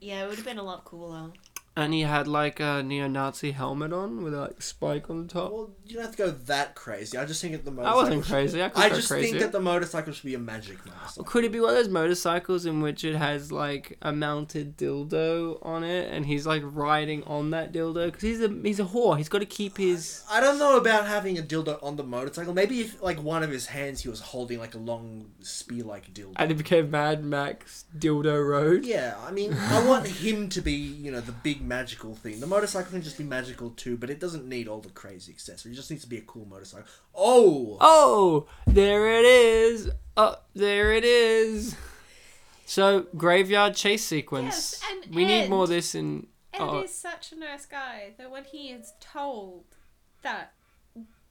[0.00, 1.30] Yeah, it would have been a lot cooler.
[1.78, 5.28] And he had like a neo Nazi helmet on with a like spike on the
[5.32, 5.52] top.
[5.52, 7.18] Well, you don't have to go that crazy.
[7.18, 8.02] I just think that the I motorcycle.
[8.02, 8.62] wasn't crazy.
[8.62, 9.28] I I just crazy.
[9.28, 11.24] think that the motorcycle should be a magic motorcycle.
[11.24, 15.58] Could it be one of those motorcycles in which it has like a mounted dildo
[15.60, 18.06] on it, and he's like riding on that dildo?
[18.06, 19.18] Because he's a he's a whore.
[19.18, 20.24] He's got to keep his.
[20.30, 22.54] I don't know about having a dildo on the motorcycle.
[22.54, 26.32] Maybe if like one of his hands he was holding like a long spear-like dildo.
[26.36, 28.86] And it became Mad Max Dildo Road.
[28.86, 32.40] Yeah, I mean, I want him to be, you know, the big magical thing.
[32.40, 35.74] The motorcycle can just be magical too, but it doesn't need all the crazy accessories.
[35.74, 36.86] It just needs to be a cool motorcycle.
[37.14, 39.90] Oh, Oh, there it is.
[40.16, 41.76] Oh, there it is.
[42.64, 44.80] So graveyard chase sequence.
[44.82, 46.26] Yes, and we need more of this in.
[46.52, 46.80] Ed Oh.
[46.80, 49.64] is such a nice guy that when he is told
[50.22, 50.54] that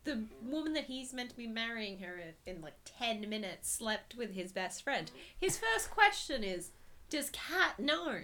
[0.03, 4.13] the woman that he's meant to be marrying her in, in like 10 minutes slept
[4.15, 5.09] with his best friend,
[5.39, 6.69] his first question is,
[7.09, 8.19] Does Kat know?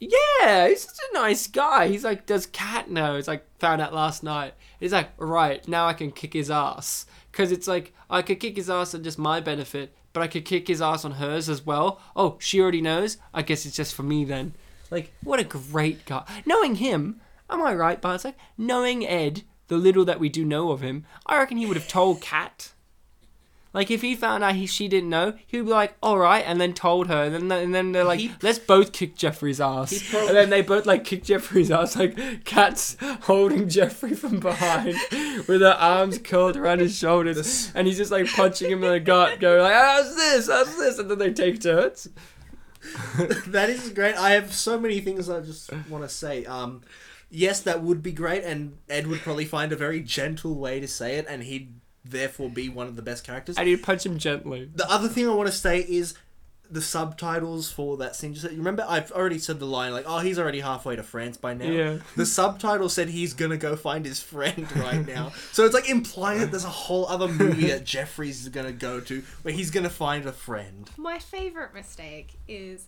[0.00, 1.88] Yeah, he's such a nice guy.
[1.88, 3.16] He's like, does Kat know?
[3.16, 4.54] It's like, found out last night.
[4.80, 7.04] He's like, right, now I can kick his ass.
[7.30, 10.46] Because it's like, I could kick his ass on just my benefit, but I could
[10.46, 12.00] kick his ass on hers as well.
[12.16, 13.18] Oh, she already knows?
[13.34, 14.54] I guess it's just for me then.
[14.90, 16.24] Like, what a great guy.
[16.46, 17.20] Knowing him,
[17.50, 18.36] am I right, Bartek?
[18.56, 21.86] Knowing Ed, the little that we do know of him, I reckon he would have
[21.86, 22.72] told Kat.
[23.72, 26.60] Like if he found out he she didn't know, he'd be like, "All right," and
[26.60, 29.90] then told her, and then and then they're like, He- "Let's both kick Jeffrey's ass,"
[29.92, 31.94] He prob- and then they both like kick Jeffrey's ass.
[31.94, 34.96] Like Kat's holding Jeffrey from behind
[35.46, 38.90] with her arms curled around his shoulders, This- and he's just like punching him in
[38.90, 40.48] the gut, going like, "How's this?
[40.48, 42.08] How's this?" And then they take turns.
[43.48, 44.16] that is great.
[44.16, 46.44] I have so many things I just want to say.
[46.44, 46.80] Um,
[47.30, 50.88] yes, that would be great, and Ed would probably find a very gentle way to
[50.88, 51.74] say it, and he'd
[52.04, 53.56] therefore be one of the best characters.
[53.56, 54.70] And he'd punch him gently.
[54.74, 56.14] The other thing I want to say is
[56.70, 58.32] the subtitles for that scene.
[58.32, 61.36] Just you remember, I've already said the line like, "Oh, he's already halfway to France
[61.36, 61.98] by now." Yeah.
[62.16, 66.40] The subtitle said he's gonna go find his friend right now, so it's like implying
[66.40, 69.90] that there's a whole other movie that Jeffrey's is gonna go to where he's gonna
[69.90, 70.88] find a friend.
[70.96, 72.86] My favorite mistake is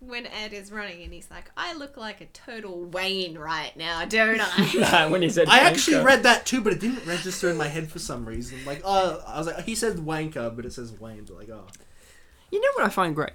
[0.00, 4.04] when Ed is running and he's like, I look like a total Wayne right now,
[4.04, 5.06] don't I?
[5.10, 7.90] when he said I actually read that too, but it didn't register in my head
[7.90, 8.64] for some reason.
[8.64, 11.24] Like, oh, I was like, he said wanker, but it says Wayne.
[11.24, 11.66] But like, oh,
[12.50, 13.32] You know what I find great?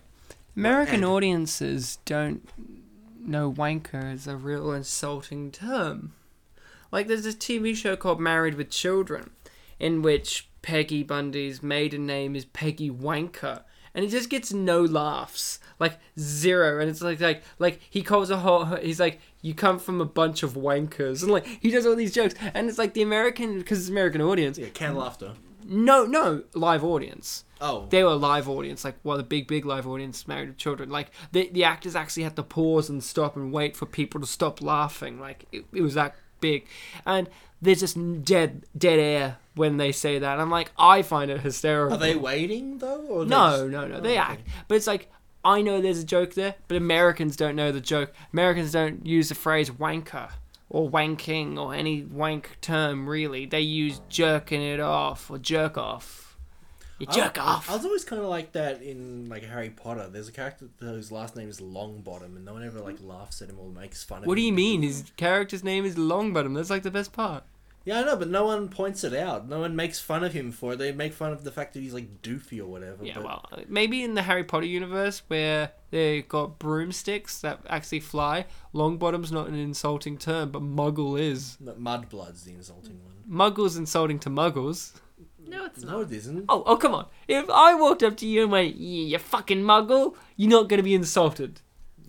[0.56, 1.08] American Ed.
[1.08, 2.48] audiences don't
[3.20, 6.14] know wanker is a real insulting term.
[6.92, 9.32] Like, there's this TV show called Married with Children,
[9.80, 13.62] in which Peggy Bundy's maiden name is Peggy Wanker,
[13.94, 16.80] and it just gets no laughs, like zero.
[16.80, 18.66] And it's like, like, like he calls a whole.
[18.66, 22.14] He's like, you come from a bunch of wankers, and like he does all these
[22.14, 24.58] jokes, and it's like the American because it's American audience.
[24.58, 25.34] yeah, canned laughter.
[25.64, 29.66] No, no, live audience Oh, they were a live audience, like well, the big, big
[29.66, 30.90] live audience, Married with Children.
[30.90, 34.26] Like the the actors actually had to pause and stop and wait for people to
[34.26, 35.20] stop laughing.
[35.20, 36.66] Like it, it was that big,
[37.06, 37.30] and
[37.62, 40.40] there's just dead dead air when they say that.
[40.40, 41.96] I'm like, I find it hysterical.
[41.96, 43.02] are they waiting though?
[43.02, 43.98] Or No, no, just- no.
[43.98, 44.18] Oh, They okay.
[44.18, 45.10] act, but it's like
[45.44, 48.14] I know there's a joke there, but Americans don't know the joke.
[48.32, 50.30] Americans don't use the phrase wanker
[50.70, 53.46] or wanking or any wank term really.
[53.48, 56.38] They use jerking it off or jerk off.
[57.00, 57.68] You jerk I, off.
[57.72, 60.08] I was always kind of like that in like Harry Potter.
[60.08, 63.50] There's a character whose last name is Longbottom, and no one ever like laughs at
[63.50, 64.28] him or makes fun of him.
[64.28, 64.84] What do you mean?
[64.84, 66.54] His character's name is Longbottom.
[66.56, 67.44] That's like the best part.
[67.84, 69.50] Yeah, I know, but no one points it out.
[69.50, 70.76] No one makes fun of him for it.
[70.78, 73.04] They make fun of the fact that he's like doofy or whatever.
[73.04, 78.02] Yeah, but well, maybe in the Harry Potter universe where they got broomsticks that actually
[78.02, 81.58] fly, Longbottom's not an insulting term, but Muggle is.
[81.60, 83.14] no, Mudblood's the insulting one.
[83.52, 84.94] Muggle's insulting to Muggles.
[85.48, 86.12] no, it's No, not.
[86.12, 86.46] it isn't.
[86.50, 87.08] Oh, oh, come on.
[87.28, 90.84] If I walked up to you and went, "Yeah, you fucking Muggle," you're not gonna
[90.84, 91.62] be insulted.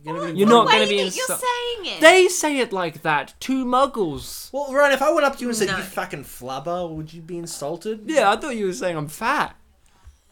[0.04, 2.00] You're gonna be You're not gonna be that insul- you're saying it.
[2.00, 4.52] They say it like that Two Muggles.
[4.52, 5.76] Well, Ryan, if I went up to you and said No.
[5.76, 8.02] you fucking flubber, would you be insulted?
[8.06, 9.56] Yeah, I thought you were saying I'm fat.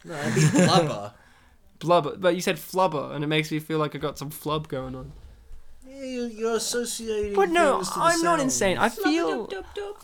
[0.05, 1.15] No, I'd be blubber.
[1.79, 4.69] Blubber, but you said flubber, and it makes me feel like I got some flub
[4.69, 5.13] going on.
[5.89, 7.33] yeah, you're, you're associating.
[7.35, 8.43] But no, things to the I'm not sounds.
[8.43, 8.77] insane.
[8.77, 9.49] I feel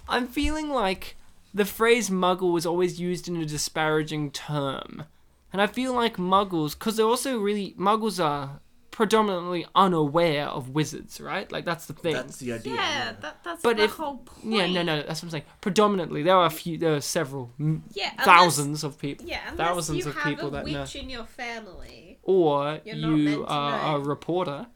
[0.08, 1.16] I'm feeling like
[1.52, 5.04] the phrase muggle was always used in a disparaging term.
[5.52, 8.60] And I feel like muggles, because they're also really, muggles are
[8.96, 11.52] predominantly unaware of wizards, right?
[11.52, 12.14] Like, that's the thing.
[12.14, 12.74] That's the idea.
[12.76, 14.54] Yeah, that, that's But the if- whole point.
[14.54, 15.42] yeah, no, no, that's what I'm saying.
[15.60, 19.26] Predominantly, there are a few, there are several, m- Yeah, unless- thousands of people.
[19.26, 21.00] Yeah, unless thousands you of have people a that witch know.
[21.02, 22.18] in your family.
[22.22, 23.96] Or You're not meant you to are know.
[23.96, 24.66] a reporter.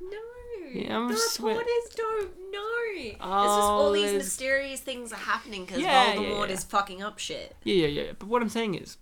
[0.00, 0.18] No.
[0.72, 2.62] Yeah, I'm the swe- reporters don't know.
[2.96, 6.54] It's just all Oh, these there's- mysterious things are happening because Yeah, yeah, Voldemort yeah.
[6.54, 7.54] is fucking up shit.
[7.64, 8.12] Yeah, yeah, yeah.
[8.18, 8.96] But what I'm saying is,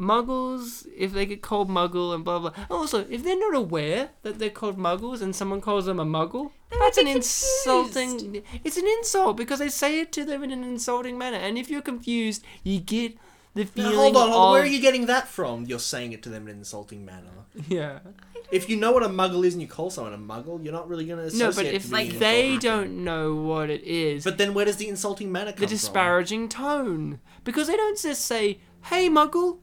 [0.00, 2.52] muggles, if they get called muggle and blah blah.
[2.70, 6.50] Also, if they're not aware that they're called muggles and someone calls them a muggle,
[6.70, 8.42] They that's an be insulting.
[8.64, 11.36] It's an insult because they say it to them in an insulting manner.
[11.36, 13.16] And if you're confused, you get
[13.54, 14.46] the Now, feeling hold on, hold on.
[14.48, 15.66] of Where are you getting that from?
[15.66, 17.30] You're saying it to them in an insulting manner.
[17.68, 17.98] yeah.
[18.52, 20.88] If you know what a muggle is and you call someone a muggle, you're not
[20.88, 24.38] really going to associate No, but if like they don't know what it is, But
[24.38, 25.66] then where does the insulting manner come from?
[25.66, 29.58] the disparaging tone because they don't just say "Hey, muggle."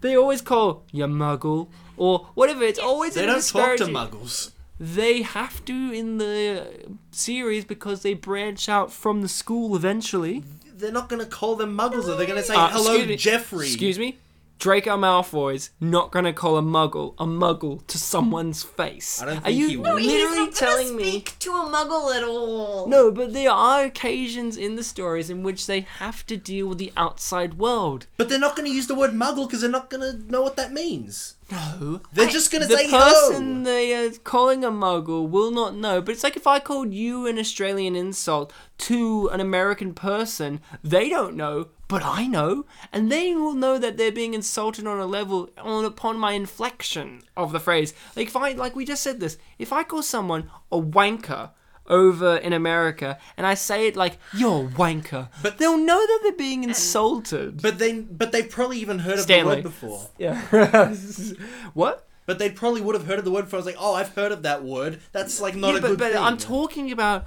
[0.00, 2.62] They always call you muggle or whatever.
[2.64, 3.22] It's always from?
[3.22, 4.52] They a don't talk to muggles.
[4.80, 6.68] They have to in the
[7.10, 10.44] series because they branch out from the school eventually.
[10.72, 12.06] They're not going to call them muggles.
[12.06, 13.66] They're going to say, Uh, hello, excuse me- Jeffrey.
[13.66, 14.18] Excuse me?
[14.58, 19.22] Draco Malfoy's not gonna call a muggle a muggle to someone's face.
[19.22, 19.96] I don't Are you he will.
[19.96, 21.10] He's literally not telling gonna me?
[21.10, 22.88] speak to a muggle at all.
[22.88, 26.78] No, but there are occasions in the stories in which they have to deal with
[26.78, 28.06] the outside world.
[28.16, 30.42] But they're not going to use the word muggle because they're not going to know
[30.42, 31.34] what that means.
[31.50, 32.00] No.
[32.12, 36.02] They're just going to the say person they are calling a muggle will not know.
[36.02, 41.08] But it's like if I called you an Australian insult to an American person, they
[41.08, 45.06] don't know, but I know, and they will know that they're being insulted on a
[45.06, 47.94] level on upon my inflection of the phrase.
[48.14, 51.50] Like if I like we just said this, if I call someone a wanker
[51.88, 56.20] over in America and I say it like you're a wanker, But- they'll know that
[56.22, 57.60] they're being insulted.
[57.62, 59.56] But they, but they've probably even heard of Stanley.
[59.56, 60.10] the word before.
[60.18, 60.92] yeah.
[61.74, 62.06] what?
[62.26, 63.56] But they probably would have heard of the word before.
[63.56, 65.00] I was like, oh, I've heard of that word.
[65.12, 66.22] That's like not yeah, a but, good but thing.
[66.22, 67.24] I'm talking about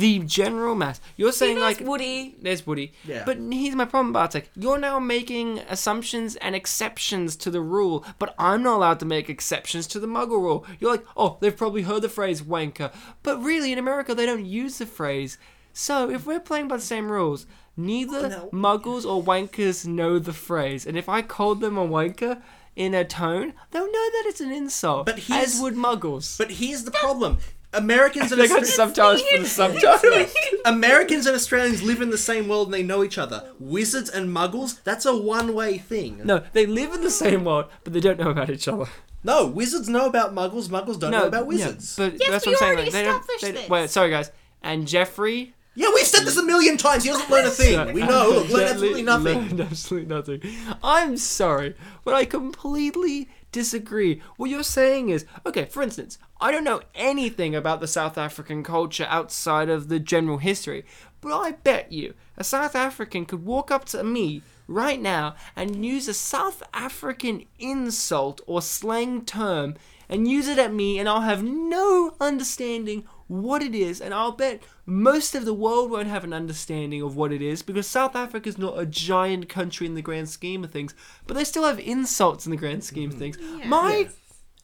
[0.00, 1.00] the general mass.
[1.16, 2.34] You're saying There's like Woody.
[2.42, 2.92] there's Woody.
[3.06, 3.22] Yeah.
[3.24, 4.50] But here's my problem, Bartek.
[4.56, 9.30] You're now making assumptions and exceptions to the rule, but I'm not allowed to make
[9.30, 10.66] exceptions to the Muggle rule.
[10.80, 12.92] You're like, oh, they've probably heard the phrase wanker,
[13.22, 15.38] but really in America they don't use the phrase.
[15.72, 17.46] So if we're playing by the same rules,
[17.76, 18.48] neither no.
[18.52, 22.42] Muggles or wankers know the phrase, and if I called them a wanker.
[22.76, 25.06] in a tone, they'll know that it's an insult.
[25.06, 26.36] But he's- as would muggles.
[26.36, 27.38] But here's the problem:
[27.74, 30.34] Americans and they got Austra- subtitles for the subtitles.
[30.64, 33.50] Americans and Australians live in the same world and they know each other.
[33.58, 36.20] Wizards and Muggles, that's a one-way thing.
[36.24, 38.86] no, they live in the same world, but they don't know about each other.
[39.22, 40.68] No, wizards know about Muggles.
[40.68, 41.96] Muggles don't know about yeah, wizards.
[41.96, 42.72] but Yes, that's we what I'm saying.
[42.76, 43.68] already Like, they don't, established they, this.
[43.70, 44.30] Wait, sorry guys.
[44.62, 47.02] And Jeffrey yeah, we've said this a million times.
[47.02, 47.92] He doesn't learn a thing.
[47.92, 48.28] We know.
[48.28, 49.40] Look, learn absolutely nothing.
[49.40, 50.42] learned absolutely nothing.
[50.84, 51.74] I'm sorry,
[52.04, 54.20] but I completely disagree.
[54.36, 58.64] What you're saying is, okay, for instance, I don't know anything about the South African
[58.64, 60.84] culture outside of the general history,
[61.20, 65.86] but I bet you a South African could walk up to me right now and
[65.86, 69.76] use a South African insult or slang term
[70.08, 74.32] and use it at me, and I'll have no understanding what it is, and I'll
[74.32, 78.14] bet most of the world won't have an understanding of what it is because South
[78.14, 80.94] Africa is not a giant country in the grand scheme of things,
[81.26, 83.32] but they still have insults in the grand scheme of mm-hmm.
[83.32, 83.66] things.
[83.66, 84.08] My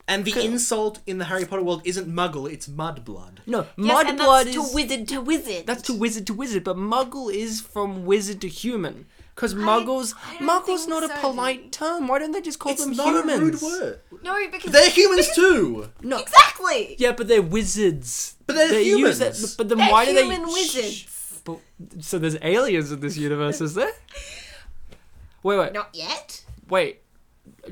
[0.07, 3.39] And the insult in the Harry Potter world isn't Muggle; it's Mudblood.
[3.47, 5.67] no Yes, mudblood that's is to wizard to wizard.
[5.67, 9.07] that's to wizard to wizard, but Muggle is from wizard to human.
[9.41, 12.09] Because Muggles, I don't Muggles think not a so, polite term.
[12.09, 13.39] Why don't they just call It's them not humans?
[13.41, 14.01] a rude word.
[14.23, 15.89] No, because They're humans too.
[16.03, 16.95] No, exactly.
[16.99, 18.37] yeah, but they're wizards.
[18.47, 19.19] But they're They use humans.
[19.41, 20.25] that- but then They're why do they?
[20.29, 20.53] human Shh.
[20.53, 21.41] wizards.
[21.45, 21.59] But,
[22.01, 23.93] so there's aliens in this universe, is there?
[25.43, 26.45] Wait, wait, Not yet.
[26.69, 27.01] wait.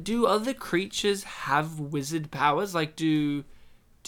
[0.02, 2.74] Do other creatures have wizard powers?
[2.74, 3.44] Like, do,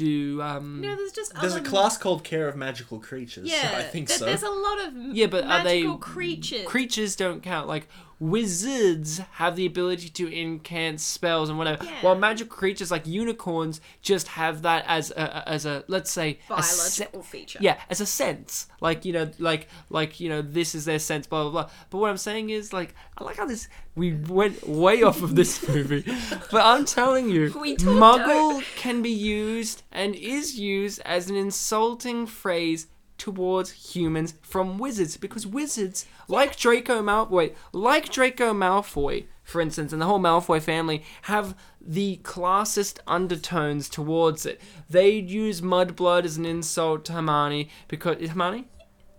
[0.05, 0.81] do um?
[0.81, 3.49] no, there's just There's a other- class called Care of Magical Creatures.
[3.49, 4.25] Yeah, I think th- so.
[4.27, 6.67] There's a lot of Yeah, but are they magical creatures.
[6.67, 7.69] Creatures don't count.
[7.69, 7.89] Like
[8.21, 11.85] wizards have the ability to incant spells and whatever.
[11.85, 12.03] Yeah.
[12.03, 16.63] While magical creatures like unicorns just have that as a, as a let's say a
[16.63, 17.59] se- feature.
[17.63, 21.27] Yeah, as a sense, like you know, like like you know, this is their sense,
[21.27, 21.71] blah blah blah.
[21.89, 25.35] But what I'm saying is, like, I like how this we went way off of
[25.35, 26.05] this movie,
[26.51, 32.87] but I'm telling you, Muggle can be used and is used as an insulting phrase
[33.21, 40.01] towards humans from wizards because wizards, like Draco Malfoy, like Draco Malfoy, for instance, and
[40.01, 44.61] the whole Malfoy family have the classist undertones towards it.
[44.89, 48.67] They'd use mudblood as an insult to Hermione because is Hermione?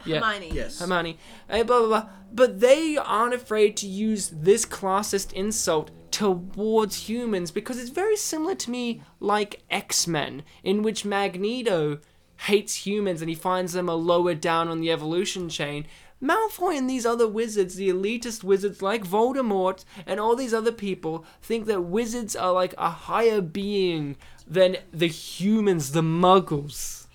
[0.04, 0.20] Yeah.
[0.20, 0.50] Hermione.
[0.52, 0.80] yes.
[0.80, 1.18] Hermione,
[1.48, 2.10] eh, blah blah blah.
[2.34, 8.56] But they aren't afraid to use this classist insult towards humans because it's very similar
[8.56, 12.00] to me like X Men, in which Magneto
[12.46, 15.86] hates humans and he finds them a lower down on the evolution chain.
[16.22, 21.26] Malfoy and these other wizards, the elitist wizards like Voldemort and all these other people,
[21.42, 24.16] think that wizards are like a higher being
[24.48, 27.08] than the humans, the muggles.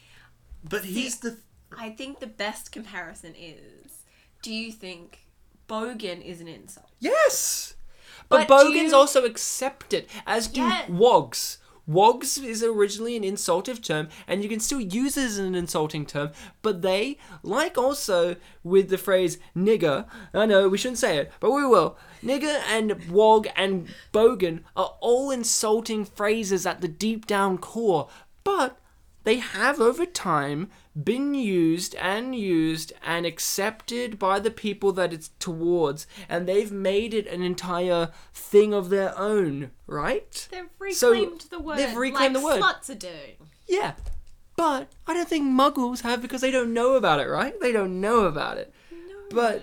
[0.69, 1.39] But here's the.
[1.79, 4.03] I think the best comparison is:
[4.43, 5.27] Do you think
[5.69, 6.91] bogan is an insult?
[6.99, 7.75] Yes.
[8.29, 10.87] But, But bogans you- also accept it, as do Yeah.
[10.89, 11.59] wogs.
[11.87, 16.05] Wogs is originally an insultive term, and you can still use it as an insulting
[16.05, 16.31] term,
[16.63, 21.53] but they, like also with the phrase nigger, I know we shouldn't say it, but
[21.53, 21.97] we will.
[22.23, 28.09] Nigger and wog and bogan are all insulting phrases at the deep down core,
[28.43, 28.79] but
[29.23, 30.71] they have over time
[31.05, 37.13] been used and used and accepted by the people that it's towards and they've made
[37.13, 41.79] it an entire thing of their own right They've So, reclaimed the word.
[41.79, 42.63] they've reclaimed like the word.
[42.63, 43.37] Sluts are doing.
[43.69, 43.93] yeah
[44.57, 48.01] but i don't think muggles have because they don't know about it right they don't
[48.01, 48.73] know about it
[49.31, 49.63] but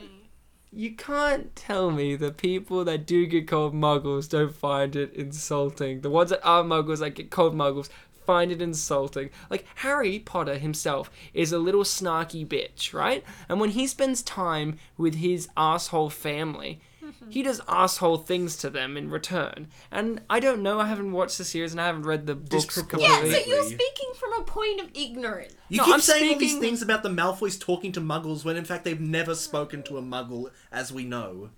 [0.71, 6.01] you can't tell me the people that do get called muggles don't find it insulting.
[6.01, 7.89] The ones that are muggles that get called muggles
[8.25, 9.29] find it insulting.
[9.49, 13.23] Like Harry Potter himself is a little snarky bitch, right?
[13.49, 16.79] And when he spends time with his asshole family,
[17.29, 19.67] he does asshole things to them in return.
[19.91, 22.65] And I don't know, I haven't watched the series and I haven't read the books
[22.65, 23.09] Disproportionate.
[23.09, 23.43] Yeah, completely.
[23.43, 25.53] so you're speaking from a point of ignorance.
[25.69, 28.55] You No, keep I'm saying all these things about the Malfoys talking to Muggles when
[28.57, 31.49] in fact they've never spoken to a Muggle, as we know.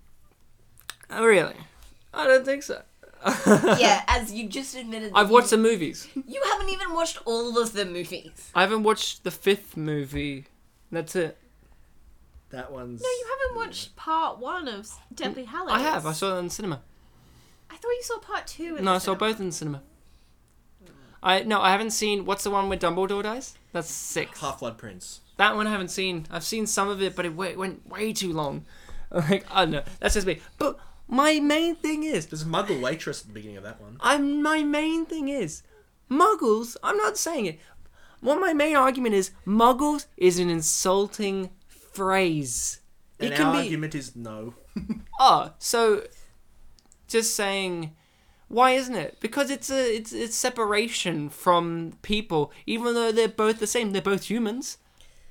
[1.10, 1.54] Oh, really?
[2.12, 2.82] I don't think so.
[3.80, 5.12] yeah, as you just admitted.
[5.14, 6.06] I've watched the movies.
[6.14, 8.50] You haven't even watched all of the movies.
[8.54, 10.46] I haven't watched the fifth movie.
[10.92, 11.36] That's it.
[12.50, 13.02] That one's.
[13.02, 15.72] No, you haven't watched part one of Deathly mm, Hallows.
[15.72, 16.06] I have.
[16.06, 16.82] I saw it in cinema.
[17.68, 18.76] I thought you saw part two.
[18.76, 19.18] In No, the I saw cinema.
[19.18, 19.82] both in cinema.
[20.84, 20.92] Hmm.
[21.22, 22.24] I no, I haven't seen.
[22.24, 23.56] What's the one where Dumbledore dies?
[23.72, 24.40] That's six.
[24.40, 25.20] Half Blood Prince.
[25.36, 26.26] That one I haven't seen.
[26.30, 28.64] I've seen some of it, but it went, went way too long.
[29.08, 29.82] Like I don't know.
[30.00, 30.40] That's just me.
[30.58, 30.78] But
[31.08, 33.96] my main thing is, There's a Muggle waitress at the beginning of that one.
[34.00, 35.62] I'm my main thing is,
[36.10, 36.76] Muggles.
[36.82, 37.60] I'm not saying it.
[38.20, 42.80] What my main argument is, Muggles is an insulting phrase.
[43.20, 43.58] And it can our be.
[43.60, 44.54] argument is no.
[45.18, 46.02] Oh, so
[47.08, 47.92] just saying,
[48.48, 49.16] Why isn't it?
[49.20, 53.92] Because it's a it's it's separation from people, even though they're both the same.
[53.92, 54.76] They're both humans,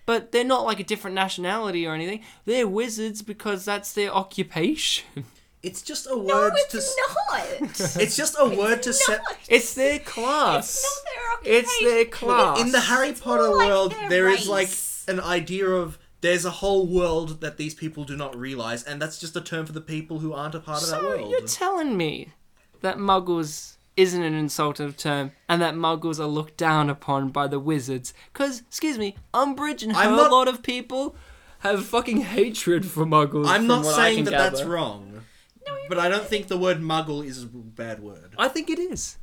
[0.07, 2.21] but they're not like a different nationality or anything.
[2.45, 5.25] They're wizards because that's their occupation.
[5.65, 6.77] It's just a No, word to.
[6.77, 7.99] it's s- not.
[8.03, 9.21] It's just a word to set.
[9.49, 10.75] It's their class.
[10.77, 11.59] It's not their occupation.
[11.63, 12.59] It's their class.
[12.61, 14.69] In the Harry It's Potter like world, their there is like
[15.07, 19.19] an idea of there's a whole world that these people do not realize, and that's
[19.19, 21.29] just a term for the people who aren't a part of that So world.
[21.31, 22.29] you're telling me
[22.81, 27.59] that muggles isn't an insultive term and that muggles are looked down upon by the
[27.59, 28.13] wizards?
[28.33, 31.15] Because, excuse me, Umbridge and her I'm not- lot of people
[31.59, 33.47] have fucking hatred for muggles.
[33.47, 34.49] I'm from not what I saying can that gather.
[34.57, 35.14] that's wrong, No, you're
[35.89, 38.35] but I don't think the word muggle is a bad word.
[38.37, 39.17] I think it is.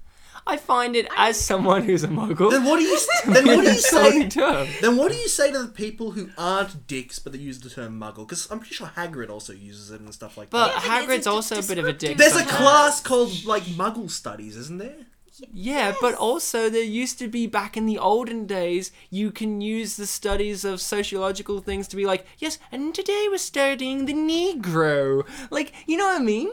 [0.45, 2.51] I find it as someone who's a muggle.
[2.51, 2.99] Then what do you?
[3.33, 4.29] then what do you say?
[4.29, 4.67] term.
[4.81, 7.71] Then what do you say to the people who aren't dicks but they use the
[7.71, 8.27] term muggle?
[8.27, 10.85] Because I'm pretty sure Hagrid also uses it and stuff like But that.
[10.85, 12.17] Yeah, but Hagrid's also a bit of a dick.
[12.17, 15.07] descriptive There's a class called like Muggle Studies, isn't there?
[15.53, 19.97] Yeah, but also there used to be back in the olden days, you can use
[19.97, 25.27] the studies of sociological things to be like, yes, and today we're studying the Negro.
[25.51, 26.51] Like, you know what I mean?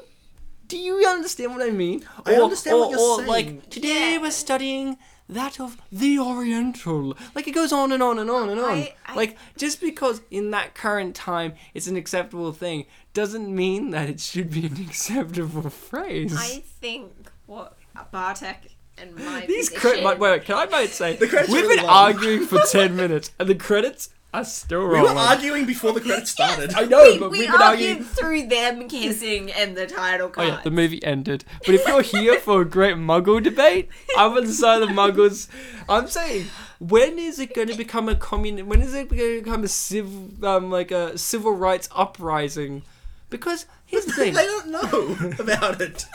[0.67, 2.05] Do you understand what I mean?
[2.25, 3.27] I understand what you're or, saying.
[3.27, 4.21] like, today Yeah.
[4.21, 4.97] we're studying
[5.27, 7.15] that of the Oriental.
[7.35, 8.71] Like, it goes on and on and on and on.
[8.71, 13.91] I- I- Like, just because in that current time it's an acceptable thing doesn't mean
[13.91, 16.35] that it should be an acceptable phrase.
[16.37, 17.11] I think
[17.45, 17.77] what
[18.11, 20.05] Bartek and my These credits.
[20.05, 21.95] Wait, wait, can I might say The credits we've really been long.
[22.13, 26.29] arguing for ten minutes, and the credits are still We were arguing before the credits
[26.29, 26.73] started.
[26.75, 28.03] I know, we, but we we've been argued arguing.
[28.03, 30.47] through them kissing and the title Oh card.
[30.47, 31.43] yeah, the movie ended.
[31.65, 34.93] But if you're here for a great Muggle debate, I'm on the side of the
[34.93, 35.47] Muggles.
[35.89, 36.45] I'm saying,
[36.77, 38.67] when is it going to become a commun?
[38.69, 42.83] When is it going to become a civil, um, like a civil rights uprising?
[43.31, 44.33] Because here's the thing.
[44.35, 46.05] They don't know about it.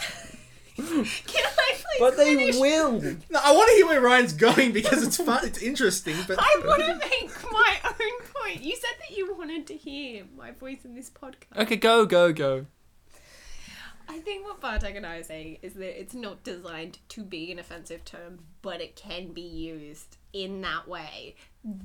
[0.76, 2.58] Can I please But they finish?
[2.58, 3.00] will.
[3.30, 5.44] No, I want to hear where Ryan's going because it's fun.
[5.46, 8.62] It's interesting, but I want to make my own point.
[8.62, 11.56] You said that you wanted to hear my voice in this podcast.
[11.56, 12.66] Okay, go, go, go.
[14.08, 17.50] I think what Bartek and I are saying is that it's not designed to be
[17.52, 21.36] an offensive term, but it can be used in that way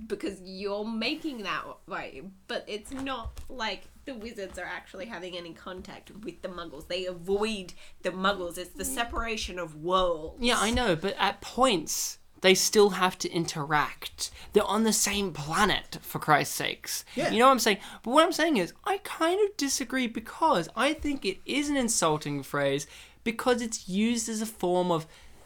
[0.07, 2.21] because you're making that way.
[2.47, 6.87] But it's not like the wizards are actually having any contact with the muggles.
[6.87, 8.57] They avoid the muggles.
[8.57, 10.37] It's the separation of worlds.
[10.41, 14.31] Yeah, I know, but at points they still have to interact.
[14.53, 17.05] They're on the same planet, for Christ's sakes.
[17.15, 17.31] Yeah.
[17.31, 17.79] You know what I'm saying?
[18.03, 21.77] But what I'm saying is, I kind of disagree because I think it is an
[21.77, 22.87] insulting phrase
[23.23, 25.05] because it's used as a form of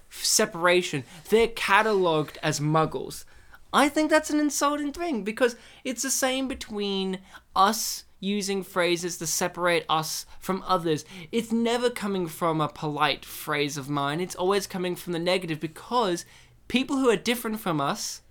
[0.10, 1.04] separation.
[1.30, 3.26] They're catalogued as muggles.
[3.74, 7.20] I think that's an insulting thing because it's the same between
[7.56, 11.04] us using phrases to separate us from others.
[11.32, 15.60] It's never coming from a polite phrase of mine, it's always coming from the negative
[15.60, 16.24] because
[16.68, 18.22] people who are different from us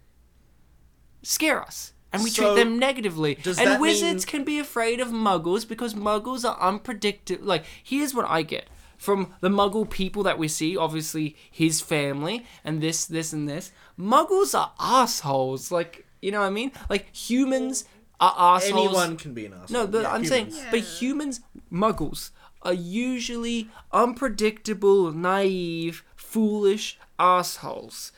[1.23, 1.93] scare us.
[2.13, 3.35] And we So, treat them negatively.
[3.37, 7.45] does And wizards mean- can be afraid of muggles because muggles are unpredictable.
[7.45, 8.69] Like, here's what I get
[9.03, 13.73] from the muggle people that we see obviously, his family, and this, this, and this.
[13.99, 15.73] Muggles are assholes.
[15.73, 16.71] Like, you know what I mean?
[16.89, 17.85] Like, humans
[18.21, 18.87] are assholes.
[18.87, 19.81] anyone can be an asshole.
[19.81, 20.55] No, but Yeah, I'm humans.
[20.55, 22.31] saying, but humans, muggles,
[22.63, 28.13] are usually unpredictable, naive, foolish assholes.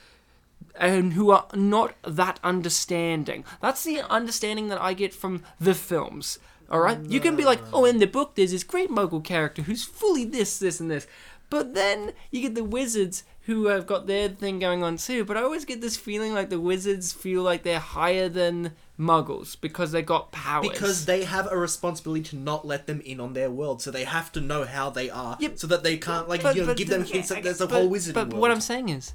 [0.77, 3.45] And who are not that understanding.
[3.63, 6.39] That's the understanding that I get from the films.
[6.71, 7.05] Alright?
[7.11, 10.25] You can be like, oh, in the book, there's this great muggle character who's fully
[10.25, 11.07] this, this, and this.
[11.51, 15.25] But then you get the wizards who have got their thing going on too.
[15.25, 19.61] But I always get this feeling like the wizards feel like they're higher than muggles
[19.61, 20.69] because they got powers.
[20.71, 24.05] Because they have a responsibility to not let them in on their world, so they
[24.05, 25.59] have to know how they are, Yep.
[25.59, 27.43] so that they can't like But- you know, but give them the- hints yeah, that
[27.45, 28.41] there's a but, whole wizard But world.
[28.41, 29.13] what I'm saying is,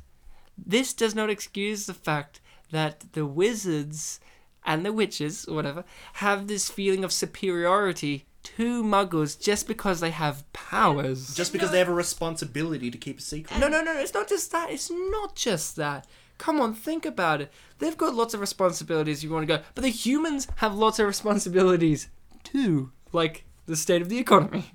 [0.57, 2.39] this does not excuse the fact
[2.71, 4.19] that the wizards
[4.65, 5.83] and the witches, or whatever,
[6.13, 11.33] have this feeling of superiority to muggles just because they have powers.
[11.35, 13.59] just because they have a responsibility to keep a secret.
[13.59, 14.69] no, no, no, it's not just that.
[14.69, 16.07] It's not just that.
[16.37, 17.51] Come on, think about it.
[17.79, 21.05] They've got lots of responsibilities you want to go, but the humans have lots of
[21.07, 22.07] responsibilities
[22.43, 24.71] too, like the state of the economy.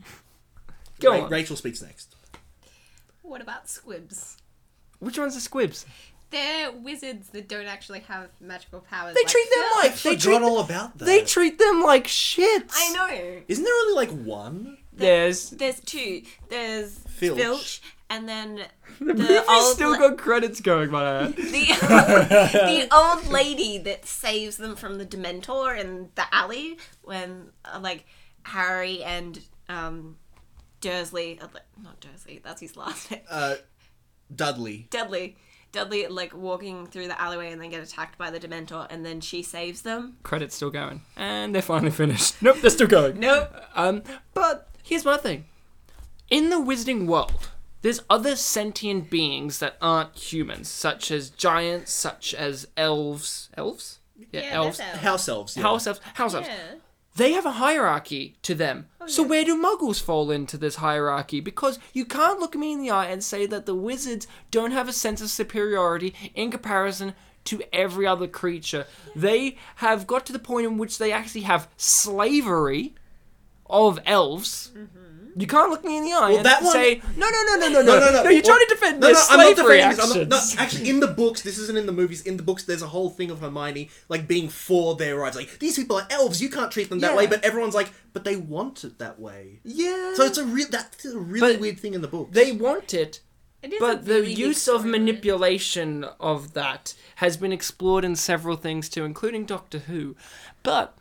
[1.01, 1.31] Go Ra- on.
[1.31, 2.15] Rachel speaks next.
[3.23, 4.36] What about squibs?
[5.01, 5.86] Which one's the squibs?
[6.31, 9.15] They're wizards that don't actually have magical powers.
[9.15, 11.05] They like treat them like they treat forgot them- all about that.
[11.05, 12.65] They treat them like shit.
[12.75, 13.43] I know.
[13.47, 14.79] Isn't there only like one?
[14.93, 16.23] There's There's two.
[16.49, 17.37] There's Filch.
[17.39, 18.57] Filch, and then
[19.01, 21.33] the, the movie's old still la- got credits going, by the way.
[21.37, 27.79] the, the old lady that saves them from the Dementor in the alley when uh,
[27.81, 28.05] like
[28.45, 30.17] Harry and um
[30.81, 33.21] Dursley, uh, like- not Dursley, that's his last name.
[33.31, 33.55] Uh,
[34.35, 34.87] Dudley.
[34.91, 35.37] Dudley.
[35.75, 39.21] Dudley like walking through the alleyway and then get attacked by the Dementor, and then
[39.21, 40.17] she saves them.
[40.23, 42.37] Credits still going, and they're finally finished.
[42.43, 43.19] Nope, they're still going.
[43.21, 43.55] Nope.
[43.75, 44.03] Um,
[44.35, 45.45] but here's my thing.
[46.31, 47.51] In the wizarding world,
[47.83, 53.51] there's other sentient beings that aren't humans, such as giants, such as elves.
[53.57, 53.99] Elves?
[54.33, 54.79] Yeah, elves.
[54.79, 55.03] that's elves.
[55.03, 55.57] House elves.
[55.57, 55.63] Yeah.
[55.63, 56.01] House elves.
[56.15, 56.49] House elves.
[56.49, 56.75] Yeah.
[57.16, 58.89] They have a hierarchy to them.
[59.01, 59.28] Oh, so yeah.
[59.28, 61.41] where do muggles fall into this hierarchy?
[61.41, 64.89] Because you can't look me in the eye and say that the wizards don't have
[64.89, 67.15] a sense of superiority in comparison
[67.45, 68.86] to every other creature.
[69.15, 72.95] They have got to the point in which they actually have slavery
[73.66, 74.73] of elves.
[74.77, 75.04] Mm-hmm.
[75.36, 77.56] You can't look me in the eye Well, and that one- say no, no, no,
[77.56, 78.31] no, no, no, No, no, no.
[78.31, 80.16] You're trying to defend no, their no, I'm not slavery defending this.
[80.16, 82.23] I'm not, no, actually, in the books, this isn't in the movies.
[82.23, 85.36] In the books, there's a whole thing of Hermione like being for their rights.
[85.36, 87.16] Like these people are elves, you can't treat them that Yeah.
[87.16, 87.27] way.
[87.27, 89.61] But everyone's like, but they want it that way.
[89.65, 90.15] yeah.
[90.15, 92.28] So it's a real that's a really But weird thing in the book.
[92.31, 93.20] they want it,
[93.62, 98.15] It is a but the really use of manipulation of that has been explored in
[98.15, 100.15] several things too, including Doctor Who.
[100.62, 100.97] But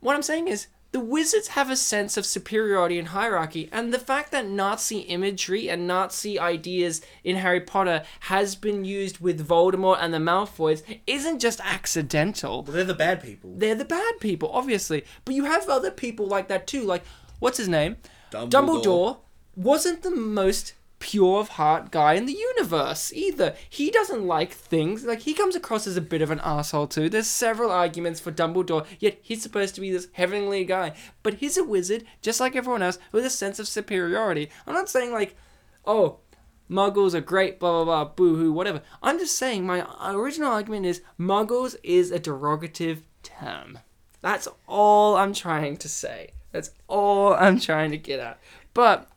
[0.00, 3.98] what I'm saying is, the wizards have a sense of superiority and hierarchy, and the
[3.98, 9.98] fact that Nazi imagery and Nazi ideas in Harry Potter has been used with Voldemort
[10.00, 12.62] and the Malfoys isn't just accidental.
[12.62, 13.52] they're the bad people.
[13.56, 15.04] They're the bad people, obviously.
[15.24, 16.84] But you have other people like that too.
[16.84, 17.04] Like,
[17.40, 17.96] what's his name?
[18.30, 18.50] Dumbledore.
[18.50, 19.16] Dumbledore
[19.56, 23.54] wasn't the most pure of heart guy in the universe either.
[23.68, 25.04] He doesn't like things.
[25.04, 27.08] Like, he comes across as a bit of an asshole too.
[27.08, 30.94] There's several arguments for Dumbledore, yet he's supposed to be this heavenly guy.
[31.22, 34.50] But he's a wizard, just like everyone else, with a sense of superiority.
[34.66, 35.36] I'm not saying, like,
[35.84, 36.20] oh,
[36.68, 38.82] Muggles are great, blah blah blah, boo hoo, whatever.
[39.02, 43.78] I'm just saying my original argument is Muggles is a derogative term.
[44.20, 46.30] That's all I'm trying to say.
[46.50, 48.40] That's all I'm trying to get at.
[48.74, 49.08] But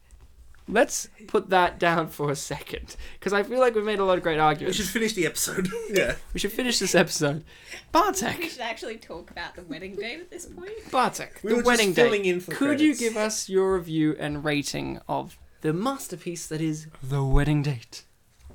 [0.71, 4.17] let's put that down for a second, because I feel like we've made a lot
[4.17, 4.77] of great arguments.
[4.77, 4.91] We arguments.
[4.91, 5.69] should finish the episode.
[5.89, 6.15] yeah.
[6.33, 7.43] We should finish this episode.
[7.91, 8.21] Bartek.
[8.29, 10.71] We Bartek, should actually talk about the wedding date at this point.
[10.91, 12.29] Bartek, We the were just wedding filling date.
[12.29, 12.99] in for Could you credits.
[12.99, 18.03] give us your review and rating of the masterpiece that is the wedding date?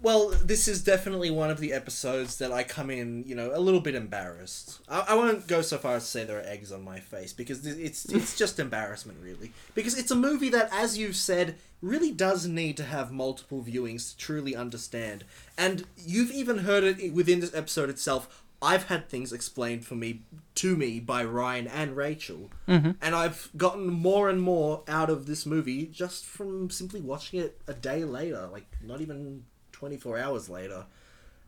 [0.05, 3.59] Well, this is definitely one of the episodes that I come in, you know, a
[3.59, 4.81] little bit embarrassed.
[4.87, 7.33] I, I won't go so far as to say there are eggs on my face
[7.33, 9.53] because th- it's it's just embarrassment, really.
[9.75, 14.11] Because it's a movie that, as you've said, really does need to have multiple viewings
[14.13, 15.25] to truly understand.
[15.57, 18.43] And you've even heard it within this episode itself.
[18.63, 20.23] I've had things explained for me
[20.57, 22.93] to me by Ryan and Rachel, Mm-hmm.
[23.03, 27.61] and I've gotten more and more out of this movie just from simply watching it
[27.67, 29.45] a day later, like not even
[29.85, 30.87] 24 hours later.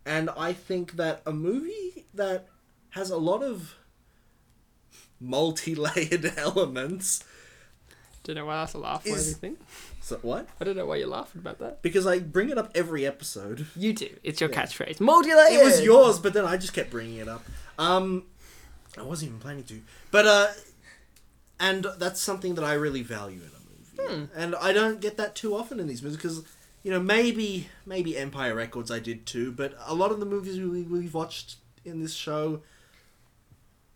[0.05, 2.49] And I think that a movie that
[2.91, 3.77] has a lot of
[5.19, 7.25] multi layered elements.
[8.25, 9.57] Don't know why that's a laugh or Is- anything.
[10.03, 10.47] So, what?
[10.61, 11.81] I don't know why you're laughing about that.
[11.83, 13.67] Because I bring it up every episode.
[13.75, 14.11] You do.
[14.23, 14.63] It's your Yeah.
[14.65, 15.01] catchphrase.
[15.01, 15.53] Multi-layered.
[15.61, 17.43] It was yours, but then I just kept bringing it up.
[17.79, 18.25] Um,
[18.99, 19.81] I wasn't even planning to.
[20.11, 20.49] But, uh,
[21.59, 24.29] and that's something that I really value in a movie.
[24.37, 26.43] And I don't get that too often in these movies because,
[26.87, 30.61] you know, maybe, maybe Empire Records I did too, but a lot of the movies
[30.61, 32.61] we, we've watched in this show,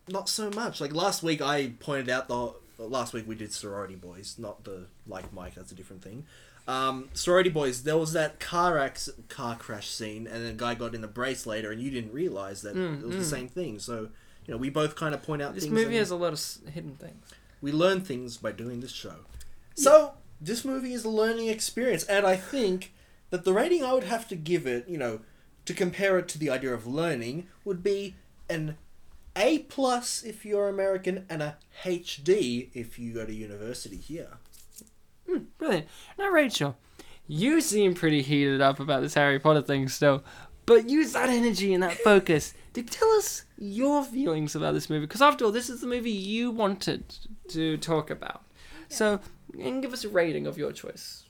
[0.09, 0.81] not so much.
[0.81, 4.87] Like last week I pointed out the, last week we did Sorority Boys, not the
[5.07, 6.25] Like Mike, that's a different thing.
[6.67, 10.93] Um, Sorority Boys, there was that car ac- car crash scene, and the guy got
[10.93, 13.19] in a brace later, and you didn't realize that Mm, it was mm.
[13.19, 13.79] the same thing.
[13.79, 14.09] So,
[14.45, 15.73] you know, we both kind of point out This things.
[15.73, 17.25] movie has a lot of s- hidden things.
[17.61, 19.15] we learn things by doing this show.
[19.75, 22.93] So, this movie is a learning experience, and I think
[23.29, 25.21] that the rating I would have to give it, you know,
[25.65, 28.15] to compare it to the idea of learning, would be
[28.49, 28.77] an
[29.35, 34.37] A plus if you're American, and a HD if you go to university here.
[35.29, 35.87] Hmm, brilliant.
[36.17, 36.75] Now, Rachel,
[37.27, 40.23] you seem pretty heated up about this Harry Potter thing still,
[40.65, 45.05] but use that energy and that focus to tell us your feelings about this movie.
[45.05, 47.03] Because after all, this is the movie you wanted
[47.49, 48.43] to talk about.
[48.89, 49.21] So,
[49.59, 51.23] and give us a rating of your choice.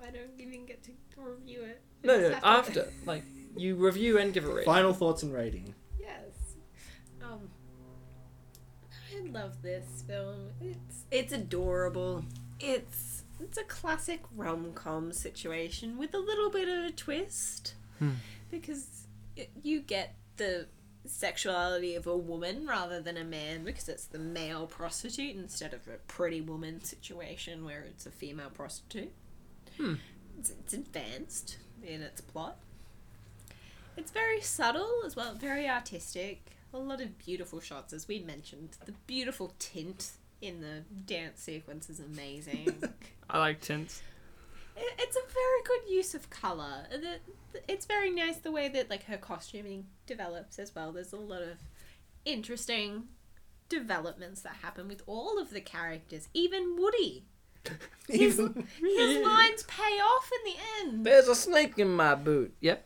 [0.00, 1.80] I don't even get to review it.
[2.04, 2.76] No, It's no, happened.
[2.78, 2.92] after.
[3.06, 3.24] Like,
[3.56, 4.64] you review and give a rating.
[4.64, 5.74] Final thoughts and rating.
[5.98, 6.56] Yes.
[7.22, 7.50] Um.
[9.16, 10.50] I love this film.
[10.60, 12.24] It's it's adorable.
[12.60, 18.12] It's it's a classic rom com situation with a little bit of a twist, Hmm.
[18.50, 19.06] because
[19.36, 20.66] it, you get the
[21.08, 25.86] sexuality of a woman rather than a man because it's the male prostitute instead of
[25.88, 29.12] a pretty woman situation where it's a female prostitute.
[29.76, 29.94] Hmm.
[30.38, 32.58] It's, it's advanced in its plot.
[33.96, 36.52] It's very subtle as well, very artistic.
[36.72, 38.76] A lot of beautiful shots, as we mentioned.
[38.84, 42.82] The beautiful tint in the dance sequence is amazing.
[43.30, 44.02] I like tints.
[44.78, 46.86] It, it's a very good use of color.
[46.90, 50.92] The, it's very nice the way that like her costuming develops as well.
[50.92, 51.58] There's a lot of
[52.24, 53.08] interesting
[53.68, 57.24] developments that happen with all of the characters, even Woody.
[58.08, 61.04] His, his lines pay off in the end.
[61.04, 62.54] There's a snake in my boot.
[62.60, 62.82] Yep,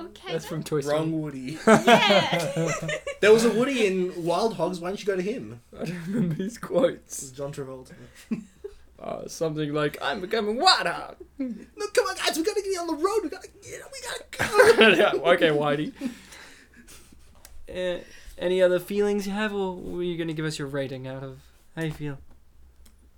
[0.00, 0.96] Okay, that's from Toy Story.
[0.96, 1.58] Wrong Woody.
[1.66, 2.76] yeah.
[3.20, 4.80] There was a Woody in Wild Hogs.
[4.80, 5.60] Why don't you go to him?
[5.78, 7.30] I don't remember his quotes.
[7.30, 7.92] John Travolta.
[9.00, 12.36] Uh, something like, "I'm becoming water." No, come on, guys.
[12.36, 13.20] We gotta get on the road.
[13.22, 13.80] We gotta get.
[13.90, 14.00] We
[14.38, 14.88] gotta go.
[15.22, 15.92] yeah, okay, Whitey.
[17.68, 18.02] Uh,
[18.38, 21.22] any other feelings you have, or were you going to give us your rating out
[21.22, 21.38] of
[21.76, 22.18] how you feel?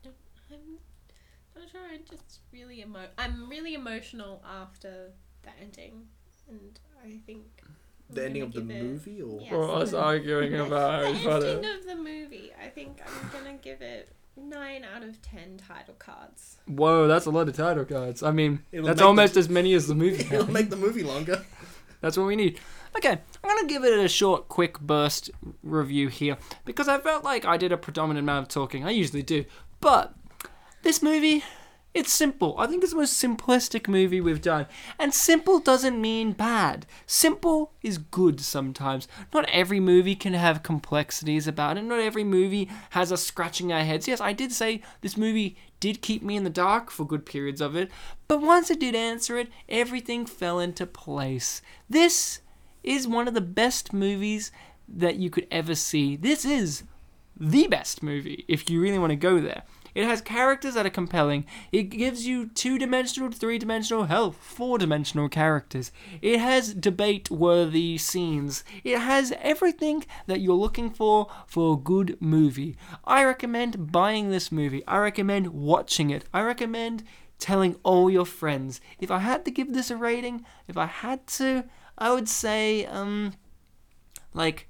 [0.04, 0.62] I'm
[1.56, 1.80] not sure.
[1.92, 3.00] I'm just really emo.
[3.18, 5.10] I'm really emotional after
[5.42, 6.06] the ending,
[6.48, 7.42] and I think
[8.08, 9.52] the ending of the give it- movie, or Yes.
[9.52, 10.68] Or us arguing about
[11.02, 11.46] the Harry Potter?
[11.48, 12.52] ending of the movie.
[12.64, 16.56] I think I'm gonna give it nine out of ten title cards.
[16.66, 18.22] Whoa, that's a lot of title cards.
[18.22, 20.24] I mean, It'll that's make almost the- as many as the movie.
[20.24, 20.52] it'll had.
[20.52, 21.44] make the movie longer.
[22.00, 22.58] That's what we need.
[22.96, 25.30] Okay, I'm gonna give it a short, quick burst
[25.62, 28.84] review here because I felt like I did a predominant amount of talking.
[28.84, 29.44] I usually do,
[29.78, 30.12] but
[30.82, 31.44] this movie,
[31.94, 32.54] it's simple.
[32.58, 34.66] I think it's the most simplistic movie we've done,
[34.98, 36.86] and simple doesn't mean bad.
[37.06, 39.08] Simple is good sometimes.
[39.32, 41.82] Not every movie can have complexities about it.
[41.82, 44.08] Not every movie has us scratching our heads.
[44.08, 47.60] Yes, I did say this movie did keep me in the dark for good periods
[47.60, 47.90] of it,
[48.28, 51.60] but once it did answer it, everything fell into place.
[51.90, 52.40] This
[52.82, 54.50] is one of the best movies
[54.88, 56.16] that you could ever see.
[56.16, 56.84] This is
[57.36, 59.62] the best movie if you really want to go there.
[59.94, 61.44] It has characters that are compelling.
[61.70, 65.92] It gives you two dimensional, three dimensional, hell, four dimensional characters.
[66.20, 68.64] It has debate worthy scenes.
[68.84, 72.76] It has everything that you're looking for for a good movie.
[73.04, 74.82] I recommend buying this movie.
[74.86, 76.24] I recommend watching it.
[76.32, 77.04] I recommend
[77.38, 78.80] telling all your friends.
[79.00, 81.64] If I had to give this a rating, if I had to,
[81.98, 83.34] I would say, um,
[84.32, 84.68] like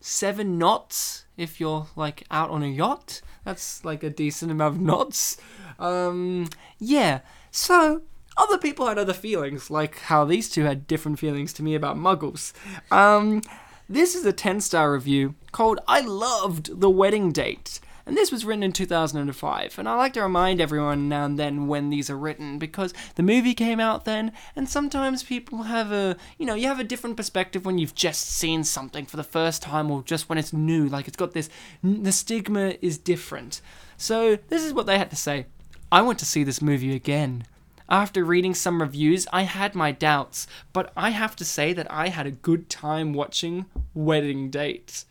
[0.00, 3.20] seven knots if you're like out on a yacht.
[3.44, 5.36] That's like a decent amount of knots.
[5.78, 6.48] Um,
[6.78, 7.20] yeah.
[7.50, 8.02] So
[8.36, 11.96] other people had other feelings, like how these two had different feelings to me about
[11.96, 12.52] muggles.
[12.90, 13.42] Um,
[13.88, 17.80] this is a 10 star review called I Loved the Wedding Date.
[18.06, 19.78] And this was written in 2005.
[19.78, 23.22] And I like to remind everyone now and then when these are written because the
[23.22, 27.16] movie came out then, and sometimes people have a, you know, you have a different
[27.16, 30.86] perspective when you've just seen something for the first time or just when it's new.
[30.86, 31.48] Like it's got this,
[31.82, 33.62] the stigma is different.
[33.96, 35.46] So this is what they had to say.
[35.90, 37.44] I want to see this movie again.
[37.88, 42.08] After reading some reviews, I had my doubts, but I have to say that I
[42.08, 45.04] had a good time watching Wedding Date.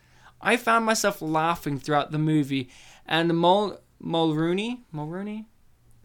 [0.43, 2.69] I found myself laughing throughout the movie,
[3.07, 5.47] and Mul Mulrooney, Mulrooney,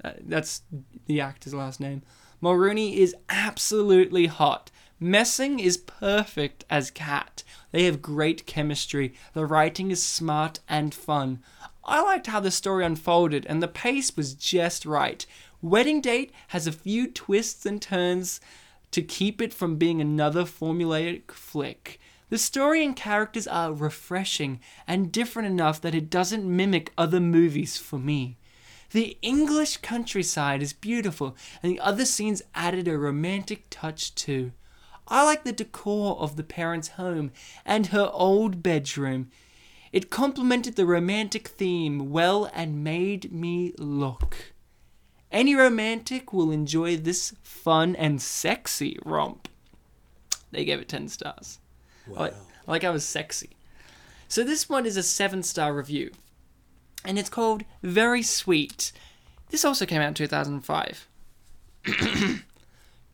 [0.05, 0.63] uh, that's
[1.07, 2.03] the actor's last name.
[2.41, 4.71] Mulrooney is absolutely hot.
[5.01, 7.43] Messing is perfect as Kat.
[7.73, 9.15] They have great chemistry.
[9.33, 11.43] The writing is smart and fun.
[11.85, 15.27] I liked how the story unfolded, and the pace was just right.
[15.61, 18.41] Wedding Date has a few twists and turns
[18.93, 21.99] to keep it from being another formulaic flick.
[22.31, 27.79] The story and characters are refreshing and different enough that it doesn't mimic other movies
[27.79, 28.37] for me.
[28.91, 34.53] The English countryside is beautiful, and the other scenes added a romantic touch too.
[35.07, 37.31] I like the decor of the parents' home
[37.65, 39.31] and her old bedroom.
[39.91, 44.53] It complemented the romantic theme well and made me look.
[45.33, 49.49] Any romantic will enjoy this fun and sexy romp.
[50.51, 51.59] They gave it 10 stars.
[52.17, 53.51] I like, I like it was sexy.
[54.29, 56.11] So this one is a 7 star review.
[57.05, 58.93] And it's called Very Sweet.
[59.51, 61.09] This also came out in 2005.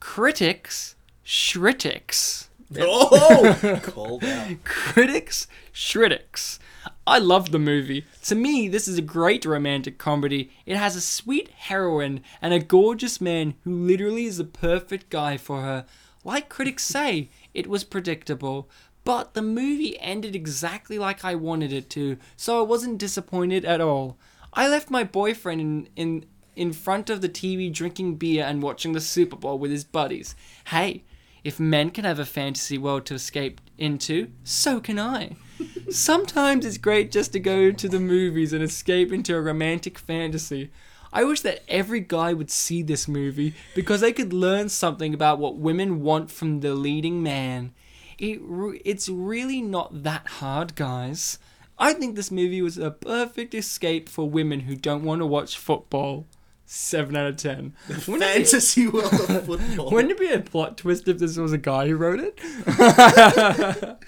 [0.01, 2.49] Critics, Shritics.
[2.79, 4.65] Oh, called out.
[4.65, 6.59] Critics, Shritics.
[7.07, 8.05] I love the movie.
[8.25, 10.51] To me, this is a great romantic comedy.
[10.67, 15.37] It has a sweet heroine and a gorgeous man who literally is the perfect guy
[15.37, 15.85] for her.
[16.25, 18.69] Like critics say, it was predictable,
[19.05, 23.81] but the movie ended exactly like I wanted it to, so I wasn't disappointed at
[23.81, 24.19] all.
[24.53, 26.27] I left my boyfriend in, in,
[26.57, 30.35] in front of the TV drinking beer and watching the Super Bowl with his buddies.
[30.67, 31.05] Hey,
[31.43, 35.37] if men can have a fantasy world to escape into, so can I.
[35.91, 40.71] Sometimes it's great just to go to the movies and escape into a romantic fantasy.
[41.15, 45.39] I wish that every guy would see this movie because they could learn something about
[45.39, 47.73] what women want from the leading man.
[48.19, 51.39] It re- it's really not that hard, guys.
[51.79, 55.57] I think this movie was a perfect escape for women who don't want to watch
[55.57, 56.27] football.
[56.67, 57.75] Seven out of ten.
[57.89, 59.91] Wouldn't it be- Fantasy world of football.
[59.91, 62.39] Wouldn't it be a plot twist if this was a guy who wrote it?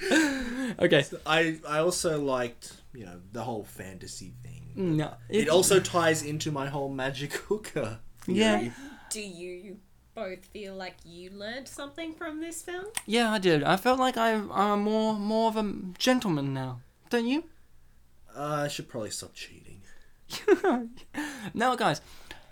[0.81, 1.05] okay.
[1.27, 4.46] I I also liked you know the whole fantasy thing.
[4.77, 5.15] No.
[5.29, 7.99] It also ties into my whole magic hooker.
[8.27, 8.59] Yeah.
[8.59, 8.73] theory.
[9.11, 9.77] Do you
[10.15, 12.87] both feel like you learned something from this film?
[13.07, 13.63] Yeah, I did.
[13.63, 16.81] I felt like I, I'm a more more of a gentleman now.
[17.11, 17.45] Don't you?
[18.37, 19.81] Uh, I should probably stop cheating.
[21.55, 22.01] Now, guys,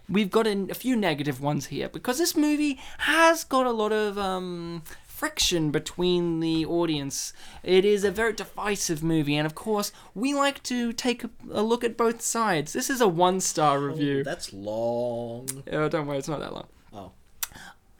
[0.09, 3.92] we've got a, a few negative ones here because this movie has got a lot
[3.92, 4.82] of um,
[5.24, 7.32] friction between the audience.
[7.62, 11.62] It is a very divisive movie, and of course, we like to take a, a
[11.62, 12.74] look at both sides.
[12.74, 14.20] This is a one star oh, review.
[14.20, 15.48] Oh, that's long.
[15.72, 16.66] Oh, don't worry, it's not that long.
[16.92, 17.12] Oh.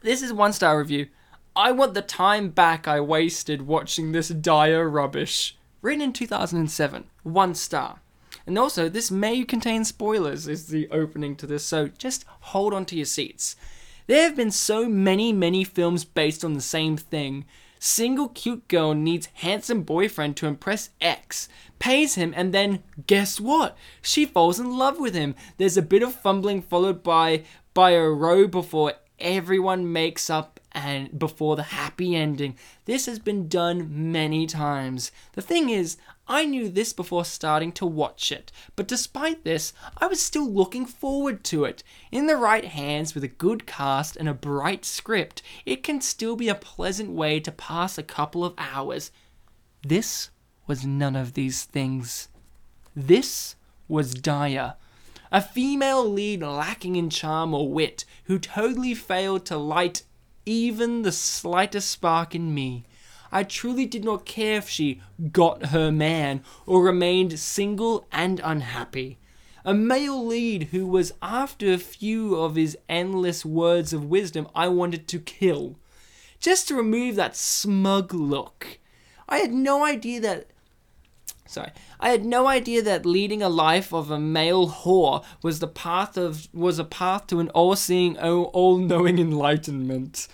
[0.01, 1.07] This is one star review.
[1.55, 5.57] I want the time back I wasted watching this dire rubbish.
[5.81, 7.05] Written in 2007.
[7.23, 8.01] One star.
[8.45, 12.85] And also, this may contain spoilers, is the opening to this, so just hold on
[12.85, 13.55] to your seats.
[14.07, 17.45] There have been so many, many films based on the same thing.
[17.79, 21.49] Single cute girl needs handsome boyfriend to impress X,
[21.79, 23.77] pays him, and then guess what?
[24.01, 25.35] She falls in love with him.
[25.57, 31.17] There's a bit of fumbling followed by by a row before everyone makes up and
[31.17, 32.57] before the happy ending.
[32.85, 35.11] This has been done many times.
[35.33, 40.07] The thing is, I knew this before starting to watch it, but despite this, I
[40.07, 41.83] was still looking forward to it.
[42.11, 46.35] In the right hands with a good cast and a bright script, it can still
[46.35, 49.11] be a pleasant way to pass a couple of hours.
[49.83, 50.31] This
[50.65, 52.29] was none of these things.
[52.95, 53.55] This
[53.87, 54.75] was dire.
[55.31, 60.03] A female lead lacking in charm or wit, who totally failed to light
[60.45, 62.85] even the slightest spark in me.
[63.35, 65.01] I truly did not care if she
[65.33, 69.17] got her man or remained single and unhappy.
[69.65, 74.69] A male lead who was after a few of his endless words of wisdom I
[74.69, 75.75] wanted to kill.
[76.39, 78.79] Just to remove that smug look.
[79.27, 80.47] I had no idea that
[81.45, 85.67] sorry i had no idea that leading a life of a male whore was the
[85.67, 90.27] path of was a path to an all-seeing all-knowing enlightenment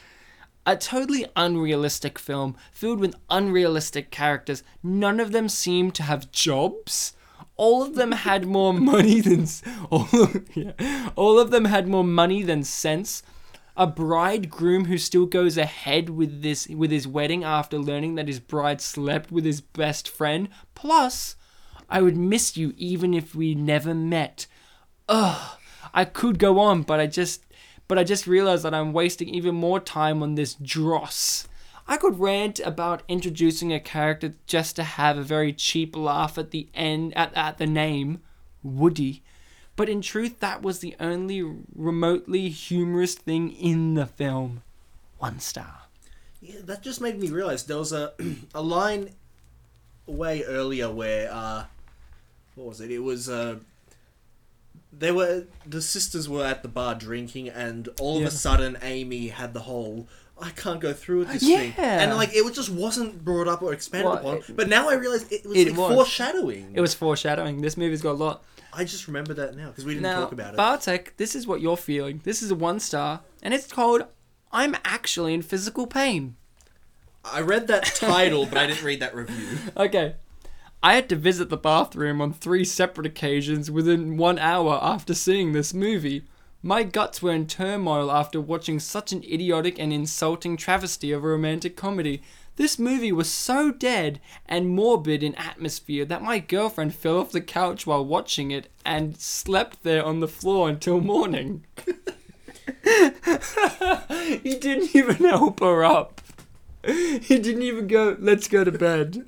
[0.66, 4.64] a totally unrealistic film filled with unrealistic characters.
[4.84, 7.14] None of them seemed to have jobs.
[7.58, 11.88] All of them had more money than s- all of, yeah, all of them had
[11.88, 13.24] more money than sense.
[13.78, 18.40] A bridegroom who still goes ahead with this with his wedding after learning that his
[18.40, 20.50] bride slept with his best friend.
[20.76, 21.36] Plus
[21.90, 24.46] i would miss you even if we never met.
[25.10, 25.58] Ugh.
[25.94, 27.44] I could go on but i just
[27.92, 31.48] but i just realized that i'm wasting even more time on this dross
[31.88, 36.52] i could rant about introducing a character just to have a very cheap laugh at
[36.52, 38.22] the end at, at the name
[38.64, 39.22] woody
[39.76, 41.42] but in truth, that was the only
[41.76, 44.62] remotely humorous thing in the film.
[45.18, 45.84] One star.
[46.42, 48.14] Yeah, that just made me realize there was a
[48.54, 49.10] a line
[50.06, 51.66] way earlier where uh
[52.56, 52.92] what was it?
[52.92, 53.58] It was uh
[54.92, 58.28] they were the sisters were at the bar drinking and all of Yeah.
[58.28, 60.08] a sudden Amy had the whole
[60.44, 61.58] I can't go through with this Yeah.
[61.60, 61.74] thing.
[61.78, 64.38] And like it just wasn't brought up or expanded Well, upon.
[64.38, 65.94] it- but now I realize it was it like was.
[65.96, 66.72] foreshadowing.
[66.74, 67.62] It was foreshadowing.
[67.62, 68.44] This movie's got a lot.
[68.74, 70.58] I just remember that now because we didn't now, talk about it.
[70.58, 72.22] Bartek, this is what you're feeling.
[72.24, 74.04] This is a one star, and it's called
[74.52, 76.36] I'm actually in physical pain.
[77.24, 79.58] I read that title, but I didn't read that review.
[79.78, 80.16] Okay.
[80.84, 85.52] I had to visit the bathroom on three separate occasions within one hour after seeing
[85.52, 86.24] this movie.
[86.64, 91.28] My guts were in turmoil after watching such an idiotic and insulting travesty of a
[91.28, 92.24] romantic comedy.
[92.56, 97.42] This movie was so dead and morbid in atmosphere that my girlfriend fell off the
[97.42, 101.64] couch while watching it and slept there on the floor until morning.
[102.84, 106.21] he didn't even help her up.
[107.22, 109.24] He didn't even go, let's go to bed.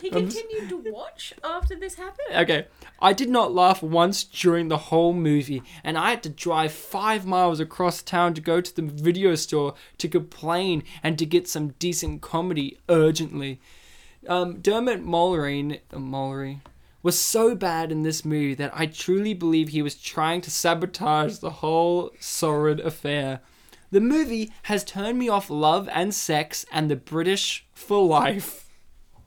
[0.00, 2.34] He s- continued to watch after this happened.
[2.34, 2.66] Okay,
[3.00, 7.24] I did not laugh once during the whole movie, and I had to drive five
[7.24, 11.68] miles across town to go to the video store to complain and to get some
[11.78, 13.60] decent comedy urgently.
[14.28, 16.60] Um, Dermot Mulroney, uh, Mulroney
[17.02, 21.38] was so bad in this movie that I truly believe he was trying to sabotage
[21.38, 23.40] the whole sordid affair.
[23.90, 28.64] The movie has turned me off love and sex and the British for life.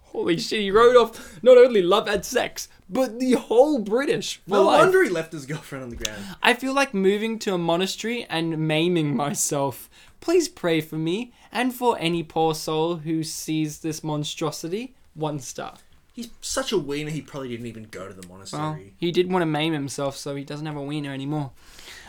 [0.02, 4.50] Holy shit, he wrote off not only love and sex, but the whole British for
[4.56, 4.80] No life.
[4.82, 6.22] wonder he left his girlfriend on the ground.
[6.44, 9.90] I feel like moving to a monastery and maiming myself.
[10.20, 14.94] Please pray for me and for any poor soul who sees this monstrosity.
[15.14, 15.76] One star.
[16.14, 17.10] He's such a wiener.
[17.10, 18.94] He probably didn't even go to the Well, monastery.
[18.98, 21.52] he did want to maim himself, so he doesn't have a wiener anymore.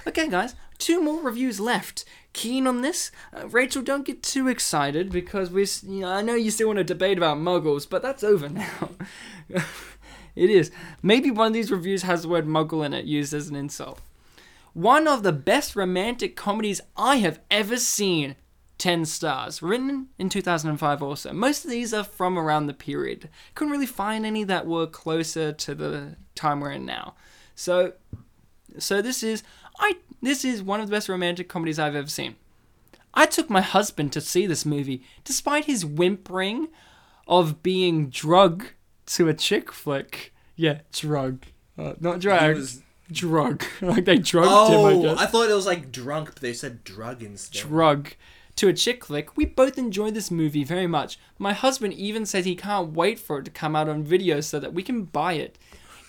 [0.08, 2.04] Okay, guys, two more reviews left.
[2.32, 3.10] Keen on this?
[3.32, 6.78] Uh, Rachel, don't get too excited because we, you know, I know you still want
[6.78, 8.90] to debate about muggles, but that's over now.
[9.48, 10.70] it is.
[11.02, 14.00] Maybe one of these reviews has the word muggle in it used as an insult.
[14.72, 18.36] One of the best romantic comedies I have ever seen.
[18.78, 19.62] 10 stars.
[19.62, 21.32] Written in 2005 also.
[21.32, 23.28] Most of these are from around the period.
[23.54, 27.14] Couldn't really find any that were closer to the time we're in now.
[27.54, 27.92] So
[28.78, 29.44] so this is
[29.78, 32.36] I this is one of the best romantic comedies I've ever seen.
[33.14, 36.68] I took my husband to see this movie despite his whimpering
[37.26, 38.66] of being drug
[39.06, 40.32] to a chick flick.
[40.56, 41.44] Yeah, drug.
[41.78, 42.56] Uh, not drag.
[42.56, 43.62] was- Drug.
[43.82, 46.54] like they drugged him, I oh, guess I thought it was like drunk, but they
[46.54, 47.60] said drug instead.
[47.60, 48.14] drug
[48.56, 49.36] to a chick flick.
[49.36, 51.18] We both enjoyed this movie very much.
[51.38, 54.58] My husband even says he can't wait for it to come out on video so
[54.60, 55.58] that we can buy it.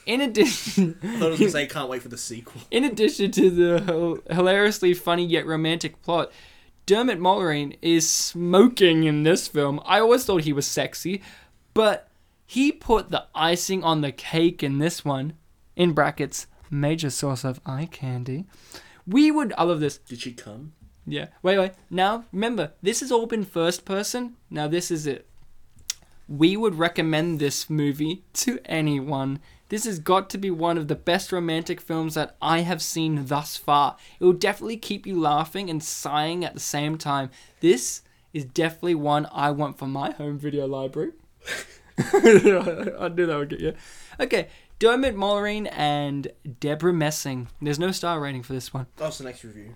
[0.06, 2.62] In addition, I thought it was gonna say can't wait for the sequel.
[2.72, 6.32] in addition to the hilariously funny yet romantic plot,
[6.86, 9.80] Dermot Mulroney is smoking in this film.
[9.86, 11.22] I always thought he was sexy,
[11.74, 12.10] but
[12.46, 15.34] he put the icing on the cake in this one.
[15.76, 18.46] In brackets, major source of eye candy.
[19.08, 19.54] We would.
[19.58, 19.98] I love this.
[19.98, 20.74] Did she come?
[21.06, 21.28] Yeah.
[21.42, 21.72] Wait, wait.
[21.90, 24.36] Now, remember, this has all been first person.
[24.50, 25.28] Now, this is it.
[26.28, 29.40] We would recommend this movie to anyone.
[29.69, 33.26] This has got to be one of the best romantic films that I have seen
[33.26, 33.98] thus far.
[34.19, 37.30] It will definitely keep you laughing and sighing at the same time.
[37.60, 38.02] This
[38.34, 41.11] is definitely one I want for my home video library.
[41.98, 43.73] I knew that would get you.
[44.19, 44.48] Okay,
[44.80, 46.27] Dermot Mulroney and
[46.60, 47.48] Debra Messing.
[47.61, 48.88] There's no star rating for this one.
[48.98, 49.76] That's the next review.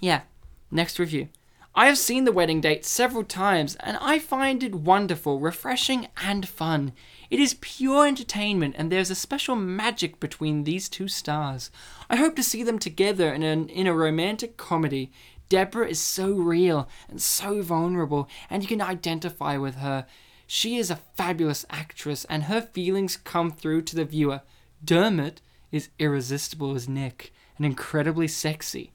[0.00, 0.22] Yeah,
[0.70, 1.28] next review.
[1.74, 6.48] I have seen the wedding date several times and I find it wonderful, refreshing, and
[6.48, 6.92] fun.
[7.30, 11.70] It is pure entertainment and there's a special magic between these two stars.
[12.08, 15.10] I hope to see them together in, an, in a romantic comedy.
[15.48, 20.06] Debra is so real and so vulnerable, and you can identify with her.
[20.46, 24.42] She is a fabulous actress, and her feelings come through to the viewer.
[24.84, 25.40] Dermot
[25.72, 28.92] is irresistible as Nick and incredibly sexy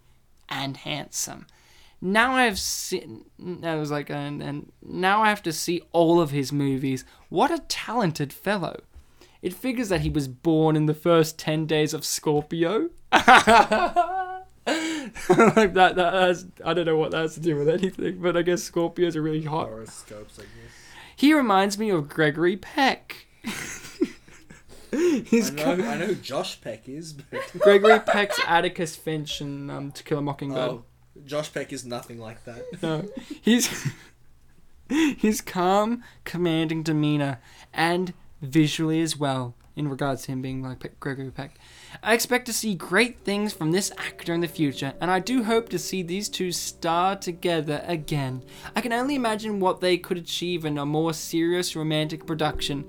[0.49, 1.47] and handsome.
[2.05, 3.23] Now I have seen.
[3.63, 7.05] I was like, and, and now I have to see all of his movies.
[7.30, 8.81] What a talented fellow!
[9.41, 12.89] It figures that he was born in the first ten days of Scorpio.
[13.13, 13.23] like
[14.65, 18.41] that, that has, I don't know what that has to do with anything, but I
[18.41, 19.69] guess Scorpios are really hot.
[19.69, 20.73] Horoscopes, I guess.
[21.15, 23.27] He reminds me of Gregory Peck.
[24.91, 29.69] He's I know, I know who Josh Peck is, but Gregory Peck's Atticus Finch in
[29.69, 30.69] um, To Kill a Mockingbird.
[30.69, 30.84] oh,
[31.25, 32.63] Josh Peck is nothing like that.
[32.81, 33.07] No,
[33.41, 33.69] he's
[34.89, 37.39] his calm, commanding demeanor,
[37.73, 41.57] and visually as well, in regards to him being like Gregory Peck.
[42.03, 45.43] I expect to see great things from this actor in the future, and I do
[45.43, 48.43] hope to see these two star together again.
[48.75, 52.85] I can only imagine what they could achieve in a more serious romantic production,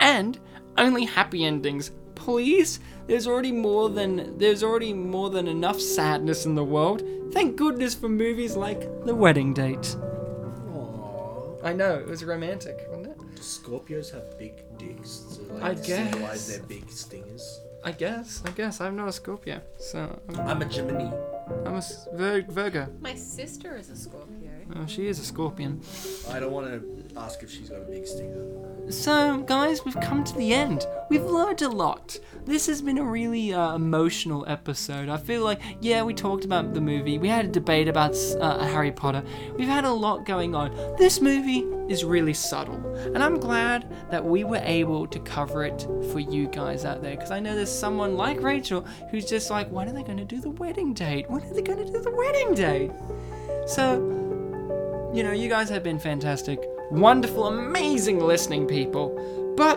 [0.00, 0.38] and
[0.78, 1.92] only happy endings.
[2.20, 7.02] Please, there's already more than there's already more than enough sadness in the world.
[7.32, 9.96] Thank goodness for movies like The Wedding Date.
[10.74, 11.64] Aww.
[11.64, 13.18] I know it was romantic, wasn't it?
[13.18, 16.56] Do Scorpios have big dicks, so like I symbolize guess.
[16.58, 17.60] their big stingers.
[17.82, 18.42] I guess.
[18.44, 21.10] I guess I'm not a Scorpio, so I'm, I'm a Gemini.
[21.64, 21.82] I'm a
[22.12, 22.86] Vir- Virgo.
[23.00, 24.50] My sister is a Scorpio.
[24.76, 25.80] Oh, she is a Scorpion.
[26.30, 28.44] I don't want to ask if she's got a big stinger.
[28.90, 30.84] So, guys, we've come to the end.
[31.10, 32.18] We've learned a lot.
[32.44, 35.08] This has been a really uh, emotional episode.
[35.08, 37.18] I feel like, yeah, we talked about the movie.
[37.18, 39.22] We had a debate about uh, Harry Potter.
[39.56, 40.74] We've had a lot going on.
[40.98, 42.84] This movie is really subtle,
[43.14, 47.14] and I'm glad that we were able to cover it for you guys out there.
[47.14, 50.24] Because I know there's someone like Rachel who's just like, when are they going to
[50.24, 51.30] do the wedding date?
[51.30, 52.90] When are they going to do the wedding date?
[53.66, 53.94] So,
[55.14, 56.60] you know, you guys have been fantastic,
[56.90, 59.54] wonderful, amazing listening people.
[59.56, 59.76] But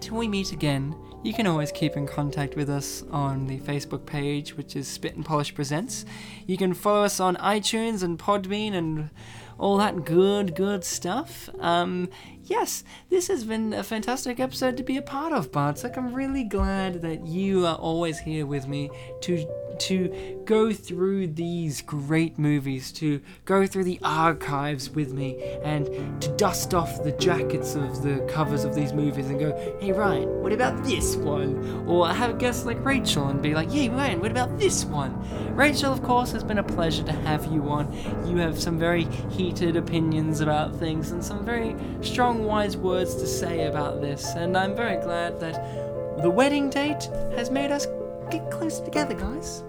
[0.00, 4.06] till we meet again, you can always keep in contact with us on the Facebook
[4.06, 6.04] page, which is Spit and Polish Presents.
[6.46, 9.10] You can follow us on iTunes and Podbean and
[9.58, 11.50] all that good, good stuff.
[11.58, 12.08] Um,
[12.44, 15.82] yes, this has been a fantastic episode to be a part of, Bart's.
[15.82, 18.88] Like, I'm really glad that you are always here with me
[19.22, 19.44] to
[19.80, 25.86] to go through these great movies, to go through the archives with me, and
[26.22, 30.28] to dust off the jackets of the covers of these movies and go, hey Ryan,
[30.40, 31.84] what about this one?
[31.86, 35.14] Or have a guest like Rachel and be like, hey Ryan, what about this one?
[35.54, 37.92] Rachel, of course, has been a pleasure to have you on.
[38.26, 43.26] You have some very heated opinions about things and some very strong, wise words to
[43.26, 44.34] say about this.
[44.34, 47.04] And I'm very glad that the wedding date
[47.36, 47.86] has made us
[48.30, 49.64] get closer together, guys.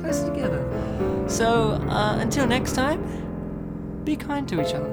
[0.00, 1.24] Closer together.
[1.28, 4.90] So, uh, until next time, be kind to each other.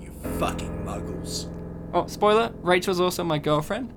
[0.00, 1.48] You fucking muggles.
[1.92, 3.92] Oh, spoiler Rachel's also my girlfriend.